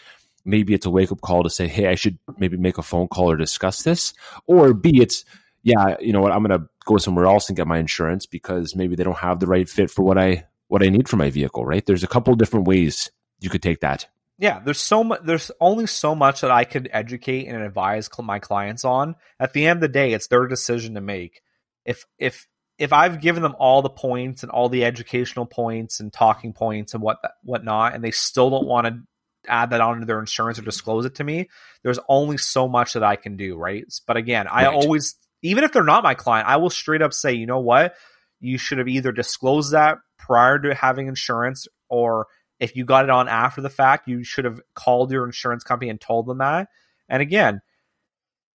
maybe 0.46 0.74
it's 0.74 0.86
a 0.86 0.90
wake 0.90 1.12
up 1.12 1.22
call 1.22 1.44
to 1.44 1.50
say, 1.50 1.68
hey, 1.68 1.88
I 1.88 1.96
should 1.96 2.18
maybe 2.38 2.58
make 2.58 2.78
a 2.78 2.84
phone 2.84 3.08
call 3.08 3.32
or 3.32 3.38
discuss 3.38 3.84
this. 3.84 4.14
Or 4.48 4.74
B, 4.74 5.02
it's, 5.02 5.26
yeah, 5.64 5.96
you 6.00 6.14
know 6.14 6.22
what, 6.22 6.32
I'm 6.32 6.44
going 6.44 6.60
to 6.60 6.68
go 6.86 6.98
somewhere 6.98 7.26
else 7.26 7.50
and 7.50 7.56
get 7.56 7.68
my 7.68 7.78
insurance 7.78 8.26
because 8.26 8.76
maybe 8.76 8.96
they 8.96 9.04
don't 9.04 9.18
have 9.18 9.40
the 9.40 9.48
right 9.48 9.70
fit 9.70 9.92
for 9.92 10.04
what 10.04 10.18
I 10.18 10.46
what 10.70 10.84
I 10.84 10.90
need 10.90 11.10
for 11.10 11.18
my 11.18 11.32
vehicle, 11.32 11.66
right? 11.66 11.86
There's 11.86 12.04
a 12.04 12.08
couple 12.08 12.34
different 12.36 12.68
ways 12.68 13.10
you 13.40 13.50
could 13.50 13.64
take 13.64 13.82
that. 13.82 14.08
Yeah, 14.40 14.62
there's 14.64 14.80
so 14.80 15.04
much. 15.04 15.20
There's 15.24 15.52
only 15.60 15.86
so 15.86 16.16
much 16.16 16.42
that 16.42 16.50
I 16.52 16.64
could 16.64 16.90
educate 16.94 17.48
and 17.48 17.62
advise 17.62 18.10
my 18.22 18.40
clients 18.40 18.86
on. 18.86 19.16
At 19.38 19.52
the 19.52 19.68
end 19.68 19.78
of 19.78 19.82
the 19.82 19.90
day, 19.90 20.14
it's 20.14 20.28
their 20.28 20.48
decision 20.48 20.96
to 20.96 21.02
make. 21.02 21.42
If 21.86 22.06
if 22.18 22.48
if 22.78 22.94
I've 22.94 23.20
given 23.20 23.44
them 23.44 23.56
all 23.60 23.82
the 23.82 23.90
points 23.90 24.42
and 24.42 24.52
all 24.52 24.70
the 24.70 24.86
educational 24.86 25.46
points 25.46 26.00
and 26.00 26.12
talking 26.12 26.54
points 26.54 26.94
and 26.94 27.04
what 27.04 27.18
whatnot, 27.44 27.94
and 27.94 28.04
they 28.04 28.12
still 28.12 28.50
don't 28.50 28.66
want 28.66 28.88
to 28.88 29.02
add 29.48 29.72
that 29.72 29.82
onto 29.82 30.06
their 30.06 30.20
insurance 30.20 30.58
or 30.58 30.62
disclose 30.62 31.06
it 31.06 31.16
to 31.16 31.24
me, 31.26 31.50
there's 31.84 32.00
only 32.08 32.38
so 32.38 32.70
much 32.70 32.94
that 32.94 33.04
I 33.04 33.18
can 33.18 33.36
do, 33.36 33.58
right? 33.58 33.84
But 34.08 34.16
again, 34.16 34.48
I 34.48 34.66
right. 34.66 34.74
always, 34.74 35.16
even 35.42 35.66
if 35.66 35.74
they're 35.74 35.84
not 35.84 36.04
my 36.04 36.14
client, 36.14 36.48
I 36.48 36.58
will 36.58 36.70
straight 36.70 37.02
up 37.02 37.14
say, 37.14 37.34
you 37.34 37.46
know 37.46 37.60
what? 37.60 37.96
You 38.40 38.58
should 38.58 38.78
have 38.78 38.88
either 38.88 39.12
disclosed 39.12 39.74
that 39.74 39.98
prior 40.18 40.60
to 40.60 40.74
having 40.74 41.08
insurance, 41.08 41.68
or 41.90 42.28
if 42.60 42.76
you 42.76 42.86
got 42.86 43.06
it 43.06 43.10
on 43.10 43.28
after 43.28 43.62
the 43.62 43.70
fact, 43.70 44.08
you 44.08 44.24
should 44.24 44.46
have 44.46 44.60
called 44.74 45.12
your 45.12 45.26
insurance 45.26 45.64
company 45.64 45.90
and 45.90 46.00
told 46.00 46.26
them 46.28 46.40
that. 46.40 46.70
And 47.08 47.22
again, 47.22 47.62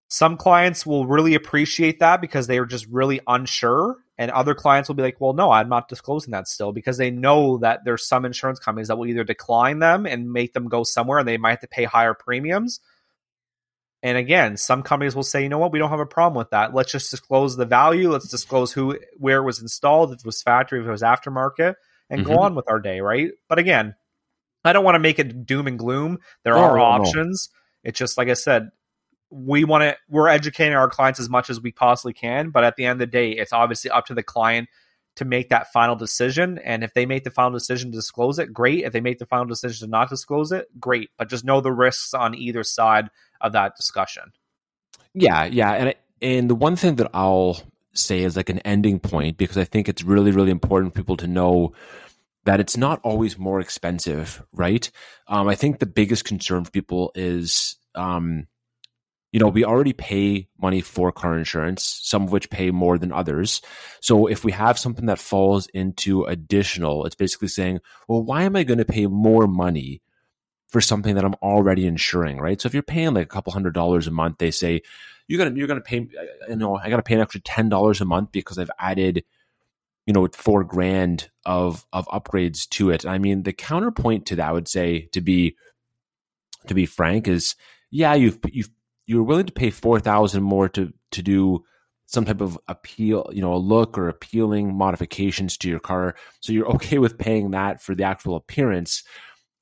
some 0.08 0.36
clients 0.36 0.86
will 0.86 1.06
really 1.06 1.34
appreciate 1.34 2.00
that 2.00 2.20
because 2.20 2.46
they 2.46 2.58
are 2.58 2.66
just 2.66 2.86
really 2.86 3.20
unsure 3.26 3.96
and 4.16 4.30
other 4.30 4.54
clients 4.54 4.88
will 4.88 4.94
be 4.94 5.02
like, 5.02 5.20
well, 5.20 5.32
no, 5.32 5.50
I'm 5.50 5.68
not 5.68 5.88
disclosing 5.88 6.32
that 6.32 6.46
still 6.46 6.72
because 6.72 6.98
they 6.98 7.10
know 7.10 7.58
that 7.58 7.84
there's 7.84 8.06
some 8.06 8.24
insurance 8.24 8.60
companies 8.60 8.88
that 8.88 8.96
will 8.96 9.06
either 9.06 9.24
decline 9.24 9.80
them 9.80 10.06
and 10.06 10.32
make 10.32 10.52
them 10.52 10.68
go 10.68 10.84
somewhere 10.84 11.18
and 11.18 11.26
they 11.26 11.36
might 11.36 11.50
have 11.50 11.60
to 11.60 11.68
pay 11.68 11.84
higher 11.84 12.14
premiums. 12.14 12.80
And 14.04 14.18
again, 14.18 14.56
some 14.58 14.82
companies 14.82 15.16
will 15.16 15.22
say, 15.22 15.42
you 15.42 15.48
know 15.48 15.58
what, 15.58 15.72
we 15.72 15.78
don't 15.78 15.90
have 15.90 15.98
a 15.98 16.06
problem 16.06 16.38
with 16.38 16.50
that. 16.50 16.74
Let's 16.74 16.92
just 16.92 17.10
disclose 17.10 17.56
the 17.56 17.64
value. 17.64 18.10
Let's 18.10 18.28
disclose 18.28 18.70
who, 18.70 18.98
where 19.16 19.38
it 19.38 19.44
was 19.44 19.62
installed, 19.62 20.12
if 20.12 20.20
it 20.20 20.26
was 20.26 20.42
factory, 20.42 20.78
if 20.80 20.86
it 20.86 20.90
was 20.90 21.02
aftermarket, 21.02 21.74
and 22.10 22.20
mm-hmm. 22.22 22.32
go 22.32 22.40
on 22.40 22.54
with 22.54 22.68
our 22.68 22.80
day, 22.80 23.00
right? 23.00 23.30
But 23.48 23.58
again, 23.58 23.94
I 24.64 24.72
don't 24.72 24.84
want 24.84 24.94
to 24.94 25.00
make 25.00 25.18
it 25.18 25.46
doom 25.46 25.66
and 25.66 25.78
gloom. 25.78 26.18
There 26.42 26.56
are 26.56 26.78
options. 26.78 27.50
No. 27.52 27.88
It's 27.90 27.98
just 27.98 28.16
like 28.16 28.28
I 28.28 28.34
said, 28.34 28.70
we 29.30 29.64
want 29.64 29.82
to 29.82 29.96
we're 30.08 30.28
educating 30.28 30.74
our 30.74 30.88
clients 30.88 31.20
as 31.20 31.28
much 31.28 31.50
as 31.50 31.60
we 31.60 31.72
possibly 31.72 32.12
can, 32.12 32.50
but 32.50 32.64
at 32.64 32.76
the 32.76 32.84
end 32.84 32.92
of 32.92 32.98
the 33.00 33.06
day, 33.06 33.32
it's 33.32 33.52
obviously 33.52 33.90
up 33.90 34.06
to 34.06 34.14
the 34.14 34.22
client 34.22 34.68
to 35.16 35.24
make 35.24 35.50
that 35.50 35.72
final 35.72 35.96
decision. 35.96 36.58
And 36.58 36.82
if 36.82 36.94
they 36.94 37.06
make 37.06 37.24
the 37.24 37.30
final 37.30 37.52
decision 37.52 37.92
to 37.92 37.96
disclose 37.96 38.38
it, 38.38 38.52
great. 38.52 38.84
If 38.84 38.92
they 38.92 39.00
make 39.00 39.18
the 39.18 39.26
final 39.26 39.44
decision 39.44 39.86
to 39.86 39.90
not 39.90 40.08
disclose 40.08 40.50
it, 40.50 40.68
great. 40.80 41.10
But 41.18 41.28
just 41.28 41.44
know 41.44 41.60
the 41.60 41.72
risks 41.72 42.14
on 42.14 42.34
either 42.34 42.64
side 42.64 43.10
of 43.40 43.52
that 43.52 43.76
discussion. 43.76 44.32
Yeah, 45.14 45.44
yeah, 45.44 45.72
and 45.72 45.94
and 46.22 46.50
the 46.50 46.54
one 46.54 46.76
thing 46.76 46.96
that 46.96 47.10
I'll 47.14 47.60
say 47.94 48.22
is 48.22 48.36
like 48.36 48.48
an 48.48 48.60
ending 48.60 48.98
point 48.98 49.36
because 49.36 49.58
I 49.58 49.64
think 49.64 49.88
it's 49.88 50.02
really 50.02 50.30
really 50.30 50.50
important 50.50 50.92
for 50.92 51.00
people 51.00 51.16
to 51.18 51.26
know 51.26 51.72
that 52.44 52.60
it's 52.60 52.76
not 52.76 53.00
always 53.02 53.38
more 53.38 53.60
expensive, 53.60 54.42
right? 54.52 54.90
Um, 55.28 55.48
I 55.48 55.54
think 55.54 55.78
the 55.78 55.86
biggest 55.86 56.24
concern 56.24 56.64
for 56.64 56.70
people 56.70 57.10
is 57.14 57.76
um, 57.94 58.46
you 59.34 59.40
know, 59.40 59.48
we 59.48 59.64
already 59.64 59.92
pay 59.92 60.46
money 60.62 60.80
for 60.80 61.10
car 61.10 61.36
insurance, 61.36 61.98
some 62.04 62.22
of 62.22 62.30
which 62.30 62.50
pay 62.50 62.70
more 62.70 62.98
than 62.98 63.10
others. 63.10 63.60
So 64.00 64.28
if 64.28 64.44
we 64.44 64.52
have 64.52 64.78
something 64.78 65.06
that 65.06 65.18
falls 65.18 65.66
into 65.74 66.22
additional, 66.22 67.04
it's 67.04 67.16
basically 67.16 67.48
saying, 67.48 67.80
well, 68.06 68.22
why 68.22 68.44
am 68.44 68.54
I 68.54 68.62
going 68.62 68.78
to 68.78 68.84
pay 68.84 69.08
more 69.08 69.48
money 69.48 70.02
for 70.68 70.80
something 70.80 71.16
that 71.16 71.24
I'm 71.24 71.34
already 71.42 71.84
insuring, 71.84 72.38
right? 72.38 72.60
So 72.60 72.68
if 72.68 72.74
you're 72.74 72.84
paying 72.84 73.14
like 73.14 73.24
a 73.24 73.28
couple 73.28 73.52
hundred 73.52 73.74
dollars 73.74 74.06
a 74.06 74.12
month, 74.12 74.38
they 74.38 74.52
say 74.52 74.82
you're 75.28 75.38
gonna 75.38 75.56
you're 75.56 75.66
gonna 75.66 75.80
pay, 75.80 76.00
uh, 76.00 76.50
you 76.50 76.56
know, 76.56 76.76
I 76.76 76.90
got 76.90 76.96
to 76.96 77.02
pay 77.02 77.14
an 77.14 77.20
extra 77.20 77.40
ten 77.40 77.68
dollars 77.68 78.00
a 78.00 78.04
month 78.04 78.32
because 78.32 78.58
I've 78.58 78.70
added, 78.78 79.24
you 80.06 80.12
know, 80.12 80.28
four 80.32 80.64
grand 80.64 81.30
of 81.46 81.86
of 81.92 82.06
upgrades 82.08 82.68
to 82.70 82.90
it. 82.90 83.06
I 83.06 83.18
mean, 83.18 83.42
the 83.42 83.52
counterpoint 83.52 84.26
to 84.26 84.36
that 84.36 84.48
I 84.48 84.52
would 84.52 84.68
say 84.68 85.08
to 85.12 85.20
be 85.20 85.56
to 86.66 86.74
be 86.74 86.86
frank 86.86 87.28
is 87.28 87.54
yeah, 87.90 88.14
you've 88.14 88.38
you've 88.50 88.70
you're 89.06 89.22
willing 89.22 89.46
to 89.46 89.52
pay 89.52 89.70
four 89.70 90.00
thousand 90.00 90.42
more 90.42 90.68
to 90.70 90.92
to 91.12 91.22
do 91.22 91.64
some 92.06 92.24
type 92.24 92.40
of 92.40 92.58
appeal, 92.68 93.30
you 93.32 93.40
know, 93.40 93.54
a 93.54 93.56
look 93.56 93.96
or 93.96 94.08
appealing 94.08 94.74
modifications 94.74 95.56
to 95.56 95.68
your 95.68 95.80
car. 95.80 96.14
So 96.40 96.52
you're 96.52 96.68
okay 96.74 96.98
with 96.98 97.18
paying 97.18 97.52
that 97.52 97.82
for 97.82 97.94
the 97.94 98.04
actual 98.04 98.36
appearance. 98.36 99.02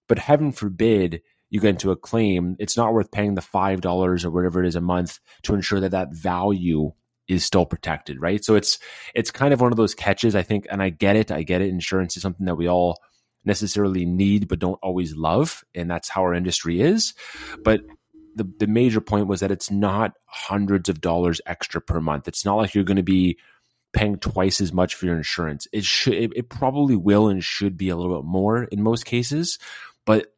But 0.08 0.18
heaven 0.18 0.52
forbid 0.52 1.22
you 1.52 1.60
get 1.60 1.68
into 1.68 1.90
a 1.90 1.96
claim, 1.96 2.56
it's 2.58 2.78
not 2.78 2.94
worth 2.94 3.10
paying 3.10 3.34
the 3.34 3.42
$5 3.42 4.24
or 4.24 4.30
whatever 4.30 4.64
it 4.64 4.66
is 4.66 4.74
a 4.74 4.80
month 4.80 5.20
to 5.42 5.52
ensure 5.52 5.80
that 5.80 5.90
that 5.90 6.10
value 6.10 6.92
is 7.28 7.44
still 7.44 7.66
protected, 7.66 8.18
right? 8.18 8.42
So 8.42 8.54
it's 8.54 8.78
it's 9.14 9.30
kind 9.30 9.52
of 9.52 9.60
one 9.60 9.70
of 9.70 9.76
those 9.76 9.94
catches, 9.94 10.34
I 10.34 10.42
think, 10.42 10.66
and 10.70 10.82
I 10.82 10.88
get 10.88 11.14
it. 11.14 11.30
I 11.30 11.42
get 11.42 11.60
it. 11.60 11.68
Insurance 11.68 12.16
is 12.16 12.22
something 12.22 12.46
that 12.46 12.54
we 12.54 12.70
all 12.70 12.96
necessarily 13.44 14.06
need 14.06 14.48
but 14.48 14.60
don't 14.60 14.78
always 14.82 15.14
love, 15.14 15.62
and 15.74 15.90
that's 15.90 16.08
how 16.08 16.22
our 16.22 16.32
industry 16.32 16.80
is. 16.80 17.12
But 17.62 17.82
the, 18.34 18.50
the 18.58 18.66
major 18.66 19.02
point 19.02 19.26
was 19.26 19.40
that 19.40 19.50
it's 19.50 19.70
not 19.70 20.12
hundreds 20.24 20.88
of 20.88 21.02
dollars 21.02 21.42
extra 21.44 21.82
per 21.82 22.00
month. 22.00 22.28
It's 22.28 22.46
not 22.46 22.56
like 22.56 22.74
you're 22.74 22.82
going 22.82 22.96
to 22.96 23.02
be 23.02 23.36
paying 23.92 24.16
twice 24.16 24.62
as 24.62 24.72
much 24.72 24.94
for 24.94 25.04
your 25.04 25.16
insurance. 25.16 25.68
It 25.70 25.84
should 25.84 26.14
it, 26.14 26.30
it 26.34 26.48
probably 26.48 26.96
will 26.96 27.28
and 27.28 27.44
should 27.44 27.76
be 27.76 27.90
a 27.90 27.96
little 27.96 28.22
bit 28.22 28.26
more 28.26 28.64
in 28.64 28.82
most 28.82 29.04
cases, 29.04 29.58
but 30.06 30.31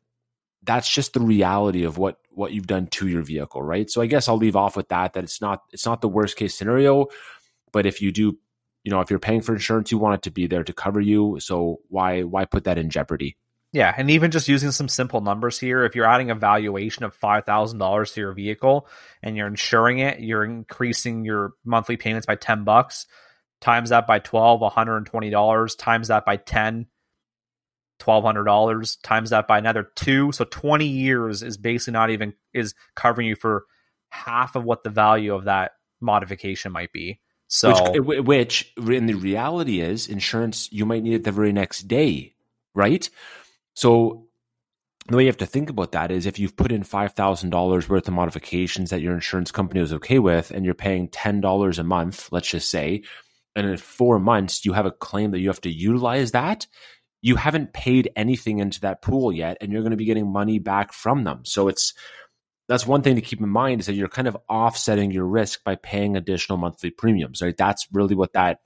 that's 0.64 0.92
just 0.92 1.12
the 1.12 1.20
reality 1.20 1.84
of 1.84 1.98
what 1.98 2.18
what 2.30 2.52
you've 2.52 2.66
done 2.66 2.86
to 2.88 3.06
your 3.06 3.22
vehicle, 3.22 3.62
right? 3.62 3.90
So 3.90 4.02
I 4.02 4.06
guess 4.06 4.28
I'll 4.28 4.36
leave 4.36 4.56
off 4.56 4.76
with 4.76 4.88
that 4.88 5.12
that 5.12 5.24
it's 5.24 5.40
not 5.40 5.62
it's 5.72 5.86
not 5.86 6.00
the 6.00 6.08
worst 6.08 6.36
case 6.36 6.54
scenario, 6.54 7.06
but 7.72 7.86
if 7.86 8.00
you 8.02 8.12
do, 8.12 8.38
you 8.82 8.90
know, 8.90 9.00
if 9.00 9.10
you're 9.10 9.18
paying 9.18 9.40
for 9.40 9.52
insurance, 9.52 9.92
you 9.92 9.98
want 9.98 10.16
it 10.16 10.22
to 10.22 10.30
be 10.30 10.46
there 10.46 10.64
to 10.64 10.72
cover 10.72 11.00
you, 11.00 11.38
so 11.40 11.80
why 11.88 12.22
why 12.22 12.44
put 12.44 12.64
that 12.64 12.78
in 12.78 12.90
jeopardy? 12.90 13.36
Yeah, 13.72 13.92
and 13.96 14.08
even 14.10 14.30
just 14.30 14.46
using 14.48 14.70
some 14.70 14.88
simple 14.88 15.20
numbers 15.20 15.58
here, 15.58 15.84
if 15.84 15.96
you're 15.96 16.06
adding 16.06 16.30
a 16.30 16.36
valuation 16.36 17.04
of 17.04 17.14
five 17.14 17.44
thousand 17.44 17.78
dollars 17.78 18.12
to 18.12 18.20
your 18.20 18.32
vehicle 18.32 18.88
and 19.22 19.36
you're 19.36 19.48
insuring 19.48 19.98
it, 19.98 20.20
you're 20.20 20.44
increasing 20.44 21.24
your 21.24 21.52
monthly 21.64 21.96
payments 21.96 22.26
by 22.26 22.36
ten 22.36 22.64
bucks. 22.64 23.06
Times 23.60 23.88
that 23.90 24.06
by 24.06 24.18
12, 24.18 24.60
$120. 24.60 25.78
Times 25.78 26.08
that 26.08 26.26
by 26.26 26.36
10, 26.36 26.86
$1,200. 28.04 28.98
Times 29.02 29.30
that 29.30 29.46
by 29.46 29.58
another 29.58 29.88
two. 29.94 30.32
So 30.32 30.44
20 30.44 30.86
years 30.86 31.42
is 31.42 31.56
basically 31.56 31.92
not 31.92 32.10
even, 32.10 32.34
is 32.52 32.74
covering 32.94 33.28
you 33.28 33.36
for 33.36 33.64
half 34.10 34.56
of 34.56 34.64
what 34.64 34.84
the 34.84 34.90
value 34.90 35.34
of 35.34 35.44
that 35.44 35.72
modification 36.00 36.72
might 36.72 36.92
be. 36.92 37.20
So, 37.48 37.70
which, 37.70 38.18
eh, 38.18 38.20
which 38.20 38.72
in 38.76 39.06
the 39.06 39.14
reality 39.14 39.80
is 39.80 40.08
insurance, 40.08 40.68
you 40.72 40.86
might 40.86 41.02
need 41.02 41.14
it 41.14 41.24
the 41.24 41.32
very 41.32 41.52
next 41.52 41.82
day, 41.82 42.34
right? 42.74 43.08
So 43.74 44.26
the 45.08 45.16
way 45.16 45.24
you 45.24 45.28
have 45.28 45.36
to 45.38 45.46
think 45.46 45.68
about 45.68 45.92
that 45.92 46.10
is 46.10 46.26
if 46.26 46.38
you've 46.38 46.56
put 46.56 46.72
in 46.72 46.82
$5,000 46.82 47.88
worth 47.88 48.08
of 48.08 48.14
modifications 48.14 48.90
that 48.90 49.02
your 49.02 49.14
insurance 49.14 49.52
company 49.52 49.80
was 49.80 49.92
okay 49.92 50.18
with 50.18 50.50
and 50.50 50.64
you're 50.64 50.74
paying 50.74 51.08
$10 51.08 51.78
a 51.78 51.84
month, 51.84 52.28
let's 52.32 52.48
just 52.48 52.70
say, 52.70 53.02
and 53.54 53.66
in 53.66 53.76
four 53.76 54.18
months 54.18 54.64
you 54.64 54.72
have 54.72 54.86
a 54.86 54.90
claim 54.90 55.32
that 55.32 55.40
you 55.40 55.48
have 55.48 55.60
to 55.60 55.70
utilize 55.70 56.32
that, 56.32 56.66
you 57.24 57.36
haven't 57.36 57.72
paid 57.72 58.10
anything 58.16 58.58
into 58.58 58.80
that 58.82 59.00
pool 59.00 59.32
yet 59.32 59.56
and 59.60 59.72
you're 59.72 59.82
going 59.82 59.92
to 59.92 59.96
be 59.96 60.04
getting 60.04 60.30
money 60.30 60.58
back 60.58 60.92
from 60.92 61.24
them. 61.24 61.40
So 61.44 61.68
it's 61.68 61.94
that's 62.68 62.86
one 62.86 63.02
thing 63.02 63.14
to 63.14 63.22
keep 63.22 63.40
in 63.40 63.48
mind 63.48 63.80
is 63.80 63.86
that 63.86 63.94
you're 63.94 64.08
kind 64.08 64.28
of 64.28 64.36
offsetting 64.48 65.10
your 65.10 65.26
risk 65.26 65.64
by 65.64 65.76
paying 65.76 66.16
additional 66.16 66.58
monthly 66.58 66.90
premiums, 66.90 67.40
right? 67.40 67.56
That's 67.56 67.86
really 67.92 68.14
what 68.14 68.32
that 68.34 68.60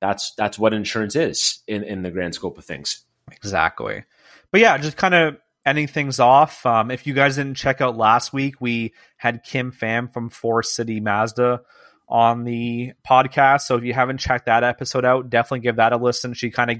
that's 0.00 0.32
that's 0.36 0.58
what 0.58 0.72
insurance 0.72 1.16
is 1.16 1.60
in 1.66 1.82
in 1.84 2.02
the 2.02 2.10
grand 2.10 2.34
scope 2.34 2.58
of 2.58 2.64
things. 2.64 3.04
Exactly 3.30 4.04
but 4.52 4.60
yeah, 4.60 4.78
just 4.78 4.96
kind 4.96 5.14
of 5.14 5.38
ending 5.66 5.88
things 5.88 6.20
off. 6.20 6.64
Um, 6.64 6.90
if 6.90 7.06
you 7.06 7.14
guys 7.14 7.36
didn't 7.36 7.56
check 7.56 7.80
out 7.80 7.96
last 7.96 8.32
week, 8.32 8.60
we 8.60 8.92
had 9.16 9.42
Kim 9.42 9.72
Pham 9.72 10.12
from 10.12 10.28
Forest 10.28 10.76
City 10.76 11.00
Mazda 11.00 11.62
on 12.06 12.44
the 12.44 12.92
podcast. 13.08 13.62
So 13.62 13.76
if 13.76 13.84
you 13.84 13.94
haven't 13.94 14.18
checked 14.18 14.46
that 14.46 14.62
episode 14.62 15.04
out, 15.04 15.30
definitely 15.30 15.60
give 15.60 15.76
that 15.76 15.94
a 15.94 15.96
listen. 15.96 16.34
She 16.34 16.50
kind 16.50 16.70
of 16.70 16.78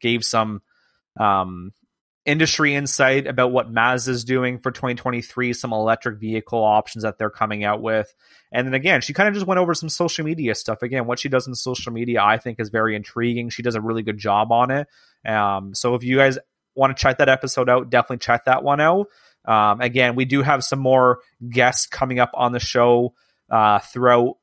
gave 0.00 0.24
some 0.24 0.62
um, 1.18 1.72
industry 2.24 2.74
insight 2.74 3.26
about 3.26 3.52
what 3.52 3.70
Mazda 3.70 4.10
is 4.10 4.24
doing 4.24 4.58
for 4.58 4.70
2023, 4.70 5.52
some 5.52 5.72
electric 5.72 6.18
vehicle 6.18 6.62
options 6.62 7.02
that 7.04 7.18
they're 7.18 7.30
coming 7.30 7.64
out 7.64 7.82
with. 7.82 8.14
And 8.50 8.66
then 8.66 8.74
again, 8.74 9.00
she 9.00 9.12
kind 9.12 9.28
of 9.28 9.34
just 9.34 9.46
went 9.46 9.58
over 9.58 9.74
some 9.74 9.88
social 9.88 10.24
media 10.24 10.54
stuff. 10.54 10.82
Again, 10.82 11.06
what 11.06 11.18
she 11.18 11.28
does 11.28 11.46
in 11.46 11.54
social 11.54 11.92
media, 11.92 12.22
I 12.22 12.38
think, 12.38 12.60
is 12.60 12.70
very 12.70 12.96
intriguing. 12.96 13.50
She 13.50 13.62
does 13.62 13.74
a 13.74 13.80
really 13.80 14.02
good 14.02 14.18
job 14.18 14.52
on 14.52 14.70
it. 14.70 14.88
Um, 15.26 15.74
so 15.74 15.94
if 15.94 16.02
you 16.02 16.16
guys 16.16 16.38
want 16.74 16.96
to 16.96 17.00
check 17.00 17.18
that 17.18 17.28
episode 17.28 17.68
out, 17.68 17.90
definitely 17.90 18.18
check 18.18 18.46
that 18.46 18.62
one 18.62 18.80
out. 18.80 19.08
Um, 19.44 19.80
again, 19.80 20.14
we 20.14 20.24
do 20.24 20.42
have 20.42 20.64
some 20.64 20.78
more 20.78 21.18
guests 21.46 21.86
coming 21.86 22.18
up 22.18 22.30
on 22.34 22.52
the 22.52 22.60
show 22.60 23.14
uh, 23.50 23.78
throughout 23.80 24.38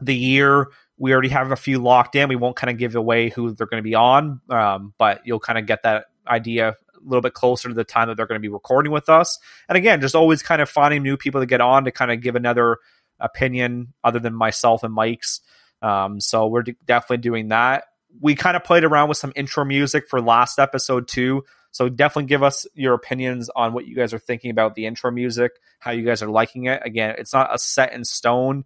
the 0.00 0.16
year. 0.16 0.68
We 0.98 1.12
already 1.12 1.28
have 1.28 1.52
a 1.52 1.56
few 1.56 1.78
locked 1.78 2.16
in. 2.16 2.28
We 2.28 2.36
won't 2.36 2.56
kind 2.56 2.70
of 2.70 2.78
give 2.78 2.96
away 2.96 3.28
who 3.28 3.52
they're 3.52 3.66
going 3.66 3.82
to 3.82 3.88
be 3.88 3.94
on, 3.94 4.40
um, 4.48 4.94
but 4.98 5.22
you'll 5.24 5.40
kind 5.40 5.58
of 5.58 5.66
get 5.66 5.82
that 5.82 6.06
idea 6.26 6.70
a 6.70 6.74
little 7.04 7.20
bit 7.20 7.34
closer 7.34 7.68
to 7.68 7.74
the 7.74 7.84
time 7.84 8.08
that 8.08 8.16
they're 8.16 8.26
going 8.26 8.40
to 8.40 8.46
be 8.46 8.52
recording 8.52 8.92
with 8.92 9.08
us. 9.08 9.38
And 9.68 9.76
again, 9.76 10.00
just 10.00 10.14
always 10.14 10.42
kind 10.42 10.62
of 10.62 10.68
finding 10.68 11.02
new 11.02 11.16
people 11.16 11.40
to 11.40 11.46
get 11.46 11.60
on 11.60 11.84
to 11.84 11.90
kind 11.90 12.10
of 12.10 12.20
give 12.20 12.34
another 12.34 12.78
opinion 13.20 13.92
other 14.02 14.18
than 14.18 14.34
myself 14.34 14.82
and 14.82 14.94
Mike's. 14.94 15.40
Um, 15.82 16.20
so 16.20 16.46
we're 16.46 16.64
definitely 16.86 17.18
doing 17.18 17.48
that 17.48 17.84
we 18.20 18.34
kind 18.34 18.56
of 18.56 18.64
played 18.64 18.84
around 18.84 19.08
with 19.08 19.18
some 19.18 19.32
intro 19.36 19.64
music 19.64 20.08
for 20.08 20.20
last 20.20 20.58
episode 20.58 21.08
too. 21.08 21.44
So 21.70 21.88
definitely 21.88 22.28
give 22.28 22.42
us 22.42 22.66
your 22.74 22.94
opinions 22.94 23.50
on 23.54 23.72
what 23.72 23.86
you 23.86 23.94
guys 23.94 24.14
are 24.14 24.18
thinking 24.18 24.50
about 24.50 24.74
the 24.74 24.86
intro 24.86 25.10
music, 25.10 25.52
how 25.78 25.90
you 25.90 26.04
guys 26.04 26.22
are 26.22 26.28
liking 26.28 26.64
it. 26.64 26.80
Again, 26.84 27.16
it's 27.18 27.34
not 27.34 27.54
a 27.54 27.58
set 27.58 27.92
in 27.92 28.04
stone 28.04 28.64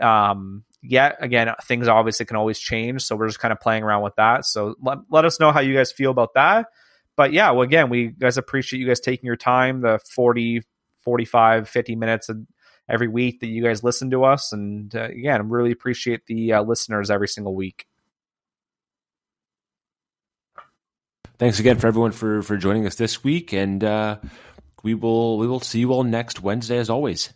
um, 0.00 0.64
yet. 0.82 1.16
Again, 1.20 1.52
things 1.64 1.88
obviously 1.88 2.26
can 2.26 2.36
always 2.36 2.58
change. 2.58 3.02
So 3.02 3.16
we're 3.16 3.28
just 3.28 3.40
kind 3.40 3.52
of 3.52 3.60
playing 3.60 3.82
around 3.82 4.02
with 4.02 4.16
that. 4.16 4.44
So 4.44 4.74
let, 4.82 4.98
let 5.10 5.24
us 5.24 5.40
know 5.40 5.52
how 5.52 5.60
you 5.60 5.74
guys 5.74 5.92
feel 5.92 6.10
about 6.10 6.34
that. 6.34 6.66
But 7.16 7.32
yeah, 7.32 7.50
well, 7.50 7.62
again, 7.62 7.90
we 7.90 8.08
guys 8.08 8.38
appreciate 8.38 8.80
you 8.80 8.86
guys 8.86 9.00
taking 9.00 9.26
your 9.26 9.36
time, 9.36 9.82
the 9.82 9.98
40, 10.14 10.62
45, 11.02 11.68
50 11.68 11.96
minutes 11.96 12.30
every 12.88 13.08
week 13.08 13.40
that 13.40 13.48
you 13.48 13.62
guys 13.62 13.84
listen 13.84 14.10
to 14.10 14.24
us. 14.24 14.52
And 14.52 14.94
uh, 14.94 15.04
again, 15.04 15.48
really 15.48 15.72
appreciate 15.72 16.26
the 16.26 16.54
uh, 16.54 16.62
listeners 16.62 17.10
every 17.10 17.28
single 17.28 17.54
week. 17.54 17.86
thanks 21.42 21.58
again 21.58 21.76
for 21.76 21.88
everyone 21.88 22.12
for 22.12 22.40
for 22.42 22.56
joining 22.56 22.86
us 22.86 22.94
this 22.94 23.24
week, 23.24 23.52
and 23.52 23.82
uh, 23.82 24.16
we 24.84 24.94
will 24.94 25.38
we 25.38 25.46
will 25.48 25.58
see 25.58 25.80
you 25.80 25.90
all 25.90 26.04
next 26.04 26.40
Wednesday 26.40 26.78
as 26.78 26.88
always. 26.88 27.30